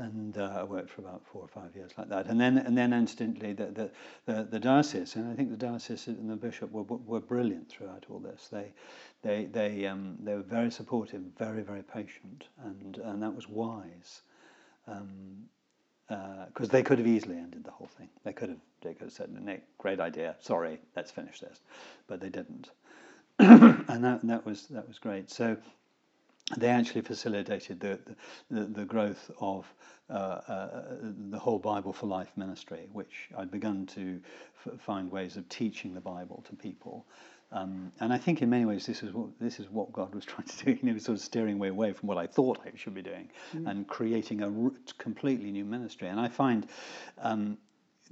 and 0.00 0.38
uh, 0.38 0.56
I 0.58 0.64
worked 0.64 0.90
for 0.90 1.02
about 1.02 1.22
four 1.26 1.42
or 1.42 1.48
five 1.48 1.76
years 1.76 1.92
like 1.98 2.08
that, 2.08 2.26
and 2.26 2.40
then 2.40 2.58
and 2.58 2.76
then 2.76 2.92
instantly 2.92 3.52
the 3.52 3.66
the, 3.66 3.90
the, 4.26 4.44
the 4.50 4.58
diocese, 4.58 5.16
and 5.16 5.30
I 5.30 5.34
think 5.34 5.50
the 5.50 5.56
diocese 5.56 6.06
and 6.08 6.28
the 6.30 6.36
bishop 6.36 6.72
were 6.72 6.82
were 6.82 7.20
brilliant 7.20 7.68
throughout 7.68 8.06
all 8.10 8.18
this. 8.18 8.48
They 8.50 8.72
they 9.22 9.44
they 9.44 9.86
um, 9.86 10.16
they 10.20 10.34
were 10.34 10.42
very 10.42 10.70
supportive, 10.70 11.22
very 11.38 11.62
very 11.62 11.82
patient, 11.82 12.44
and 12.64 12.96
and 12.98 13.22
that 13.22 13.34
was 13.34 13.48
wise. 13.48 14.22
Um, 14.86 15.46
because 16.52 16.68
they 16.68 16.82
could 16.82 16.98
have 16.98 17.06
easily 17.06 17.36
ended 17.36 17.62
the 17.62 17.70
whole 17.70 17.86
thing. 17.86 18.08
They 18.24 18.32
could 18.32 18.48
have 18.48 18.58
they 18.82 18.94
could 18.94 19.04
have 19.04 19.12
said, 19.12 19.30
"Nick, 19.30 19.62
great 19.78 20.00
idea. 20.00 20.34
Sorry, 20.40 20.80
let's 20.96 21.12
finish 21.12 21.38
this," 21.38 21.60
but 22.08 22.20
they 22.20 22.30
didn't, 22.30 22.70
and 23.38 24.02
that 24.04 24.20
that 24.24 24.44
was 24.44 24.66
that 24.68 24.88
was 24.88 24.98
great. 24.98 25.30
So 25.30 25.56
they 26.56 26.68
actually 26.68 27.02
facilitated 27.02 27.80
the 27.80 27.98
the, 28.50 28.64
the 28.64 28.84
growth 28.84 29.30
of 29.40 29.66
uh, 30.10 30.12
uh, 30.12 30.82
the 31.30 31.38
whole 31.38 31.58
Bible 31.58 31.92
for 31.92 32.06
Life 32.06 32.32
ministry, 32.36 32.88
which 32.92 33.28
I'd 33.36 33.50
begun 33.50 33.86
to 33.86 34.20
f- 34.66 34.80
find 34.80 35.10
ways 35.10 35.36
of 35.36 35.48
teaching 35.48 35.94
the 35.94 36.00
Bible 36.00 36.44
to 36.48 36.56
people. 36.56 37.06
Um, 37.52 37.92
and 38.00 38.12
I 38.12 38.18
think 38.18 38.42
in 38.42 38.50
many 38.50 38.64
ways 38.64 38.86
this 38.86 39.02
is 39.02 39.12
what 39.12 39.28
this 39.40 39.60
is 39.60 39.70
what 39.70 39.92
God 39.92 40.14
was 40.14 40.24
trying 40.32 40.48
to 40.48 40.64
do. 40.64 40.78
You 40.82 40.94
was 40.94 41.04
sort 41.04 41.18
of 41.18 41.22
steering 41.22 41.58
me 41.58 41.68
away 41.68 41.92
from 41.92 42.08
what 42.08 42.18
I 42.18 42.26
thought 42.26 42.58
I 42.64 42.76
should 42.76 42.94
be 42.94 43.02
doing, 43.02 43.28
and 43.52 43.86
creating 43.86 44.42
a 44.42 44.50
completely 44.98 45.50
new 45.52 45.64
ministry. 45.64 46.08
And 46.08 46.18
I 46.18 46.28
find 46.28 46.66
um, 47.18 47.58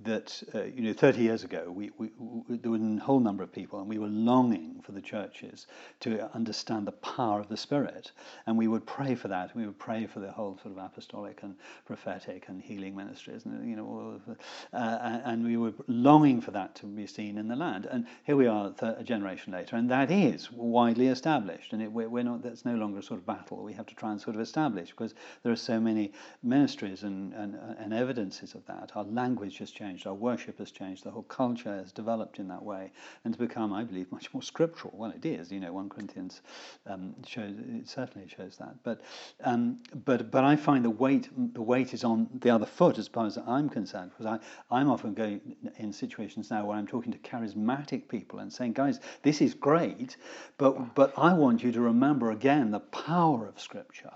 that 0.04 0.42
uh, 0.54 0.62
you 0.64 0.82
know 0.82 0.92
30 0.92 1.20
years 1.20 1.42
ago 1.42 1.72
we, 1.74 1.90
we, 1.98 2.11
we, 2.18 2.56
there 2.56 2.70
were 2.70 2.76
a 2.76 3.00
whole 3.00 3.18
number 3.18 3.42
of 3.42 3.52
people 3.52 3.80
and 3.80 3.88
we 3.88 3.98
were 3.98 4.06
longing 4.06 4.80
for 4.84 4.92
the 4.92 5.00
churches 5.00 5.66
to 6.00 6.32
understand 6.34 6.87
the 6.87 6.92
power 6.92 7.40
of 7.40 7.48
the 7.48 7.56
spirit. 7.56 8.12
And 8.46 8.56
we 8.56 8.68
would 8.68 8.87
pray 8.87 9.14
for 9.14 9.28
that. 9.28 9.50
And 9.52 9.61
we 9.61 9.66
would 9.66 9.78
pray 9.78 10.06
for 10.06 10.20
the 10.20 10.30
whole 10.30 10.58
sort 10.62 10.76
of 10.76 10.84
apostolic 10.84 11.42
and 11.42 11.56
prophetic 11.84 12.48
and 12.48 12.62
healing 12.62 12.94
ministries 12.94 13.44
and 13.44 13.68
you 13.68 13.76
know 13.76 13.87
all 13.87 14.14
of 14.14 14.37
uh, 14.72 15.20
and 15.24 15.44
we 15.44 15.56
were 15.56 15.72
longing 15.88 16.40
for 16.40 16.52
that 16.52 16.74
to 16.76 16.87
be 16.87 17.06
seen 17.06 17.37
in 17.37 17.48
the 17.48 17.56
land. 17.56 17.87
And 17.90 18.06
here 18.24 18.37
we 18.37 18.46
are 18.46 18.72
a 18.80 19.02
generation 19.02 19.52
later 19.52 19.76
and 19.76 19.90
that 19.90 20.11
is 20.11 20.50
widely 20.52 21.08
established. 21.08 21.72
And 21.72 21.82
it, 21.82 21.90
we're, 21.90 22.22
not 22.22 22.42
that's 22.42 22.64
no 22.64 22.76
longer 22.76 23.00
a 23.00 23.02
sort 23.02 23.18
of 23.18 23.26
battle 23.26 23.62
we 23.64 23.72
have 23.72 23.87
to 23.87 23.94
try 23.94 24.12
and 24.12 24.20
sort 24.20 24.37
of 24.37 24.42
establish 24.42 24.90
because 24.90 25.14
there 25.42 25.52
are 25.52 25.56
so 25.56 25.80
many 25.80 26.12
ministries 26.42 27.02
and, 27.02 27.32
and, 27.34 27.56
and 27.78 27.92
evidences 27.92 28.54
of 28.54 28.64
that. 28.66 28.92
Our 28.94 29.04
language 29.04 29.58
has 29.58 29.70
changed 29.70 29.88
our 30.07 30.14
worship 30.14 30.59
has 30.59 30.70
changed 30.70 31.05
the 31.05 31.11
whole 31.11 31.22
culture 31.22 31.74
has 31.74 31.92
developed 31.92 32.38
in 32.38 32.48
that 32.48 32.62
way 32.62 32.90
and 33.24 33.33
to 33.35 33.38
become 33.38 33.72
I 33.72 33.85
believe 33.85 34.11
much 34.12 34.33
more 34.35 34.42
scriptural. 34.42 34.94
Well 34.96 35.11
it 35.11 35.24
is 35.24 35.51
you 35.51 35.61
know 35.61 35.72
1 35.72 35.88
Corinthians 35.88 36.42
um, 36.87 37.14
shows 37.27 37.55
it 37.59 37.88
certainly 37.88 38.29
shows 38.29 38.57
that. 38.59 38.74
But 38.83 39.01
um, 39.44 39.79
but 40.05 40.31
but 40.31 40.44
I 40.44 40.57
find 40.57 40.85
the 40.85 40.90
weight 40.90 41.29
the 41.55 41.62
weight 41.62 41.94
is 41.94 42.05
on 42.05 42.29
the 42.40 42.51
other 42.51 42.66
foot 42.66 42.98
as 42.98 43.09
far 43.09 43.27
as 43.27 43.38
I'm 43.38 43.68
concerned 43.68 44.11
because 44.11 44.27
I 44.27 44.74
I'm 44.74 44.90
often 44.90 45.14
going 45.14 45.40
in 45.79 45.92
situations 45.92 46.51
now 46.51 46.66
where 46.66 46.77
I'm 46.77 46.87
talking 46.87 47.12
to 47.12 47.18
charismatic 47.18 48.09
people 48.09 48.40
and 48.40 48.53
saying 48.53 48.72
guys 48.72 49.01
this 49.22 49.40
is 49.40 49.55
great 49.55 50.16
but 50.59 50.94
but 50.94 51.12
I 51.16 51.33
want 51.33 51.62
you 51.62 51.72
to 51.72 51.81
remember 51.81 52.31
again 52.31 52.70
the 52.70 52.81
power 52.81 53.46
of 53.46 53.61
scripture 53.61 54.12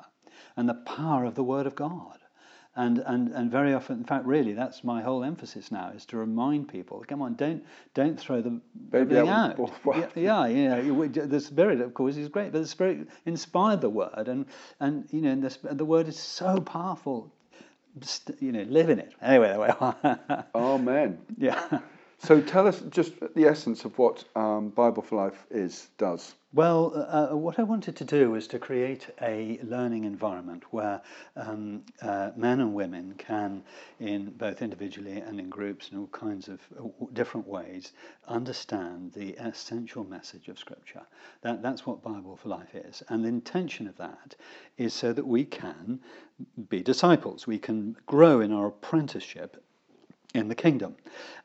and 0.57 0.69
the 0.69 0.75
power 0.75 1.25
of 1.25 1.35
the 1.35 1.45
word 1.45 1.67
of 1.67 1.75
God 1.75 2.19
and, 2.75 2.99
and, 2.99 3.33
and 3.33 3.51
very 3.51 3.75
often, 3.75 3.99
in 3.99 4.05
fact, 4.05 4.25
really, 4.25 4.55
that's 4.55 4.83
my 4.83 5.03
whole 5.03 5.25
emphasis 5.25 5.71
now 5.71 5.93
is 5.95 6.07
to 6.07 6.17
remind 6.17 6.69
people, 6.69 7.05
come 7.07 7.21
on, 7.21 7.35
don't 7.35 7.63
don't 7.95 8.19
throw 8.19 8.41
the 8.41 8.51
Baby 8.91 9.17
everything 9.17 9.29
out 9.29 9.51
out. 9.51 9.59
with 9.59 9.71
the 9.73 9.91
bathwater. 9.91 10.11
Yeah, 10.17 10.47
yeah, 10.47 11.27
the 11.27 11.41
Spirit, 11.41 11.81
of 11.81 11.93
course, 11.95 12.17
is 12.17 12.29
great, 12.29 12.53
but 12.53 12.61
the 12.61 12.67
Spirit 12.67 13.09
inspired 13.27 13.81
the 13.83 13.91
Word, 13.91 14.29
and 14.29 14.47
and 14.81 15.07
you 15.13 15.21
know, 15.21 15.37
the, 15.37 15.75
the 15.75 15.85
Word 15.85 16.09
is 16.09 16.19
so 16.19 16.61
powerful. 16.61 17.33
You 18.41 18.53
know, 18.53 18.63
live 18.63 18.89
in 18.89 18.99
it. 18.99 19.13
Anyway, 19.21 19.49
there 19.49 19.61
we 19.61 19.67
are. 19.67 20.47
Amen. 20.55 21.19
yeah. 21.37 21.81
So 22.25 22.41
tell 22.41 22.69
us 22.69 22.81
just 22.91 23.15
the 23.35 23.47
essence 23.47 23.85
of 23.85 23.99
what 23.99 24.23
um, 24.37 24.69
Bible 24.69 25.03
for 25.03 25.17
Life 25.17 25.45
is, 25.51 25.89
does. 25.99 26.37
Well, 26.53 26.93
uh, 26.95 27.35
what 27.35 27.59
I 27.59 27.65
wanted 27.65 27.97
to 27.97 28.05
do 28.05 28.31
was 28.31 28.47
to 28.49 28.61
create 28.61 29.09
a 29.21 29.59
learning 29.65 30.05
environment 30.05 30.63
where 30.71 31.03
um, 31.35 31.83
uh, 32.01 32.31
men 32.37 32.61
and 32.61 32.75
women 32.75 33.15
can, 33.19 33.65
in 33.99 34.31
both 34.37 34.63
individually 34.63 35.17
and 35.19 35.41
in 35.41 35.49
groups 35.49 35.89
in 35.91 35.99
all 35.99 36.07
kinds 36.09 36.47
of 36.47 36.61
uh, 36.79 36.85
different 37.13 37.49
ways, 37.49 37.93
understand 38.29 39.13
the 39.15 39.33
essential 39.45 40.05
message 40.05 40.47
of 40.47 40.61
Scripture. 40.61 41.03
That, 41.41 41.61
that's 41.61 41.87
what 41.87 42.05
Bible 42.05 42.37
for 42.37 42.51
Life 42.51 42.77
is. 42.77 43.03
And 43.09 43.25
the 43.25 43.31
intention 43.31 43.89
of 43.89 43.97
that 43.97 44.37
is 44.79 44.95
so 44.95 45.13
that 45.13 45.27
we 45.27 45.45
can 45.45 45.99
be 46.69 46.85
disciples, 46.85 47.49
we 47.49 47.59
can 47.59 47.97
grow 48.07 48.41
in 48.41 48.53
our 48.53 48.69
apprenticeship 48.69 49.61
in 50.35 50.49
the 50.49 50.55
kingdom. 50.55 50.97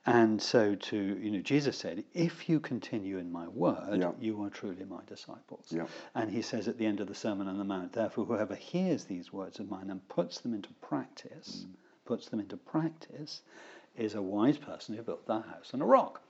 And 0.06 0.42
so 0.42 0.76
to 0.76 0.98
you 1.22 1.32
know 1.32 1.42
Jesus 1.42 1.78
said, 1.78 2.04
if 2.14 2.48
you 2.48 2.60
continue 2.60 3.18
in 3.18 3.32
my 3.32 3.48
word, 3.48 4.00
Yeah. 4.00 4.12
you 4.20 4.42
are 4.44 4.50
truly 4.50 4.86
my 4.86 5.02
disciples. 5.06 5.68
Yeah. 5.70 5.88
And 6.16 6.32
he 6.32 6.42
says 6.42 6.68
at 6.68 6.78
the 6.78 6.86
end 6.86 7.00
of 7.00 7.08
the 7.08 7.16
Sermon 7.16 7.48
on 7.48 7.58
the 7.58 7.64
Mount, 7.64 7.94
therefore 7.94 8.26
whoever 8.26 8.56
hears 8.56 9.06
these 9.06 9.34
words 9.34 9.60
of 9.60 9.70
mine 9.70 9.90
and 9.90 10.08
puts 10.08 10.40
them 10.40 10.54
into 10.54 10.70
practice, 10.82 11.66
mm. 11.68 11.74
puts 12.06 12.30
them 12.30 12.40
into 12.40 12.58
practice, 12.58 13.42
is 13.98 14.16
a 14.16 14.22
wise 14.22 14.58
person 14.58 14.96
who 14.96 15.02
built 15.02 15.26
their 15.28 15.42
house 15.42 15.72
on 15.74 15.82
a 15.82 15.86
rock. 15.86 16.22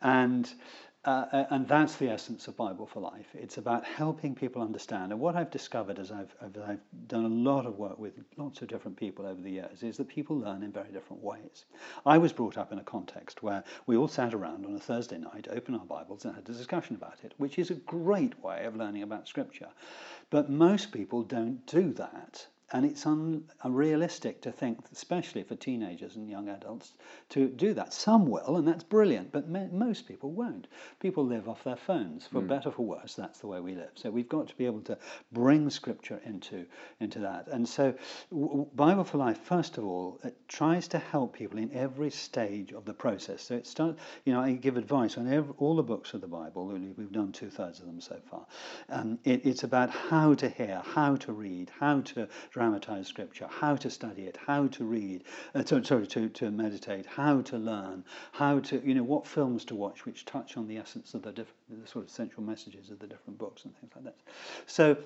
And 0.00 0.50
uh, 1.04 1.44
and 1.50 1.66
that's 1.68 1.96
the 1.96 2.08
essence 2.10 2.48
of 2.48 2.56
Bible 2.56 2.86
for 2.86 3.00
Life. 3.00 3.28
It's 3.32 3.56
about 3.56 3.84
helping 3.84 4.34
people 4.34 4.60
understand. 4.60 5.12
And 5.12 5.20
what 5.20 5.36
I've 5.36 5.50
discovered 5.50 5.98
as 5.98 6.10
I've, 6.10 6.34
I've, 6.42 6.56
I've 6.58 6.80
done 7.06 7.24
a 7.24 7.28
lot 7.28 7.66
of 7.66 7.78
work 7.78 7.98
with 7.98 8.14
lots 8.36 8.62
of 8.62 8.68
different 8.68 8.96
people 8.96 9.24
over 9.24 9.40
the 9.40 9.50
years 9.50 9.82
is 9.82 9.96
that 9.96 10.08
people 10.08 10.36
learn 10.36 10.62
in 10.62 10.72
very 10.72 10.90
different 10.90 11.22
ways. 11.22 11.66
I 12.04 12.18
was 12.18 12.32
brought 12.32 12.58
up 12.58 12.72
in 12.72 12.78
a 12.78 12.84
context 12.84 13.42
where 13.42 13.62
we 13.86 13.96
all 13.96 14.08
sat 14.08 14.34
around 14.34 14.66
on 14.66 14.74
a 14.74 14.80
Thursday 14.80 15.18
night, 15.18 15.46
opened 15.50 15.78
our 15.78 15.86
Bibles, 15.86 16.24
and 16.24 16.34
had 16.34 16.48
a 16.48 16.52
discussion 16.52 16.96
about 16.96 17.18
it, 17.22 17.32
which 17.38 17.58
is 17.58 17.70
a 17.70 17.74
great 17.74 18.38
way 18.42 18.64
of 18.64 18.76
learning 18.76 19.02
about 19.02 19.28
Scripture. 19.28 19.68
But 20.30 20.50
most 20.50 20.90
people 20.90 21.22
don't 21.22 21.64
do 21.66 21.92
that. 21.94 22.46
And 22.72 22.84
it's 22.84 23.06
un- 23.06 23.44
unrealistic 23.62 24.42
to 24.42 24.52
think, 24.52 24.78
especially 24.92 25.42
for 25.42 25.54
teenagers 25.54 26.16
and 26.16 26.28
young 26.28 26.48
adults, 26.48 26.92
to 27.30 27.48
do 27.48 27.72
that. 27.74 27.94
Some 27.94 28.26
will, 28.26 28.56
and 28.56 28.68
that's 28.68 28.84
brilliant, 28.84 29.32
but 29.32 29.48
me- 29.48 29.68
most 29.72 30.06
people 30.06 30.30
won't. 30.30 30.66
People 31.00 31.24
live 31.24 31.48
off 31.48 31.64
their 31.64 31.76
phones, 31.76 32.26
for 32.26 32.40
better 32.42 32.70
for 32.70 32.84
worse. 32.84 33.14
That's 33.14 33.38
the 33.40 33.46
way 33.46 33.60
we 33.60 33.74
live. 33.74 33.92
So 33.94 34.10
we've 34.10 34.28
got 34.28 34.48
to 34.48 34.56
be 34.56 34.66
able 34.66 34.82
to 34.82 34.98
bring 35.32 35.70
Scripture 35.70 36.20
into 36.24 36.66
into 37.00 37.20
that. 37.20 37.48
And 37.48 37.68
so, 37.68 37.94
w- 38.30 38.66
Bible 38.74 39.04
for 39.04 39.18
Life, 39.18 39.38
first 39.38 39.78
of 39.78 39.84
all, 39.84 40.20
it 40.24 40.36
tries 40.48 40.88
to 40.88 40.98
help 40.98 41.34
people 41.34 41.58
in 41.58 41.72
every 41.72 42.10
stage 42.10 42.72
of 42.72 42.84
the 42.84 42.94
process. 42.94 43.42
So 43.42 43.54
it 43.54 43.66
starts, 43.66 44.00
you 44.24 44.32
know, 44.32 44.40
I 44.40 44.52
give 44.52 44.76
advice 44.76 45.16
on 45.18 45.32
every, 45.32 45.54
all 45.58 45.76
the 45.76 45.82
books 45.82 46.14
of 46.14 46.20
the 46.20 46.26
Bible. 46.26 46.66
We've 46.66 47.12
done 47.12 47.32
two 47.32 47.50
thirds 47.50 47.80
of 47.80 47.86
them 47.86 48.00
so 48.00 48.16
far. 48.30 48.46
Um, 48.88 49.18
it, 49.24 49.46
it's 49.46 49.62
about 49.64 49.90
how 49.90 50.34
to 50.34 50.48
hear, 50.48 50.82
how 50.84 51.16
to 51.16 51.32
read, 51.32 51.70
how 51.78 52.00
to 52.00 52.28
dramatize 52.58 53.06
Scripture, 53.06 53.46
how 53.48 53.76
to 53.76 53.88
study 53.88 54.22
it, 54.22 54.36
how 54.44 54.66
to 54.66 54.84
read, 54.84 55.22
uh, 55.54 55.62
to, 55.62 55.84
sorry, 55.84 56.08
to, 56.08 56.28
to 56.30 56.50
meditate, 56.50 57.06
how 57.06 57.40
to 57.42 57.56
learn, 57.56 58.04
how 58.32 58.58
to, 58.58 58.82
you 58.84 58.94
know, 58.94 59.04
what 59.04 59.24
films 59.24 59.64
to 59.64 59.76
watch 59.76 60.04
which 60.04 60.24
touch 60.24 60.56
on 60.56 60.66
the 60.66 60.76
essence 60.76 61.14
of 61.14 61.22
the, 61.22 61.30
different, 61.30 61.84
the 61.84 61.86
sort 61.86 62.04
of 62.04 62.10
central 62.10 62.42
messages 62.42 62.90
of 62.90 62.98
the 62.98 63.06
different 63.06 63.38
books 63.38 63.64
and 63.64 63.72
things 63.76 63.92
like 63.94 64.06
that. 64.06 64.16
So 64.66 64.96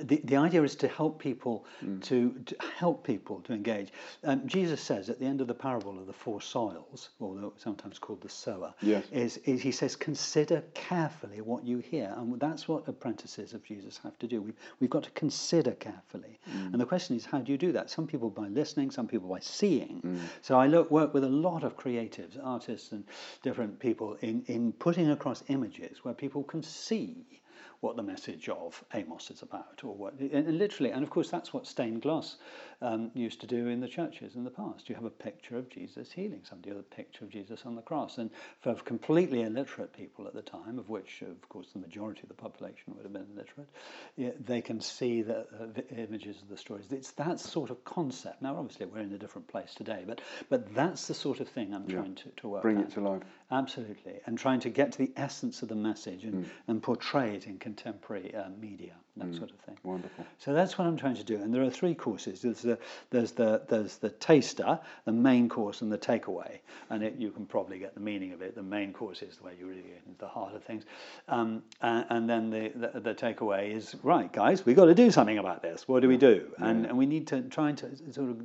the, 0.00 0.20
the 0.24 0.36
idea 0.36 0.62
is 0.62 0.74
to 0.76 0.88
help 0.88 1.18
people 1.18 1.66
hmm. 1.80 2.00
to, 2.00 2.34
to 2.46 2.56
help 2.78 3.04
people 3.04 3.40
to 3.42 3.52
engage. 3.52 3.92
Um, 4.24 4.46
Jesus 4.46 4.80
says 4.80 5.10
at 5.10 5.20
the 5.20 5.26
end 5.26 5.40
of 5.40 5.46
the 5.46 5.54
parable 5.54 5.98
of 5.98 6.06
the 6.06 6.12
four 6.12 6.40
soils, 6.40 7.10
although 7.20 7.52
sometimes 7.58 7.98
called 7.98 8.22
the 8.22 8.28
sower, 8.28 8.74
Yes. 8.80 9.04
is, 9.12 9.36
is 9.44 9.60
he 9.60 9.70
says, 9.70 9.94
consider 9.94 10.62
carefully 10.72 11.40
what 11.42 11.64
you 11.64 11.78
hear, 11.78 12.14
and 12.16 12.40
that's 12.40 12.66
what 12.66 12.88
apprentices 12.88 13.52
of 13.52 13.62
Jesus 13.62 14.00
have 14.02 14.18
to 14.20 14.26
do. 14.26 14.40
We've, 14.40 14.56
we've 14.80 14.90
got 14.90 15.04
to 15.04 15.10
consider 15.10 15.72
carefully, 15.72 16.38
hmm. 16.44 16.72
and 16.72 16.80
the 16.80 16.86
question 16.86 17.14
is, 17.16 17.26
how 17.26 17.38
do 17.40 17.52
you 17.52 17.58
do 17.58 17.72
that? 17.72 17.90
Some 17.90 18.06
people 18.06 18.30
by 18.30 18.48
listening, 18.48 18.90
some 18.90 19.06
people 19.06 19.28
by 19.28 19.40
seeing. 19.40 19.98
Hmm. 20.00 20.18
So 20.40 20.58
I 20.58 20.66
look, 20.66 20.90
work 20.90 21.12
with 21.12 21.24
a 21.24 21.28
lot 21.28 21.62
of 21.62 21.76
creatives, 21.76 22.38
artists, 22.42 22.92
and 22.92 23.04
different 23.42 23.78
people 23.78 24.16
in 24.22 24.44
in 24.46 24.72
putting 24.72 25.10
across 25.10 25.44
images 25.48 26.04
where 26.04 26.14
people 26.14 26.42
can 26.42 26.62
see 26.62 27.42
what 27.84 27.96
the 27.96 28.02
message 28.02 28.48
of 28.48 28.82
Amos 28.94 29.30
is 29.30 29.42
about, 29.42 29.84
or 29.84 29.94
what, 29.94 30.14
and, 30.18 30.58
literally, 30.58 30.90
and 30.90 31.02
of 31.02 31.10
course, 31.10 31.28
that's 31.30 31.52
what 31.52 31.66
stained 31.66 32.00
glass 32.00 32.36
um, 32.80 33.10
used 33.14 33.42
to 33.42 33.46
do 33.46 33.68
in 33.68 33.80
the 33.80 33.88
churches 33.88 34.34
in 34.36 34.44
the 34.44 34.50
past. 34.50 34.88
You 34.88 34.94
have 34.94 35.04
a 35.04 35.10
picture 35.10 35.58
of 35.58 35.68
Jesus 35.68 36.10
healing 36.10 36.40
somebody, 36.48 36.74
or 36.74 36.80
a 36.80 36.82
picture 36.82 37.24
of 37.24 37.30
Jesus 37.30 37.60
on 37.66 37.74
the 37.76 37.82
cross, 37.82 38.16
and 38.16 38.30
for 38.62 38.74
completely 38.74 39.42
illiterate 39.42 39.92
people 39.92 40.26
at 40.26 40.32
the 40.32 40.42
time, 40.42 40.78
of 40.78 40.88
which, 40.88 41.22
of 41.22 41.48
course, 41.50 41.68
the 41.74 41.78
majority 41.78 42.22
of 42.22 42.28
the 42.28 42.34
population 42.34 42.94
would 42.94 43.02
have 43.04 43.12
been 43.12 43.26
illiterate, 43.36 43.68
yeah, 44.16 44.30
they 44.40 44.62
can 44.62 44.80
see 44.80 45.20
the 45.20 45.40
uh, 45.40 45.66
vi- 45.66 46.02
images 46.02 46.40
of 46.40 46.48
the 46.48 46.56
stories. 46.56 46.86
It's 46.90 47.10
that 47.12 47.38
sort 47.38 47.68
of 47.68 47.84
concept. 47.84 48.40
Now, 48.40 48.56
obviously, 48.56 48.86
we're 48.86 49.00
in 49.00 49.12
a 49.12 49.18
different 49.18 49.48
place 49.48 49.74
today, 49.74 50.04
but 50.06 50.22
but 50.48 50.74
that's 50.74 51.06
the 51.06 51.14
sort 51.14 51.40
of 51.40 51.48
thing 51.48 51.74
I'm 51.74 51.86
trying 51.86 52.14
to, 52.14 52.30
to 52.38 52.48
work 52.48 52.62
Bring 52.62 52.78
at. 52.78 52.84
it 52.84 52.92
to 52.92 53.00
life. 53.00 53.22
Absolutely, 53.50 54.20
and 54.26 54.38
trying 54.38 54.60
to 54.60 54.70
get 54.70 54.92
to 54.92 54.98
the 54.98 55.12
essence 55.16 55.62
of 55.62 55.68
the 55.68 55.74
message 55.74 56.24
and, 56.24 56.48
and 56.66 56.82
portray 56.82 57.36
it 57.36 57.46
in 57.46 57.58
contemporary 57.58 58.34
uh, 58.34 58.48
media, 58.58 58.94
that 59.16 59.34
sort 59.34 59.50
of 59.50 59.58
thing. 59.60 59.76
Wonderful. 59.84 60.24
So 60.38 60.52
that's 60.52 60.76
what 60.76 60.86
I'm 60.86 60.96
trying 60.96 61.16
to 61.16 61.24
do, 61.24 61.36
and 61.36 61.54
there 61.54 61.62
are 61.62 61.70
three 61.70 61.94
courses. 61.94 62.42
There's 62.42 62.62
the 62.62 62.78
there's 63.10 63.32
the 63.32 63.62
there's 63.68 63.96
the 63.98 64.10
taster, 64.10 64.78
the 65.04 65.12
main 65.12 65.48
course, 65.48 65.82
and 65.82 65.92
the 65.92 65.98
takeaway. 65.98 66.58
And 66.90 67.02
it, 67.02 67.14
you 67.16 67.30
can 67.30 67.46
probably 67.46 67.78
get 67.78 67.94
the 67.94 68.00
meaning 68.00 68.32
of 68.32 68.42
it. 68.42 68.54
The 68.54 68.62
main 68.62 68.92
course 68.92 69.22
is 69.22 69.36
the 69.36 69.44
way 69.44 69.52
you 69.58 69.66
really 69.66 69.82
get 69.82 70.02
into 70.06 70.18
the 70.18 70.28
heart 70.28 70.54
of 70.54 70.64
things, 70.64 70.84
um, 71.28 71.62
and, 71.80 72.06
and 72.10 72.30
then 72.30 72.50
the, 72.50 72.72
the 72.74 73.00
the 73.00 73.14
takeaway 73.14 73.72
is 73.72 73.94
right, 74.02 74.32
guys. 74.32 74.66
We've 74.66 74.76
got 74.76 74.86
to 74.86 74.94
do 74.94 75.10
something 75.10 75.38
about 75.38 75.62
this. 75.62 75.86
What 75.86 76.02
do 76.02 76.08
we 76.08 76.16
do? 76.16 76.52
And 76.58 76.86
and 76.86 76.98
we 76.98 77.06
need 77.06 77.26
to 77.28 77.42
try 77.42 77.68
and 77.68 77.78
to 77.78 78.12
sort 78.12 78.30
of 78.30 78.42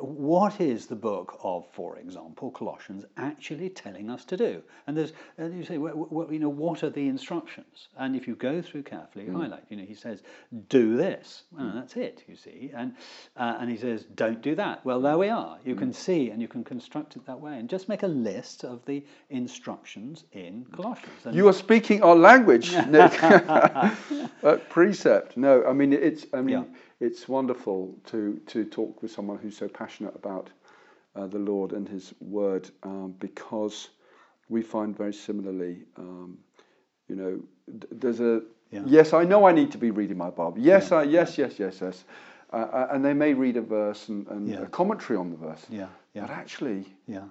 what 0.00 0.60
is 0.60 0.86
the 0.86 0.96
book 0.96 1.38
of, 1.42 1.64
for 1.72 1.98
example, 1.98 2.50
Colossians, 2.50 3.06
actually 3.16 3.70
telling 3.70 4.10
us 4.10 4.22
to 4.26 4.36
do? 4.36 4.62
And 4.86 4.94
there's, 4.94 5.14
and 5.38 5.56
you 5.56 5.64
say, 5.64 5.78
well, 5.78 6.28
you 6.30 6.38
know, 6.38 6.50
what 6.50 6.82
are 6.82 6.90
the 6.90 7.08
instructions? 7.08 7.88
And 7.96 8.14
if 8.14 8.28
you 8.28 8.34
go 8.34 8.60
through 8.60 8.82
carefully, 8.82 9.24
Hmm. 9.26 9.40
highlight, 9.40 9.64
you 9.70 9.78
know, 9.78 9.81
he 9.82 9.94
says, 9.94 10.22
do 10.68 10.96
this. 10.96 11.44
Well, 11.52 11.72
that's 11.74 11.96
it, 11.96 12.24
you 12.28 12.36
see. 12.36 12.70
And, 12.74 12.94
uh, 13.36 13.56
and 13.60 13.70
he 13.70 13.76
says, 13.76 14.04
don't 14.14 14.40
do 14.42 14.54
that. 14.56 14.84
Well, 14.84 15.00
there 15.00 15.18
we 15.18 15.28
are. 15.28 15.58
You 15.64 15.74
Hmm. 15.74 15.78
can 15.80 15.92
see 15.92 16.30
and 16.30 16.40
you 16.42 16.48
can 16.48 16.64
construct 16.64 17.16
it 17.16 17.24
that 17.26 17.40
way. 17.40 17.58
And 17.58 17.68
just 17.68 17.88
make 17.88 18.02
a 18.02 18.08
list 18.08 18.64
of 18.64 18.84
the 18.86 19.04
instructions 19.30 20.24
in 20.32 20.64
Colossians. 20.72 21.26
And 21.26 21.34
You 21.36 21.48
are 21.48 21.52
speaking 21.52 22.02
our 22.02 22.16
language, 22.16 22.72
Nick. 22.88 23.22
uh, 23.22 24.56
precept. 24.68 25.36
No, 25.36 25.64
I 25.64 25.72
mean 25.72 25.92
it's. 25.92 26.26
I 26.32 26.40
mean 26.40 26.48
Yeah. 26.58 27.06
it's 27.06 27.28
wonderful 27.28 27.94
to 28.06 28.40
to 28.46 28.64
talk 28.64 29.02
with 29.02 29.10
someone 29.10 29.38
who's 29.38 29.56
so 29.56 29.68
passionate 29.68 30.14
about 30.14 30.50
uh, 31.16 31.26
the 31.26 31.38
Lord 31.38 31.72
and 31.72 31.88
His 31.88 32.14
Word, 32.20 32.70
um, 32.82 33.14
because 33.18 33.90
we 34.48 34.62
find 34.62 34.96
very 34.96 35.12
similarly. 35.12 35.84
Um, 35.96 36.38
you 37.08 37.16
know, 37.16 37.40
there's 37.90 38.20
a. 38.20 38.42
Yeah. 38.72 38.82
Yes, 38.86 39.12
I 39.12 39.24
know 39.24 39.44
I 39.46 39.52
need 39.52 39.70
to 39.72 39.78
be 39.78 39.90
reading 39.90 40.16
my 40.16 40.30
Bible. 40.30 40.54
Yes, 40.58 40.90
I 40.92 41.02
yes 41.04 41.36
yes 41.38 41.58
yes 41.58 41.78
yes. 41.80 42.04
Uh, 42.52 42.56
uh, 42.56 42.88
and 42.90 43.04
they 43.04 43.14
may 43.14 43.32
read 43.32 43.56
a 43.56 43.62
verse 43.62 44.08
and, 44.08 44.26
and 44.28 44.48
Yeah. 44.48 44.62
a 44.62 44.66
commentary 44.66 45.18
on 45.18 45.30
the 45.30 45.36
verse. 45.36 45.64
yeah, 45.70 45.86
But 46.14 46.28
actually, 46.30 46.94
yeah, 47.06 47.24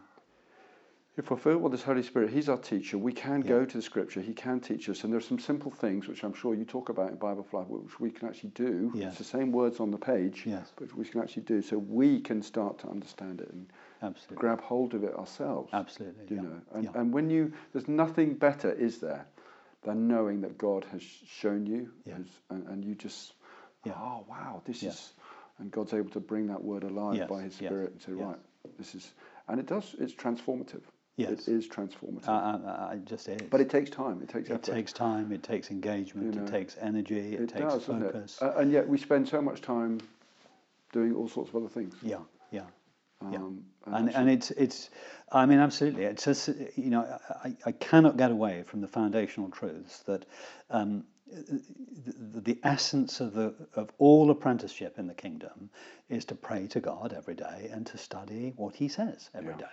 if 1.18 1.30
we're 1.30 1.38
filled 1.38 1.62
with 1.62 1.74
this 1.74 1.84
Holy 1.84 2.02
Spirit, 2.02 2.32
He's 2.32 2.50
our 2.50 2.58
teacher. 2.58 2.98
We 2.98 3.14
can 3.14 3.42
go 3.42 3.64
to 3.66 3.78
the 3.78 3.84
Scripture. 3.84 4.20
He 4.22 4.34
can 4.34 4.60
teach 4.60 4.90
us, 4.90 5.04
and 5.04 5.14
there 5.14 5.20
are 5.20 5.22
some 5.22 5.38
simple 5.38 5.70
things 5.70 6.08
which 6.08 6.24
I'm 6.24 6.34
sure 6.34 6.56
you 6.56 6.64
talk 6.66 6.90
about 6.90 7.12
in 7.12 7.18
Bible 7.18 7.46
Life, 7.54 7.68
which 7.68 8.00
we 8.00 8.10
can 8.10 8.30
actually 8.30 8.50
do. 8.52 8.92
Yes. 8.96 9.10
It's 9.10 9.18
the 9.20 9.38
same 9.38 9.52
words 9.52 9.80
on 9.80 9.92
the 9.92 9.98
page, 9.98 10.44
Yes. 10.46 10.72
but 10.76 10.92
we 10.96 11.06
can 11.06 11.22
actually 11.22 11.44
do, 11.44 11.62
so 11.62 11.78
we 11.78 12.20
can 12.20 12.42
start 12.42 12.80
to 12.80 12.88
understand 12.90 13.42
it 13.42 13.50
and 13.52 13.68
absolutely. 14.02 14.38
grab 14.38 14.62
hold 14.62 14.94
of 14.96 15.04
it 15.04 15.14
ourselves. 15.16 15.70
Absolutely. 15.74 16.24
You 16.30 16.36
yeah. 16.38 16.42
know, 16.50 16.62
and, 16.74 16.84
yeah. 16.86 16.92
and 16.96 17.14
when 17.14 17.30
you, 17.30 17.52
there's 17.74 17.88
nothing 17.88 18.34
better, 18.34 18.72
is 18.72 18.98
there, 19.00 19.28
than 19.84 20.08
knowing 20.08 20.42
that 20.42 20.58
God 20.58 20.86
has 20.92 21.02
shown 21.02 21.66
you, 21.66 21.92
Yeah. 22.06 22.18
has, 22.18 22.28
and, 22.50 22.68
and 22.68 22.86
you 22.86 22.96
just, 22.96 23.34
Yeah. 23.86 23.94
oh 23.98 24.26
wow, 24.30 24.62
this 24.66 24.84
Yeah. 24.84 24.90
is, 24.90 25.14
and 25.60 25.72
God's 25.72 25.94
able 25.94 26.12
to 26.12 26.20
bring 26.20 26.48
that 26.48 26.64
word 26.64 26.84
alive 26.84 27.18
Yes, 27.18 27.30
by 27.30 27.42
His 27.44 27.60
yes, 27.62 27.70
Spirit 27.70 27.92
and 27.94 28.02
say, 28.02 28.12
yes. 28.14 28.22
right, 28.22 28.40
this 28.78 28.96
is, 28.96 29.12
and 29.48 29.60
it 29.60 29.66
does, 29.66 29.96
it's 30.00 30.14
transformative. 30.14 30.82
Yes. 31.18 31.48
It 31.48 31.54
is 31.54 31.68
transformative. 31.68 32.28
Uh, 32.28 32.32
uh, 32.32 32.88
uh, 32.92 32.94
it 32.96 33.06
just 33.06 33.28
is. 33.28 33.42
But 33.50 33.62
it 33.62 33.70
takes 33.70 33.90
time. 33.90 34.22
It 34.24 34.30
takes 34.30 34.50
effort. 34.50 34.68
It 34.70 34.74
takes 34.74 34.94
time, 34.94 35.32
it 35.32 35.44
takes 35.44 35.70
engagement, 35.70 36.34
You 36.34 36.42
know, 36.42 36.48
it 36.48 36.52
takes 36.52 36.78
energy, 36.80 37.36
it, 37.36 37.42
it 37.42 37.50
takes 37.50 37.74
does, 37.74 37.86
focus. 37.86 38.42
Uh, 38.42 38.54
and 38.58 38.72
yet 38.72 38.88
we 38.88 38.98
spend 38.98 39.28
so 39.28 39.42
much 39.42 39.62
time 39.62 40.00
doing 40.94 41.14
all 41.16 41.28
sorts 41.28 41.50
of 41.50 41.56
other 41.58 41.68
things. 41.70 41.96
yeah, 42.02 42.18
yeah. 43.24 43.32
yeah. 43.32 43.38
Um, 43.38 43.64
And, 43.86 44.16
and 44.16 44.30
it's, 44.30 44.52
it's, 44.52 44.90
I 45.32 45.46
mean, 45.46 45.60
absolutely. 45.60 46.04
It's 46.04 46.26
just, 46.26 46.50
you 46.76 46.90
know, 46.90 47.20
I, 47.44 47.56
I 47.66 47.72
cannot 47.72 48.18
get 48.18 48.32
away 48.32 48.64
from 48.64 48.82
the 48.82 48.88
foundational 48.88 49.50
truths 49.50 50.00
that 50.00 50.26
um, 50.70 51.04
the, 51.28 52.42
the 52.42 52.60
essence 52.64 53.20
of, 53.22 53.34
the, 53.34 53.56
of 53.76 53.92
all 53.98 54.30
apprenticeship 54.30 55.00
in 55.00 55.08
the 55.08 55.14
kingdom 55.14 55.70
is 56.10 56.26
to 56.26 56.36
pray 56.36 56.68
to 56.68 56.80
God 56.80 57.14
every 57.16 57.36
day 57.36 57.70
and 57.72 57.86
to 57.88 57.98
study 57.98 58.54
what 58.56 58.76
He 58.76 58.88
says 58.88 59.30
every 59.34 59.54
day. 59.58 59.66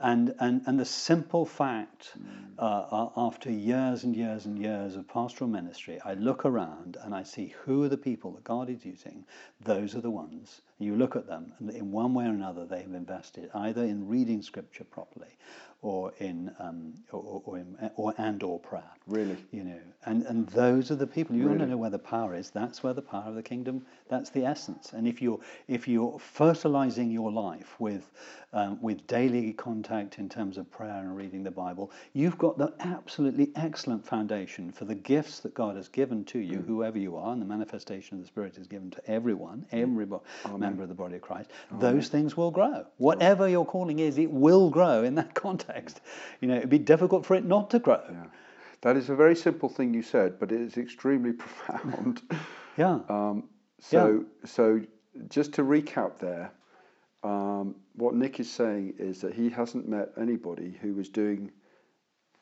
And, 0.00 0.34
and, 0.40 0.62
and 0.66 0.78
the 0.80 0.84
simple 0.84 1.46
fact, 1.46 2.14
uh, 2.58 2.62
uh, 2.62 3.08
after 3.16 3.50
years 3.50 4.02
and 4.02 4.16
years 4.16 4.44
and 4.46 4.58
years 4.58 4.96
of 4.96 5.06
pastoral 5.06 5.48
ministry, 5.48 6.00
I 6.04 6.14
look 6.14 6.44
around 6.44 6.96
and 7.00 7.14
I 7.14 7.22
see 7.22 7.54
who 7.64 7.84
are 7.84 7.88
the 7.88 7.96
people 7.96 8.32
that 8.32 8.44
God 8.44 8.68
is 8.68 8.84
using. 8.84 9.24
Those 9.60 9.94
are 9.94 10.00
the 10.00 10.10
ones. 10.10 10.60
You 10.82 10.96
look 10.96 11.16
at 11.16 11.26
them, 11.26 11.52
and 11.58 11.70
in 11.70 11.92
one 11.92 12.14
way 12.14 12.24
or 12.24 12.30
another, 12.30 12.66
they 12.66 12.82
have 12.82 12.94
invested 12.94 13.50
either 13.54 13.82
in 13.84 14.08
reading 14.08 14.42
Scripture 14.42 14.84
properly, 14.84 15.36
or 15.82 16.12
in 16.18 16.50
um, 16.58 16.94
or, 17.12 17.42
or, 17.44 17.58
in, 17.58 17.90
or 17.96 18.14
and 18.18 18.42
or 18.42 18.58
prayer. 18.60 18.90
Really? 19.06 19.36
you 19.50 19.64
know, 19.64 19.78
and 20.06 20.22
and 20.24 20.48
those 20.48 20.90
are 20.90 20.96
the 20.96 21.06
people. 21.06 21.36
You 21.36 21.48
want 21.48 21.60
to 21.60 21.66
know 21.66 21.76
where 21.76 21.90
the 21.90 21.98
power 21.98 22.34
is. 22.34 22.50
That's 22.50 22.82
where 22.82 22.94
the 22.94 23.02
power 23.02 23.24
of 23.28 23.34
the 23.34 23.42
kingdom. 23.42 23.84
That's 24.08 24.30
the 24.30 24.44
essence. 24.44 24.92
And 24.92 25.06
if 25.08 25.20
you're 25.22 25.40
if 25.68 25.88
you're 25.88 26.18
fertilizing 26.18 27.10
your 27.10 27.32
life 27.32 27.74
with 27.80 28.10
um, 28.52 28.80
with 28.82 29.06
daily 29.06 29.52
contact 29.54 30.18
in 30.18 30.28
terms 30.28 30.58
of 30.58 30.70
prayer 30.70 30.98
and 31.00 31.16
reading 31.16 31.42
the 31.42 31.50
Bible, 31.50 31.90
you've 32.12 32.38
got 32.38 32.58
the 32.58 32.72
absolutely 32.80 33.50
excellent 33.56 34.06
foundation 34.06 34.70
for 34.72 34.84
the 34.84 34.94
gifts 34.94 35.40
that 35.40 35.54
God 35.54 35.76
has 35.76 35.88
given 35.88 36.24
to 36.26 36.38
you, 36.38 36.62
whoever 36.66 36.98
you 36.98 37.16
are, 37.16 37.32
and 37.32 37.40
the 37.42 37.46
manifestation 37.46 38.16
of 38.16 38.22
the 38.22 38.26
Spirit 38.28 38.56
is 38.58 38.66
given 38.66 38.90
to 38.90 39.10
everyone, 39.10 39.66
everybody. 39.72 40.06
bo- 40.10 40.22
member 40.72 40.82
of 40.84 40.88
the 40.88 40.94
body 40.94 41.16
of 41.16 41.20
Christ. 41.22 41.50
Those 41.70 42.08
things 42.08 42.36
will 42.36 42.50
grow. 42.50 42.86
Whatever 42.96 43.48
your 43.48 43.66
calling 43.66 43.98
is, 43.98 44.18
it 44.18 44.30
will 44.30 44.70
grow 44.70 45.04
in 45.04 45.14
that 45.16 45.34
context. 45.46 46.00
You 46.40 46.48
know, 46.48 46.56
it'd 46.56 46.70
be 46.70 46.78
difficult 46.78 47.26
for 47.26 47.34
it 47.34 47.44
not 47.44 47.70
to 47.70 47.78
grow. 47.78 48.00
yeah. 48.10 48.24
That 48.80 48.96
is 48.96 49.10
a 49.10 49.14
very 49.14 49.36
simple 49.36 49.68
thing 49.68 49.94
you 49.94 50.02
said, 50.02 50.40
but 50.40 50.50
it 50.50 50.60
is 50.60 50.76
extremely 50.76 51.32
profound. 51.44 52.22
Yeah. 52.78 53.00
Um, 53.10 53.50
so, 53.80 54.24
so 54.46 54.80
just 55.28 55.52
to 55.52 55.62
recap 55.62 56.18
there, 56.18 56.50
um, 57.22 57.74
what 57.96 58.14
Nick 58.14 58.40
is 58.40 58.50
saying 58.50 58.94
is 58.98 59.20
that 59.20 59.34
he 59.34 59.50
hasn't 59.50 59.86
met 59.86 60.08
anybody 60.18 60.78
who 60.80 60.98
is 60.98 61.10
doing 61.10 61.52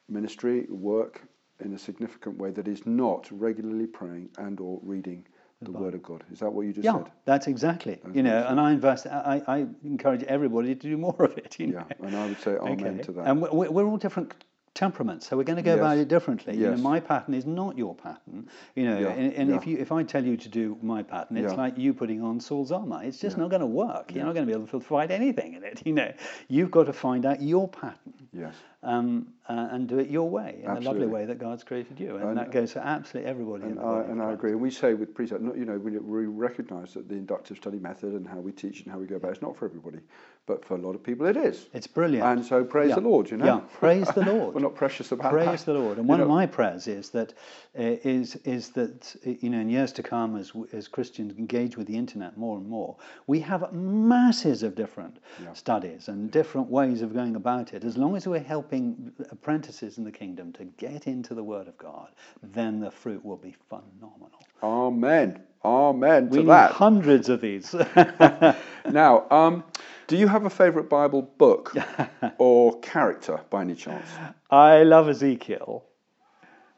ministry 0.08 0.66
work 0.70 1.22
in 1.64 1.74
a 1.74 1.78
significant 1.78 2.38
way 2.38 2.52
that 2.52 2.68
is 2.68 2.86
not 2.86 3.26
regularly 3.32 3.88
praying 3.88 4.28
and 4.38 4.60
or 4.60 4.78
reading 4.84 5.26
the 5.62 5.72
Word 5.72 5.94
of 5.94 6.02
God. 6.02 6.24
Is 6.32 6.40
that 6.40 6.50
what 6.52 6.62
you 6.66 6.72
just 6.72 6.84
Yeah, 6.84 6.98
said? 6.98 7.12
that's 7.26 7.46
exactly. 7.46 7.98
You 8.14 8.22
know, 8.22 8.46
and 8.48 8.58
I 8.58 8.72
invest. 8.72 9.06
I, 9.06 9.42
I 9.46 9.66
encourage 9.84 10.22
everybody 10.24 10.74
to 10.74 10.80
do 10.88 10.96
more 10.96 11.16
of 11.18 11.36
it. 11.36 11.56
You 11.60 11.68
know? 11.68 11.84
Yeah, 11.90 12.06
and 12.06 12.16
I 12.16 12.26
would 12.26 12.40
say 12.40 12.52
amen 12.56 13.00
to 13.00 13.12
that. 13.12 13.26
And 13.26 13.42
we- 13.42 13.68
we're 13.68 13.84
all 13.86 13.98
different 13.98 14.32
temperaments, 14.72 15.28
so 15.28 15.36
we're 15.36 15.42
going 15.44 15.56
to 15.56 15.62
go 15.62 15.74
about 15.74 15.98
it 15.98 16.06
differently. 16.08 16.54
Yes. 16.54 16.60
You 16.62 16.70
know, 16.70 16.76
my 16.76 17.00
pattern 17.00 17.34
is 17.34 17.44
not 17.44 17.76
your 17.76 17.94
pattern. 17.94 18.48
You 18.76 18.84
know, 18.84 18.98
Yeah, 19.00 19.08
and, 19.08 19.32
and 19.34 19.50
if 19.52 19.66
you 19.66 19.76
if 19.76 19.90
I 19.92 20.02
tell 20.04 20.24
you 20.24 20.36
to 20.38 20.48
do 20.48 20.78
my 20.80 21.02
pattern, 21.02 21.36
it's 21.36 21.52
Yeah. 21.52 21.58
like 21.58 21.76
you 21.76 21.92
putting 21.92 22.22
on 22.22 22.40
Saul's 22.40 22.72
armor. 22.72 23.00
It's 23.02 23.18
just 23.18 23.36
not 23.36 23.50
going 23.50 23.60
to 23.60 23.66
work. 23.66 24.14
You're 24.14 24.24
not 24.24 24.34
going 24.34 24.46
to 24.46 24.50
be 24.50 24.56
able 24.56 24.68
to 24.68 24.80
fight 24.80 25.10
anything 25.10 25.54
in 25.54 25.64
it. 25.64 25.82
You 25.86 25.92
know, 25.92 26.12
you've 26.48 26.70
got 26.70 26.84
to 26.86 26.92
find 26.92 27.26
out 27.26 27.42
your 27.42 27.68
pattern. 27.68 28.14
Yes. 28.32 28.54
um, 28.84 29.26
uh, 29.48 29.68
and 29.72 29.88
do 29.88 29.98
it 29.98 30.08
your 30.08 30.30
way, 30.30 30.60
in 30.62 30.70
Absolutely. 30.70 30.82
the 30.84 30.90
lovely 30.90 31.06
way 31.08 31.26
that 31.26 31.38
God's 31.38 31.64
created 31.64 31.98
you. 31.98 32.14
And, 32.16 32.28
And- 32.28 32.38
that 32.38 32.52
goes 32.52 32.72
for 32.74 32.78
absolutely 32.78 33.28
everybody. 33.28 33.64
in 33.64 33.70
And 33.70 33.78
the 33.78 33.82
I, 33.84 34.02
and 34.04 34.22
I 34.22 34.32
agree. 34.32 34.52
And 34.52 34.60
we 34.60 34.70
say 34.70 34.94
with 34.94 35.12
precept, 35.14 35.42
you 35.42 35.64
know, 35.64 35.76
we, 35.78 35.98
we 35.98 36.26
recognise 36.26 36.94
that 36.94 37.08
the 37.08 37.16
inductive 37.16 37.56
study 37.56 37.78
method 37.80 38.12
and 38.14 38.26
how 38.28 38.36
we 38.38 38.52
teach 38.52 38.82
and 38.82 38.92
how 38.92 38.98
we 38.98 39.06
go 39.06 39.16
about 39.16 39.30
it 39.32 39.38
is 39.38 39.42
not 39.42 39.56
for 39.56 39.64
everybody, 39.64 39.98
but 40.46 40.64
for 40.64 40.74
a 40.76 40.78
lot 40.78 40.94
of 40.94 41.02
people 41.02 41.26
it 41.26 41.36
is. 41.36 41.66
It's 41.74 41.88
brilliant. 41.88 42.24
And 42.24 42.44
so 42.46 42.62
praise 42.64 42.90
Yeah. 42.90 42.94
the 42.96 43.00
Lord, 43.00 43.28
you 43.30 43.36
know. 43.36 43.44
Yeah, 43.46 43.60
praise 43.72 44.06
the 44.08 44.24
Lord. 44.24 44.54
We're 44.54 44.60
not 44.60 44.76
precious 44.76 45.10
about 45.10 45.32
Praise 45.32 45.64
that. 45.64 45.72
the 45.72 45.78
Lord. 45.80 45.98
And 45.98 46.06
You 46.06 46.10
one 46.10 46.20
of 46.20 46.28
my 46.28 46.46
prayers 46.46 46.86
is 46.86 47.10
that 47.10 47.34
uh, 47.78 47.82
is 47.82 48.36
is 48.44 48.70
that 48.70 49.14
you 49.24 49.50
know 49.50 49.58
in 49.60 49.68
years 49.68 49.92
to 49.94 50.02
come, 50.04 50.36
as 50.36 50.52
as 50.72 50.86
Christians 50.88 51.36
engage 51.36 51.76
with 51.76 51.86
the 51.88 51.96
internet 51.96 52.36
more 52.36 52.56
and 52.56 52.66
more, 52.68 52.96
we 53.26 53.40
have 53.40 53.72
masses 53.72 54.62
of 54.62 54.74
different 54.76 55.18
Yeah. 55.42 55.52
studies 55.54 56.08
and 56.08 56.30
different 56.30 56.68
ways 56.70 57.02
of 57.02 57.12
going 57.12 57.34
about 57.36 57.74
it. 57.74 57.84
As 57.84 57.96
long 57.96 58.16
as 58.16 58.19
we're 58.26 58.40
helping 58.40 59.12
apprentices 59.30 59.98
in 59.98 60.04
the 60.04 60.12
kingdom 60.12 60.52
to 60.54 60.64
get 60.64 61.06
into 61.06 61.34
the 61.34 61.42
Word 61.44 61.68
of 61.68 61.76
God, 61.78 62.08
then 62.42 62.80
the 62.80 62.90
fruit 62.90 63.24
will 63.24 63.36
be 63.36 63.54
phenomenal. 63.68 64.40
Amen. 64.62 65.42
Amen 65.64 66.28
We 66.30 66.38
to 66.38 66.42
need 66.44 66.48
that. 66.50 66.72
hundreds 66.72 67.28
of 67.28 67.40
these. 67.40 67.74
Now, 68.90 69.26
um, 69.30 69.62
do 70.06 70.16
you 70.16 70.26
have 70.26 70.46
a 70.46 70.50
favourite 70.50 70.88
Bible 70.88 71.22
book 71.22 71.74
or 72.38 72.80
character 72.80 73.40
by 73.50 73.60
any 73.60 73.74
chance? 73.74 74.08
I 74.50 74.82
love 74.82 75.08
Ezekiel 75.08 75.84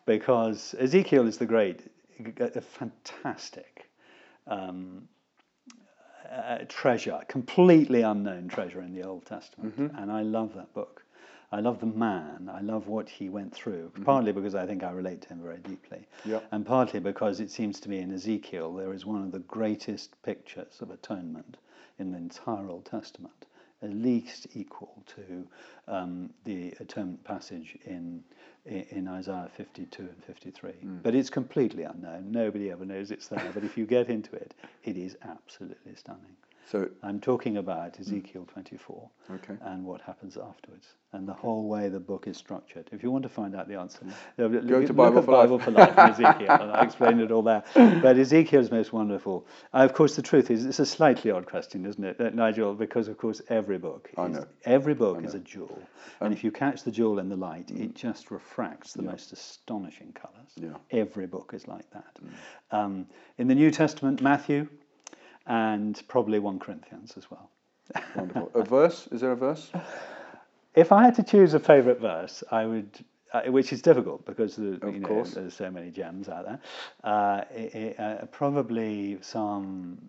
because 0.05 0.75
Ezekiel 0.79 1.27
is 1.29 1.39
the 1.39 1.47
great, 1.47 1.81
fantastic 2.61 3.89
um, 4.47 5.09
uh, 6.31 6.59
treasure, 6.69 7.21
completely 7.29 8.03
unknown 8.03 8.49
treasure 8.49 8.81
in 8.83 8.93
the 8.93 9.03
Old 9.05 9.25
Testament. 9.25 9.75
And 9.97 10.11
I 10.11 10.23
love 10.23 10.55
that 10.55 10.75
book. 10.75 11.05
I 11.53 11.61
love 11.61 11.81
the 11.81 11.87
man. 11.87 12.51
I 12.53 12.61
love 12.63 12.89
what 12.89 13.09
he 13.09 13.29
went 13.29 13.53
through, 13.55 13.93
partly 14.05 14.33
because 14.33 14.55
I 14.55 14.67
think 14.67 14.83
I 14.83 14.91
relate 14.91 15.21
to 15.23 15.29
him 15.29 15.43
very 15.43 15.59
deeply, 15.59 16.07
Yep. 16.25 16.45
and 16.51 16.65
partly 16.65 16.99
because 16.99 17.41
it 17.41 17.51
seems 17.51 17.79
to 17.81 17.91
me 17.91 17.99
in 17.99 18.13
Ezekiel 18.13 18.73
there 18.75 18.93
is 18.95 19.05
one 19.05 19.23
of 19.23 19.33
the 19.33 19.41
greatest 19.41 20.21
pictures 20.23 20.79
of 20.81 20.91
atonement 20.91 21.59
in 21.99 22.11
the 22.11 22.17
entire 22.19 22.69
Old 22.69 22.87
Testament, 22.87 23.47
at 23.83 23.91
least 23.93 24.47
equal 24.55 25.03
to 25.15 25.47
um, 25.89 26.31
the 26.45 26.73
atonement 26.81 27.23
passage 27.25 27.77
in, 27.85 28.25
in 28.65 28.83
in 28.91 29.09
Isaiah 29.09 29.51
52 29.55 30.03
and 30.03 30.25
53. 30.25 30.71
But 31.03 31.15
it's 31.15 31.29
completely 31.31 31.83
unknown. 31.83 32.31
Nobody 32.31 32.71
ever 32.71 32.85
knows 32.87 33.11
it's 33.11 33.29
there. 33.29 33.51
but 33.53 33.65
if 33.65 33.77
you 33.77 33.85
get 33.87 34.09
into 34.09 34.35
it, 34.37 34.55
it 34.85 34.97
is 34.97 35.17
absolutely 35.23 35.97
stunning. 35.97 36.37
So, 36.71 36.89
I'm 37.03 37.21
talking 37.21 37.59
about 37.59 37.99
Ezekiel 38.01 38.47
24 38.51 39.11
okay. 39.33 39.55
and 39.63 39.85
what 39.85 40.01
happens 40.01 40.37
afterwards, 40.37 40.95
and 41.13 41.29
the 41.29 41.33
whole 41.33 41.69
way 41.69 41.89
the 41.89 42.01
book 42.01 42.27
is 42.27 42.37
structured. 42.37 42.89
If 42.93 43.03
you 43.03 43.11
want 43.11 43.25
to 43.25 43.29
find 43.29 43.55
out 43.55 43.69
the 43.69 43.79
answer, 43.79 44.01
Go 44.39 44.47
look, 44.47 44.67
to 44.67 44.79
look 44.79 44.97
Bible 44.97 45.19
at 45.19 45.25
for 45.25 45.33
Life. 45.33 45.65
For 45.65 45.71
Life 45.71 45.95
and 45.99 46.11
Ezekiel, 46.13 46.59
and 46.61 46.73
I 46.73 46.83
explained 46.83 47.21
it 47.21 47.31
all 47.31 47.43
there. 47.43 47.63
But 48.03 48.17
Ezekiel 48.17 48.61
is 48.61 48.71
most 48.71 48.93
wonderful. 48.93 49.47
Uh, 49.75 49.79
of 49.79 49.93
course, 49.93 50.17
the 50.17 50.23
truth 50.23 50.51
is, 50.51 50.65
it's 50.65 50.79
a 50.79 50.87
slightly 50.87 51.31
odd 51.31 51.47
question, 51.47 51.85
isn't 51.85 52.05
it, 52.05 52.21
uh, 52.21 52.31
Nigel? 52.31 52.75
Because 52.75 53.09
of 53.09 53.19
course, 53.19 53.43
every 53.49 53.79
book, 53.79 54.11
is, 54.17 54.39
every 54.65 54.95
book 54.95 55.25
is 55.25 55.35
a 55.35 55.41
jewel, 55.41 55.83
and 56.21 56.33
if 56.33 56.43
you 56.43 56.51
catch 56.51 56.85
the 56.85 56.91
jewel 56.91 57.19
in 57.19 57.29
the 57.29 57.37
light, 57.37 57.71
it 57.71 57.95
just 57.95 58.31
refracts 58.31 58.93
the 58.93 59.03
most 59.03 59.33
astonishing 59.33 60.13
colours. 60.13 60.53
Yeah. 60.57 60.77
Every 60.91 61.27
book 61.27 61.53
is 61.55 61.69
like 61.69 61.91
that. 61.91 62.19
Um, 62.71 63.07
in 63.39 63.49
the 63.49 63.55
New 63.55 63.71
Testament, 63.71 64.23
Matthew, 64.23 64.69
and 65.47 66.01
probably 66.09 66.39
1 66.39 66.59
Corinthians 66.59 67.15
as 67.17 67.31
well. 67.31 67.51
Wonderful. 68.17 68.51
A 68.55 68.63
verse? 68.63 69.09
Is 69.13 69.21
there 69.21 69.33
a 69.33 69.37
verse? 69.37 69.71
If 70.75 70.93
I 70.93 71.05
had 71.05 71.15
to 71.17 71.23
choose 71.23 71.55
a 71.55 71.61
favourite 71.61 72.01
verse, 72.01 72.43
I 72.51 72.65
would, 72.65 72.89
uh, 73.33 73.43
which 73.43 73.73
is 73.73 73.83
difficult 73.83 74.25
because 74.25 74.57
the, 74.57 74.79
Of 74.83 74.95
you 74.95 75.01
know, 75.01 75.09
course. 75.09 75.35
there's 75.35 75.55
so 75.55 75.71
many 75.71 75.91
gems 75.91 76.29
out 76.29 76.45
there. 76.47 76.61
Uh, 77.05 77.45
i 77.57 77.95
i 77.99 78.03
uh, 78.03 78.27
probably 78.27 79.19
Psalm 79.21 80.09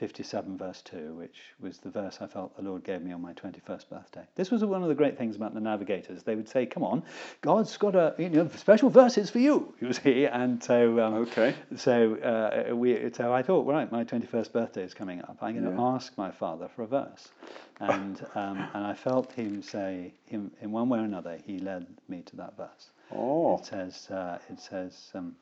57, 0.00 0.56
verse 0.56 0.80
2, 0.80 1.12
which 1.12 1.36
was 1.60 1.76
the 1.76 1.90
verse 1.90 2.18
I 2.22 2.26
felt 2.26 2.56
the 2.56 2.62
Lord 2.62 2.82
gave 2.84 3.02
me 3.02 3.12
on 3.12 3.20
my 3.20 3.34
21st 3.34 3.90
birthday. 3.90 4.22
This 4.34 4.50
was 4.50 4.64
one 4.64 4.82
of 4.82 4.88
the 4.88 4.94
great 4.94 5.18
things 5.18 5.36
about 5.36 5.52
the 5.52 5.60
navigators. 5.60 6.22
They 6.22 6.34
would 6.36 6.48
say, 6.48 6.64
"Come 6.64 6.82
on, 6.82 7.02
God's 7.42 7.76
got 7.76 7.94
a 7.94 8.14
you 8.16 8.30
know 8.30 8.48
special 8.56 8.88
verses 8.88 9.28
for 9.28 9.40
you," 9.40 9.74
you 9.80 9.92
see, 9.92 10.24
and 10.24 10.64
so 10.64 10.98
um, 11.00 11.14
Okay. 11.16 11.54
so 11.76 12.14
uh, 12.16 12.74
we, 12.74 13.10
so 13.12 13.30
I 13.30 13.42
thought, 13.42 13.66
right, 13.66 13.92
my 13.92 14.02
21st 14.04 14.52
birthday 14.52 14.84
is 14.84 14.94
coming 14.94 15.20
up. 15.20 15.36
I'm 15.42 15.52
going 15.52 15.66
to 15.70 15.76
Yeah. 15.76 15.94
ask 15.94 16.16
my 16.16 16.30
father 16.30 16.68
for 16.74 16.82
a 16.84 16.86
verse, 16.86 17.28
and 17.78 18.26
um, 18.34 18.66
and 18.72 18.86
I 18.86 18.94
felt 18.94 19.30
him 19.32 19.62
say, 19.62 20.14
him 20.24 20.50
in 20.62 20.72
one 20.72 20.88
way 20.88 20.98
or 21.00 21.04
another, 21.04 21.36
he 21.44 21.58
led 21.58 21.86
me 22.08 22.22
to 22.22 22.36
that 22.36 22.56
verse. 22.56 22.90
Oh, 23.12 23.58
It 23.58 23.66
says, 23.66 24.10
uh, 24.10 24.38
it 24.48 24.60
says, 24.60 25.10
um, 25.14 25.36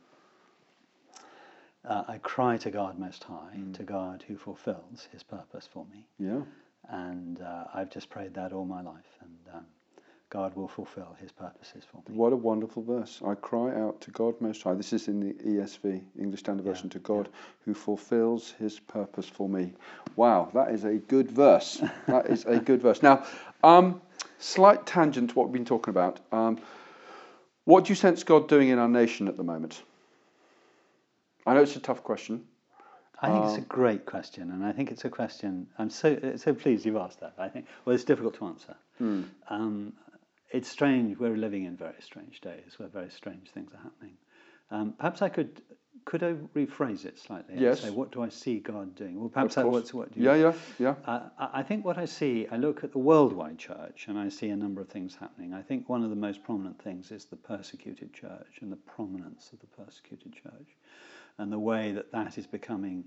uh, 1.89 2.05
I 2.07 2.19
cry 2.19 2.57
to 2.59 2.71
God 2.71 2.99
Most 2.99 3.25
High, 3.25 3.57
Mm. 3.57 3.75
to 3.75 3.83
God 3.83 4.25
who 4.29 4.37
fulfills 4.37 5.09
His 5.13 5.23
purpose 5.23 5.67
for 5.73 5.85
me, 5.93 6.07
yeah. 6.19 6.43
and 6.91 7.41
uh, 7.41 7.65
I've 7.75 7.91
just 7.91 8.09
prayed 8.11 8.35
that 8.35 8.53
all 8.53 8.65
my 8.65 8.83
life, 8.83 9.19
and 9.23 9.55
um, 9.57 9.65
God 10.31 10.55
will 10.55 10.69
fulfill 10.69 11.17
His 11.21 11.33
purposes 11.33 11.85
for 11.91 11.97
me. 12.09 12.15
What 12.17 12.33
a 12.33 12.37
wonderful 12.37 12.83
verse. 12.83 13.21
I 13.27 13.35
cry 13.35 13.75
out 13.75 14.01
to 14.03 14.11
God 14.11 14.39
Most 14.41 14.63
High. 14.63 14.75
This 14.75 14.93
is 14.93 15.09
in 15.09 15.21
the 15.21 15.33
ESV, 15.35 16.03
English 16.19 16.41
Standard 16.41 16.67
Yeah, 16.67 16.73
Version, 16.73 16.91
to 16.91 16.99
God 16.99 17.29
who 17.65 17.73
fulfills 17.75 18.51
his 18.59 18.79
purpose 18.81 19.27
for 19.29 19.49
me. 19.49 19.73
Wow, 20.17 20.51
that 20.55 20.71
is 20.73 20.85
a 20.85 20.95
good 20.97 21.31
verse. 21.31 21.83
that 22.07 22.27
is 22.27 22.45
a 22.45 22.59
good 22.59 22.83
verse. 22.83 23.03
Now, 23.03 23.25
um, 23.65 24.03
slight 24.39 24.85
tangent 24.87 25.31
to 25.31 25.35
what 25.37 25.49
we've 25.49 25.55
been 25.55 25.65
talking 25.65 25.91
about. 25.93 26.21
Um, 26.33 26.59
what 27.65 27.85
do 27.85 27.89
you 27.91 27.95
sense 27.95 28.23
God 28.25 28.49
doing 28.49 28.69
in 28.69 28.79
our 28.79 28.89
nation 28.89 29.29
at 29.29 29.37
the 29.37 29.45
moment? 29.45 29.83
I 31.49 31.55
know 31.55 31.63
it's 31.63 31.77
a 31.77 31.81
tough 31.81 32.03
question. 32.05 32.45
I 33.21 33.33
think 33.33 33.45
it's 33.47 33.55
Um, 33.55 33.65
a 33.65 33.67
great 33.67 34.05
question, 34.07 34.51
and 34.53 34.65
I 34.65 34.73
think 34.73 34.93
it's 34.93 35.05
a 35.05 35.11
question. 35.11 35.67
I'm 35.79 35.91
so 35.91 36.37
so 36.37 36.55
pleased 36.55 36.87
you've 36.87 36.97
asked 36.97 37.21
that. 37.21 37.35
I 37.39 37.49
think 37.49 37.67
well, 37.85 37.95
it's 37.95 38.05
difficult 38.05 38.35
to 38.35 38.45
answer. 38.47 38.77
Hmm. 38.99 39.23
Um, 39.49 39.93
it's 40.51 40.69
strange. 40.69 41.19
We're 41.19 41.37
living 41.37 41.65
in 41.65 41.77
very 41.77 42.01
strange 42.01 42.41
days 42.41 42.79
where 42.79 42.89
very 42.89 43.11
strange 43.11 43.51
things 43.51 43.73
are 43.75 43.83
happening. 43.83 44.17
Um, 44.71 44.93
perhaps 44.93 45.21
I 45.23 45.31
could 45.31 45.63
could 46.05 46.23
I 46.23 46.33
rephrase 46.55 47.05
it 47.05 47.19
slightly 47.19 47.57
Yes. 47.59 47.81
and 47.83 47.91
say, 47.91 47.97
what 47.97 48.13
do 48.13 48.23
I 48.23 48.31
see 48.31 48.61
God 48.61 48.95
doing? 48.95 49.19
Well, 49.21 49.29
perhaps 49.29 49.57
Of 49.57 49.65
that, 49.65 49.71
course. 49.71 49.75
what's 49.75 49.95
what 49.95 50.13
do 50.13 50.21
you 50.21 50.27
Yeah, 50.27 50.37
yeah, 50.37 50.55
yeah. 50.79 50.95
uh, 51.05 51.29
I 51.61 51.63
think 51.65 51.85
what 51.85 51.99
I 51.99 52.07
see, 52.07 52.47
I 52.51 52.57
look 52.57 52.83
at 52.85 52.93
the 52.93 52.99
worldwide 52.99 53.59
church 53.59 54.07
and 54.09 54.17
I 54.19 54.29
see 54.31 54.49
a 54.49 54.57
number 54.57 54.81
of 54.81 54.89
things 54.89 55.17
happening. 55.17 55.53
I 55.53 55.61
think 55.61 55.89
one 55.89 56.03
of 56.05 56.11
the 56.11 56.17
most 56.29 56.43
prominent 56.45 56.81
things 56.83 57.11
is 57.11 57.27
the 57.27 57.37
persecuted 57.37 58.15
church 58.15 58.53
and 58.63 58.73
the 58.73 58.77
prominence 58.95 59.53
of 59.53 59.59
the 59.61 59.67
persecuted 59.67 60.33
church 60.33 60.71
and 61.39 61.53
the 61.53 61.59
way 61.59 61.93
that 61.93 62.13
that 62.13 62.39
is 62.39 62.47
becoming, 62.47 63.05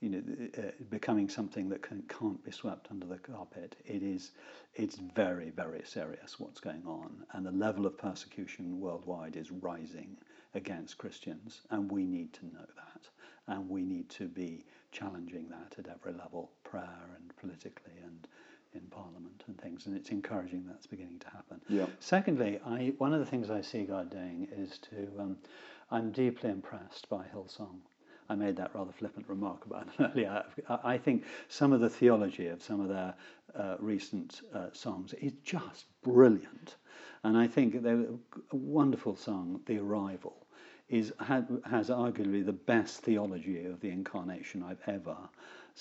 you 0.00 0.08
know, 0.10 0.22
uh, 0.58 0.70
becoming 0.90 1.28
something 1.28 1.68
that 1.68 1.82
can, 1.82 2.02
can't 2.08 2.42
be 2.44 2.50
swept 2.50 2.88
under 2.90 3.06
the 3.06 3.18
carpet. 3.18 3.76
It 3.84 4.02
is, 4.02 4.32
it's 4.74 4.96
very, 5.14 5.50
very 5.50 5.82
serious 5.84 6.38
what's 6.38 6.60
going 6.60 6.82
on, 6.86 7.24
and 7.32 7.44
the 7.44 7.52
level 7.52 7.86
of 7.86 7.98
persecution 7.98 8.80
worldwide 8.80 9.36
is 9.36 9.50
rising 9.50 10.16
against 10.54 10.98
Christians, 10.98 11.62
and 11.70 11.90
we 11.90 12.04
need 12.04 12.32
to 12.34 12.46
know 12.46 12.66
that, 12.76 13.08
and 13.46 13.68
we 13.68 13.82
need 13.82 14.08
to 14.10 14.26
be 14.26 14.64
challenging 14.92 15.48
that 15.48 15.78
at 15.78 15.90
every 15.90 16.12
level, 16.12 16.50
prayer 16.64 17.10
and 17.16 17.36
politically 17.36 17.92
and 18.04 18.26
in 18.72 18.82
Parliament 18.82 19.42
and 19.48 19.60
things, 19.60 19.86
and 19.86 19.96
it's 19.96 20.10
encouraging 20.10 20.64
that's 20.66 20.86
beginning 20.86 21.18
to 21.18 21.28
happen. 21.30 21.60
Yeah. 21.68 21.86
Secondly, 21.98 22.60
I, 22.64 22.92
one 22.98 23.12
of 23.12 23.18
the 23.20 23.26
things 23.26 23.50
I 23.50 23.62
see 23.62 23.82
God 23.82 24.10
doing 24.10 24.46
is 24.56 24.78
to, 24.90 25.08
um, 25.18 25.36
I'm 25.90 26.12
deeply 26.12 26.50
impressed 26.50 27.08
by 27.08 27.24
Hillsong. 27.34 27.80
I 28.28 28.36
made 28.36 28.54
that 28.56 28.72
rather 28.74 28.92
flippant 28.92 29.28
remark 29.28 29.66
about 29.66 29.88
it 29.88 30.00
earlier. 30.12 30.44
I 30.84 30.98
think 30.98 31.24
some 31.48 31.72
of 31.72 31.80
the 31.80 31.90
theology 31.90 32.46
of 32.46 32.62
some 32.62 32.80
of 32.80 32.88
their 32.88 33.14
uh, 33.56 33.76
recent 33.80 34.40
uh, 34.54 34.68
songs 34.72 35.14
is 35.14 35.32
just 35.42 35.86
brilliant. 36.02 36.76
And 37.24 37.36
I 37.36 37.48
think 37.48 37.74
a 37.74 38.06
wonderful 38.52 39.16
song, 39.16 39.60
The 39.66 39.78
Arrival, 39.78 40.46
is, 40.88 41.12
ha, 41.18 41.42
has 41.68 41.90
arguably 41.90 42.44
the 42.44 42.52
best 42.52 43.02
theology 43.02 43.64
of 43.66 43.80
the 43.80 43.90
incarnation 43.90 44.62
I've 44.62 44.82
ever 44.86 45.16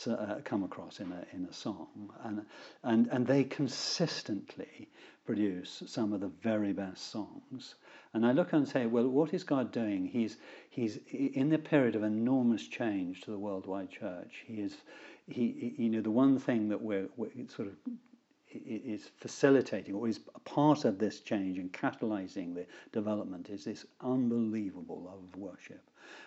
uh, 0.07 0.35
come 0.43 0.63
across 0.63 0.99
in 0.99 1.11
a, 1.11 1.25
in 1.35 1.45
a 1.45 1.53
song. 1.53 2.11
And, 2.23 2.45
and, 2.83 3.07
and 3.07 3.27
they 3.27 3.43
consistently 3.43 4.89
produce 5.25 5.83
some 5.85 6.13
of 6.13 6.21
the 6.21 6.31
very 6.41 6.73
best 6.73 7.11
songs. 7.11 7.75
And 8.13 8.25
I 8.25 8.31
look 8.31 8.53
and 8.53 8.67
say, 8.67 8.87
well, 8.87 9.07
what 9.07 9.33
is 9.33 9.43
God 9.43 9.71
doing? 9.71 10.05
He's, 10.05 10.37
he's 10.69 10.97
in 11.07 11.49
the 11.49 11.59
period 11.59 11.95
of 11.95 12.03
enormous 12.03 12.67
change 12.67 13.21
to 13.21 13.31
the 13.31 13.37
worldwide 13.37 13.91
church. 13.91 14.43
He 14.45 14.55
is, 14.55 14.77
he, 15.27 15.75
you 15.77 15.89
know, 15.89 16.01
the 16.01 16.09
one 16.09 16.39
thing 16.39 16.69
that 16.69 16.81
we're, 16.81 17.07
we're 17.17 17.29
sort 17.47 17.67
of 17.67 17.75
is 18.51 19.11
facilitating 19.17 19.93
or 19.93 20.07
is 20.07 20.19
part 20.43 20.85
of 20.85 20.97
this 20.97 21.19
change 21.19 21.59
and 21.59 21.71
catalyzing 21.71 22.55
the 22.55 22.65
development 22.91 23.49
is 23.49 23.63
this 23.63 23.85
unbelievable 24.01 25.03
love 25.03 25.19
of 25.23 25.39
worship. 25.39 25.83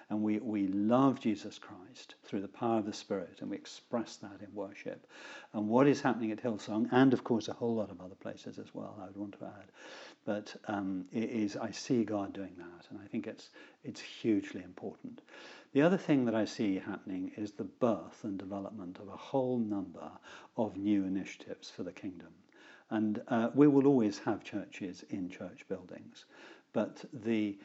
And 0.08 0.22
we, 0.22 0.38
we 0.38 0.68
love 0.68 1.18
Jesus 1.18 1.58
Christ 1.58 2.14
through 2.22 2.42
the 2.42 2.48
power 2.48 2.78
of 2.78 2.86
the 2.86 2.92
Spirit, 2.92 3.38
and 3.40 3.50
we 3.50 3.56
express 3.56 4.16
that 4.16 4.40
in 4.40 4.54
worship. 4.54 5.06
And 5.54 5.68
what 5.68 5.88
is 5.88 6.00
happening 6.00 6.30
at 6.30 6.42
Hillsong, 6.42 6.88
and 6.92 7.12
of 7.12 7.24
course 7.24 7.48
a 7.48 7.52
whole 7.54 7.74
lot 7.74 7.90
of 7.90 8.00
other 8.00 8.14
places 8.14 8.58
as 8.58 8.72
well, 8.72 8.96
I 9.02 9.06
would 9.06 9.16
want 9.16 9.38
to 9.40 9.46
add, 9.46 9.72
but 10.24 10.54
um, 10.68 11.04
it 11.12 11.30
is 11.30 11.56
I 11.56 11.70
see 11.70 12.04
God 12.04 12.32
doing 12.32 12.54
that, 12.58 12.86
and 12.90 13.00
I 13.02 13.06
think 13.06 13.26
it's 13.26 13.50
it's 13.84 14.00
hugely 14.00 14.62
important. 14.62 15.20
The 15.72 15.82
other 15.82 15.96
thing 15.96 16.24
that 16.26 16.34
I 16.34 16.44
see 16.44 16.78
happening 16.78 17.32
is 17.36 17.52
the 17.52 17.64
birth 17.64 18.24
and 18.24 18.38
development 18.38 18.98
of 18.98 19.08
a 19.08 19.16
whole 19.16 19.58
number 19.58 20.10
of 20.56 20.76
new 20.76 21.04
initiatives 21.04 21.70
for 21.70 21.82
the 21.82 21.92
kingdom. 21.92 22.28
And 22.90 23.22
uh, 23.28 23.48
we 23.54 23.66
will 23.68 23.86
always 23.86 24.18
have 24.18 24.44
churches 24.44 25.02
in 25.08 25.30
church 25.30 25.66
buildings 25.68 26.26
but 26.72 27.04
the 27.12 27.58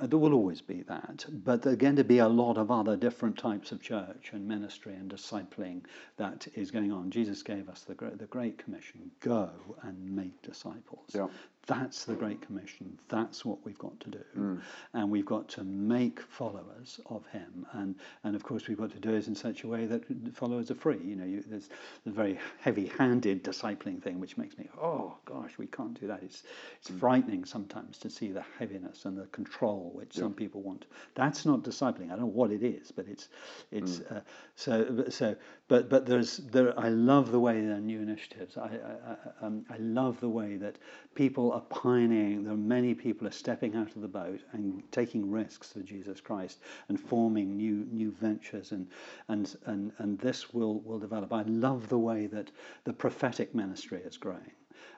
there 0.00 0.18
will 0.18 0.34
always 0.34 0.60
be 0.60 0.82
that. 0.82 1.24
But 1.28 1.62
there 1.62 1.72
are 1.72 1.76
going 1.76 1.96
to 1.96 2.04
be 2.04 2.18
a 2.18 2.28
lot 2.28 2.58
of 2.58 2.70
other 2.70 2.96
different 2.96 3.36
types 3.36 3.72
of 3.72 3.80
church 3.80 4.30
and 4.32 4.46
ministry 4.46 4.94
and 4.94 5.10
discipling 5.10 5.82
that 6.16 6.46
is 6.54 6.70
going 6.70 6.92
on. 6.92 7.10
Jesus 7.10 7.42
gave 7.42 7.68
us 7.68 7.82
the 7.82 7.94
great, 7.94 8.18
the 8.18 8.26
great 8.26 8.58
commission: 8.58 9.10
go 9.20 9.50
and 9.82 10.14
make 10.14 10.40
disciples. 10.42 11.10
Yeah. 11.14 11.26
That's 11.66 12.04
the 12.04 12.14
Great 12.14 12.40
Commission. 12.40 12.96
That's 13.08 13.44
what 13.44 13.58
we've 13.64 13.78
got 13.78 13.98
to 14.00 14.10
do. 14.10 14.24
Mm. 14.38 14.60
And 14.92 15.10
we've 15.10 15.26
got 15.26 15.48
to 15.50 15.64
make 15.64 16.20
followers 16.20 17.00
of 17.06 17.26
him. 17.26 17.66
And, 17.72 17.96
and 18.22 18.36
of 18.36 18.44
course, 18.44 18.68
we've 18.68 18.78
got 18.78 18.92
to 18.92 19.00
do 19.00 19.14
it 19.14 19.26
in 19.26 19.34
such 19.34 19.64
a 19.64 19.68
way 19.68 19.86
that 19.86 20.04
followers 20.34 20.70
are 20.70 20.76
free. 20.76 21.00
You 21.04 21.16
know, 21.16 21.24
you, 21.24 21.42
there's 21.44 21.68
a 22.06 22.10
very 22.10 22.38
heavy 22.60 22.86
handed 22.86 23.42
discipling 23.42 24.00
thing, 24.00 24.20
which 24.20 24.36
makes 24.36 24.56
me, 24.56 24.68
oh 24.80 25.16
gosh, 25.24 25.58
we 25.58 25.66
can't 25.66 25.98
do 26.00 26.06
that. 26.06 26.22
It's, 26.22 26.44
it's 26.80 26.90
mm. 26.90 27.00
frightening 27.00 27.44
sometimes 27.44 27.98
to 27.98 28.10
see 28.10 28.30
the 28.30 28.44
heaviness 28.58 29.04
and 29.04 29.18
the 29.18 29.26
control 29.26 29.90
which 29.92 30.16
yeah. 30.16 30.22
some 30.22 30.34
people 30.34 30.62
want. 30.62 30.84
That's 31.16 31.44
not 31.44 31.62
discipling. 31.62 32.06
I 32.06 32.10
don't 32.10 32.20
know 32.20 32.26
what 32.26 32.52
it 32.52 32.62
is, 32.62 32.92
but 32.92 33.06
it's, 33.08 33.28
it's 33.72 33.98
mm. 33.98 34.18
uh, 34.18 34.20
so, 34.54 35.04
so, 35.08 35.34
but, 35.68 35.88
but 35.88 36.06
there's, 36.06 36.36
there, 36.36 36.78
I 36.78 36.88
love 36.90 37.32
the 37.32 37.40
way 37.40 37.60
there 37.60 37.74
are 37.74 37.80
new 37.80 38.00
initiatives. 38.00 38.56
I, 38.56 38.68
I, 38.68 39.44
um, 39.44 39.64
I 39.68 39.76
love 39.78 40.20
the 40.20 40.28
way 40.28 40.56
that 40.56 40.76
people 41.14 41.50
are 41.52 41.60
pioneering. 41.62 42.44
There 42.44 42.52
are 42.52 42.56
many 42.56 42.94
people 42.94 43.26
are 43.26 43.32
stepping 43.32 43.74
out 43.74 43.94
of 43.96 44.02
the 44.02 44.08
boat 44.08 44.40
and 44.52 44.82
taking 44.92 45.30
risks 45.30 45.72
for 45.72 45.80
Jesus 45.80 46.20
Christ 46.20 46.60
and 46.88 47.00
forming 47.00 47.56
new 47.56 47.86
new 47.90 48.12
ventures 48.12 48.72
and 48.72 48.86
and 49.28 49.56
and, 49.66 49.92
and 49.98 50.18
this 50.20 50.52
will 50.54 50.80
will 50.80 51.00
develop. 51.00 51.32
I 51.32 51.42
love 51.42 51.88
the 51.88 51.98
way 51.98 52.26
that 52.28 52.50
the 52.84 52.92
prophetic 52.92 53.54
ministry 53.54 54.02
is 54.04 54.16
growing. 54.16 54.52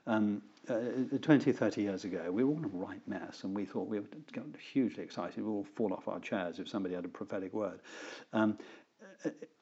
Um, 0.07 0.43
uh, 0.69 1.19
20, 1.23 1.53
30 1.53 1.83
years 1.83 2.05
ago, 2.05 2.31
we 2.31 2.45
were 2.45 2.51
all 2.51 2.65
a 2.65 2.69
right 2.69 3.01
mess, 3.07 3.45
and 3.45 3.55
we 3.55 3.65
thought 3.65 3.89
we 3.89 4.01
were 4.01 4.07
hugely 4.73 5.03
excited. 5.03 5.43
We'd 5.43 5.51
all 5.51 5.67
fall 5.75 5.95
off 5.95 6.09
our 6.09 6.21
chairs 6.21 6.59
if 6.59 6.69
somebody 6.69 6.95
had 6.95 7.05
a 7.05 7.09
prophetic 7.09 7.55
word. 7.55 7.81
Um, 8.33 8.59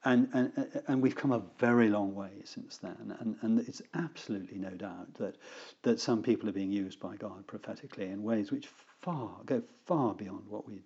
and, 0.05 0.29
and, 0.33 0.83
and 0.87 1.03
we've 1.03 1.17
come 1.17 1.33
a 1.33 1.43
very 1.59 1.89
long 1.89 2.15
way 2.15 2.31
since 2.45 2.79
then. 2.79 3.17
And, 3.21 3.37
and 3.43 3.69
it's 3.69 3.83
absolutely 3.95 4.59
no 4.59 4.71
doubt 4.71 5.15
that, 5.15 5.37
that 5.83 6.01
some 6.01 6.23
people 6.23 6.49
are 6.49 6.53
being 6.53 6.71
used 6.71 7.01
by 7.01 7.17
God 7.17 7.47
prophetically 7.47 8.07
in 8.07 8.23
ways 8.23 8.53
which 8.53 8.69
far 9.01 9.31
go 9.47 9.63
far 9.87 10.15
beyond 10.15 10.43
what 10.49 10.67
we've 10.67 10.83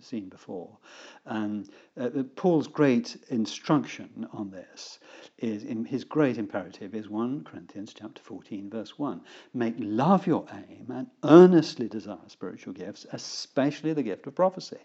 seen 0.00 0.28
before. 0.28 0.78
And 1.26 1.68
uh, 2.00 2.10
Paul's 2.36 2.68
great 2.68 3.16
instruction 3.28 4.28
on 4.32 4.50
this 4.50 5.00
is 5.38 5.64
in 5.64 5.84
his 5.84 6.04
great 6.04 6.38
imperative 6.38 6.94
is 6.94 7.08
1 7.08 7.42
Corinthians 7.44 7.92
chapter 7.92 8.22
14 8.22 8.70
verse 8.70 8.96
1 8.96 9.20
make 9.54 9.74
love 9.78 10.26
your 10.26 10.46
aim 10.52 10.86
and 10.90 11.08
earnestly 11.24 11.88
desire 11.88 12.16
spiritual 12.28 12.72
gifts 12.72 13.06
especially 13.12 13.92
the 13.92 14.02
gift 14.02 14.26
of 14.26 14.34
prophecy. 14.34 14.78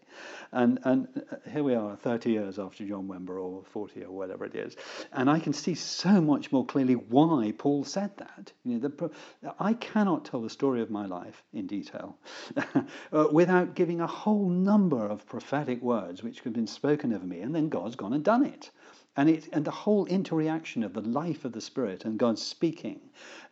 And 0.52 0.80
and 0.84 1.08
uh, 1.32 1.36
here 1.52 1.64
we 1.64 1.76
are 1.76 1.96
30 1.96 2.32
years 2.32 2.58
after 2.58 2.86
John 2.86 3.08
Wimber 3.08 3.40
or 3.40 3.64
40 3.66 4.04
or 4.04 4.12
whatever 4.12 4.46
it 4.46 4.56
is. 4.56 4.76
And 5.14 5.30
I 5.30 5.40
can 5.40 5.54
see 5.54 5.76
so 5.76 6.20
much 6.20 6.52
more 6.52 6.66
clearly 6.66 6.96
why 6.96 7.54
Paul 7.58 7.84
said 7.84 8.18
that. 8.18 8.52
You 8.66 8.80
know, 8.80 8.88
the, 8.88 9.12
I 9.60 9.74
cannot 9.74 10.26
tell 10.26 10.42
the 10.42 10.50
story 10.50 10.82
of 10.82 10.90
my 10.90 11.06
life 11.06 11.44
in 11.54 11.68
detail 11.68 12.18
uh, 13.14 13.28
without 13.32 13.76
giving 13.76 14.02
a 14.02 14.08
whole 14.08 14.50
number 14.50 15.06
of 15.06 15.26
prophetic 15.26 15.82
words 15.82 16.24
which 16.24 16.42
have 16.42 16.54
been 16.54 16.68
spoken 16.68 17.14
over 17.14 17.26
me 17.26 17.42
and 17.42 17.54
then 17.54 17.70
God's 17.70 17.96
gone 17.96 18.14
and 18.14 18.24
done 18.24 18.46
it. 18.46 18.72
And, 19.18 19.30
it, 19.30 19.50
and 19.52 19.66
the 19.66 19.72
whole 19.72 20.06
interaction 20.06 20.84
of 20.84 20.94
the 20.94 21.02
life 21.02 21.46
of 21.46 21.52
the 21.52 21.62
Spirit 21.62 22.06
and 22.06 22.18
God 22.18 22.40
speaking 22.40 23.02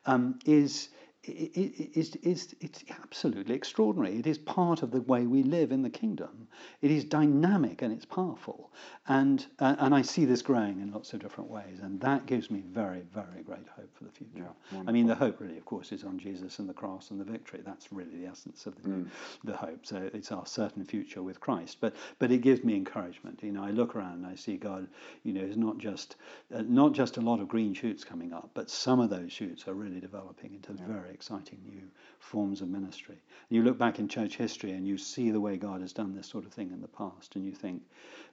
um, 0.05 0.39
is, 0.45 0.89
is, 1.28 2.15
is, 2.17 2.55
it's 2.61 2.84
absolutely 2.89 3.55
extraordinary. 3.55 4.17
It 4.17 4.28
is 4.28 4.38
part 4.38 4.84
of 4.84 4.91
the 4.91 5.01
way 5.01 5.28
we 5.28 5.43
live 5.43 5.71
in 5.71 5.82
the 5.82 5.89
kingdom. 5.89 6.47
It 6.82 6.91
is 6.91 7.03
dynamic 7.03 7.82
and 7.82 7.93
it's 7.93 8.05
powerful. 8.05 8.71
And, 9.07 9.45
uh, 9.59 9.75
and 9.80 9.93
I 9.93 10.01
see 10.01 10.25
this 10.25 10.41
growing 10.41 10.80
in 10.80 10.91
lots 10.91 11.13
of 11.13 11.19
different 11.19 11.49
ways. 11.49 11.80
And 11.82 11.99
that 12.01 12.25
gives 12.25 12.49
me 12.49 12.63
very, 12.71 13.01
very 13.13 13.43
great 13.43 13.67
hope 13.75 13.95
for 13.97 14.03
the 14.03 14.11
future. 14.11 14.49
Yeah, 14.71 14.84
I 14.88 14.91
mean, 14.91 15.07
the 15.07 15.15
hope 15.15 15.39
really, 15.39 15.57
of 15.57 15.65
course, 15.65 15.91
is 15.91 16.03
on 16.03 16.17
Jesus 16.19 16.59
and 16.59 16.67
the 16.67 16.73
cross 16.73 17.11
and 17.11 17.19
the 17.19 17.25
victory. 17.25 17.61
That's 17.65 17.91
really 17.91 18.17
the 18.17 18.28
essence 18.28 18.65
of 18.65 18.82
the, 18.84 18.89
mm. 18.89 19.07
the 19.43 19.55
hope. 19.55 19.86
So 19.86 20.09
it's 20.13 20.32
our 20.32 20.45
certain 20.45 20.86
future 20.86 21.21
with 21.21 21.39
Christ. 21.39 21.78
But, 21.80 21.95
but 22.19 22.32
it 22.32 22.41
gives 22.41 22.63
me 22.63 22.75
encouragement. 22.75 23.41
You 23.43 23.51
know, 23.51 23.63
I 23.63 23.71
look 23.71 23.95
around 23.95 24.23
and 24.23 24.25
I 24.25 24.36
see 24.36 24.57
God, 24.57 24.88
you 25.23 25.34
know, 25.34 25.41
is 25.41 25.57
not 25.57 25.78
just, 25.78 26.15
uh, 26.53 26.63
not 26.67 26.93
just 26.93 27.17
a 27.17 27.21
lot 27.21 27.39
of 27.39 27.47
green 27.47 27.73
shoots 27.73 28.03
coming 28.03 28.34
up, 28.34 28.49
but 28.53 28.69
some 28.69 28.99
of 28.99 29.09
those 29.09 29.32
shoots 29.32 29.67
are 29.67 29.73
really 29.73 29.99
developing 29.99 30.53
into 30.53 30.73
yeah. 30.73 30.88
very 30.88 31.09
exciting 31.18 31.59
new 31.65 31.88
forms 32.20 32.61
of 32.61 32.68
ministry. 32.70 33.15
And 33.15 33.55
you 33.55 33.63
look 33.63 33.78
back 33.78 33.99
in 33.99 34.07
church 34.07 34.38
history 34.38 34.72
and 34.72 34.88
you 34.88 34.97
see 34.97 35.32
the 35.32 35.41
way 35.41 35.57
God 35.57 35.82
has 35.82 35.93
done 35.93 36.15
this 36.15 36.28
sort 36.28 36.45
of 36.45 36.53
thing 36.53 36.72
in 36.72 36.82
the 36.82 36.88
past, 36.88 37.36
and 37.36 37.43
you 37.45 37.53
think, 37.53 37.82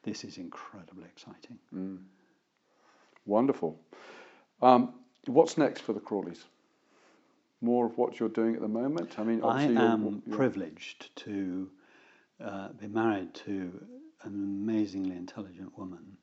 this 0.02 0.24
is 0.24 0.36
incredibly 0.36 1.04
exciting. 1.04 1.58
Mm. 1.74 1.98
Wonderful. 3.24 3.80
Um, 4.60 4.92
what's 5.26 5.56
next 5.56 5.80
for 5.80 5.94
the 5.94 6.00
Crawleys? 6.00 6.44
More 7.60 7.86
of 7.86 7.96
what 7.96 8.20
you're 8.20 8.28
doing 8.40 8.54
at 8.54 8.60
the 8.60 8.68
moment? 8.68 9.18
I 9.18 9.24
mean, 9.24 9.42
I 9.42 9.62
am 9.62 10.02
you're, 10.02 10.12
you're... 10.26 10.36
privileged 10.36 11.16
to 11.24 11.70
uh, 12.44 12.68
be 12.80 12.88
married 12.88 13.32
to 13.46 13.86
an 14.24 14.34
amazingly 14.34 15.16
intelligent 15.16 15.78
woman 15.78 16.18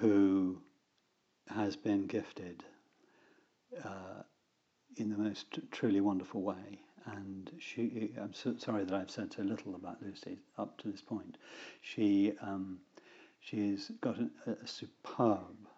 who 0.00 0.58
has 1.48 1.76
been 1.76 2.06
gifted 2.06 2.64
uh, 3.84 4.22
in 4.96 5.10
the 5.10 5.18
most 5.18 5.58
truly 5.70 6.00
wonderful 6.00 6.42
way. 6.42 6.80
And 7.06 7.50
she, 7.58 8.12
I'm 8.20 8.32
so 8.32 8.54
sorry 8.56 8.84
that 8.84 8.94
I've 8.94 9.10
said 9.10 9.32
so 9.32 9.42
little 9.42 9.74
about 9.74 10.02
Lucy 10.02 10.38
up 10.56 10.78
to 10.78 10.90
this 10.90 11.02
point. 11.02 11.36
She, 11.82 12.32
um, 12.40 12.78
she's 13.40 13.90
got 14.00 14.16
a, 14.18 14.50
a 14.50 14.66
superb 14.66 15.68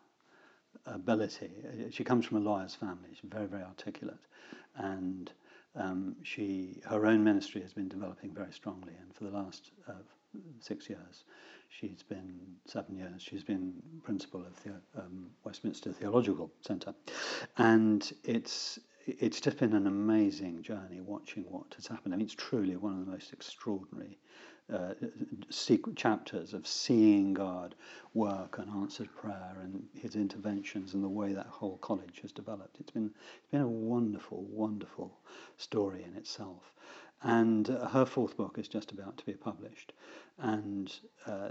ability. 0.87 1.51
She 1.91 2.05
comes 2.05 2.27
from 2.27 2.39
a 2.39 2.41
lawyer's 2.41 2.75
family. 2.75 3.11
She's 3.11 3.31
very, 3.31 3.47
very 3.47 3.65
articulate, 3.65 4.25
and 4.77 5.33
um, 5.75 6.17
she, 6.23 6.81
her 6.89 7.07
own 7.07 7.25
ministry 7.25 7.61
has 7.63 7.73
been 7.73 7.89
developing 7.89 8.33
very 8.33 8.53
strongly. 8.53 8.93
And 9.01 9.15
for 9.15 9.25
the 9.25 9.31
last 9.31 9.71
uh, 9.89 9.95
six 10.61 10.89
years, 10.89 11.25
she's 11.69 12.03
been 12.03 12.39
seven 12.67 12.97
years. 12.97 13.21
She's 13.21 13.45
been 13.45 13.75
principal 14.05 14.41
of 14.41 14.63
the 14.63 15.01
um, 15.01 15.27
Westminster 15.45 15.93
Theological 15.93 16.53
Centre, 16.61 16.95
and 17.59 18.13
it's 18.23 18.79
it's 19.07 19.41
just 19.41 19.59
been 19.59 19.75
an 19.75 19.87
amazing 19.87 20.63
journey 20.63 21.01
watching 21.01 21.45
what 21.45 21.75
has 21.77 21.87
happened. 21.87 22.13
I 22.13 22.17
mean, 22.17 22.27
it's 22.27 22.35
truly 22.35 22.77
one 22.77 22.93
of 22.99 23.05
the 23.07 23.13
most 23.13 23.33
extraordinary 23.33 24.19
uh, 24.73 24.95
chapters 25.95 26.53
of 26.53 26.67
seeing 26.67 27.33
God 27.33 27.77
work 28.15 28.59
and 28.59 28.69
answered 28.69 29.09
prayer 29.15 29.57
and 29.63 29.85
his 29.95 30.17
interventions 30.17 30.95
and 30.95 31.05
the 31.05 31.09
way 31.09 31.33
that 31.33 31.47
whole 31.47 31.79
college 31.79 32.19
has 32.23 32.33
developed. 32.33 32.79
It's 32.81 32.91
been, 32.91 33.13
it's 33.39 33.51
been 33.53 33.61
a 33.61 33.69
wonderful, 33.69 34.43
wonderful 34.51 35.21
story 35.57 36.05
in 36.05 36.17
itself. 36.17 36.73
And 37.23 37.71
uh, 37.71 37.89
her 37.89 38.05
fourth 38.05 38.37
book 38.37 38.59
is 38.59 38.69
just 38.69 38.93
about 38.93 39.17
to 39.19 39.25
be 39.25 39.33
published. 39.35 39.93
And 40.39 40.93
uh, 41.27 41.51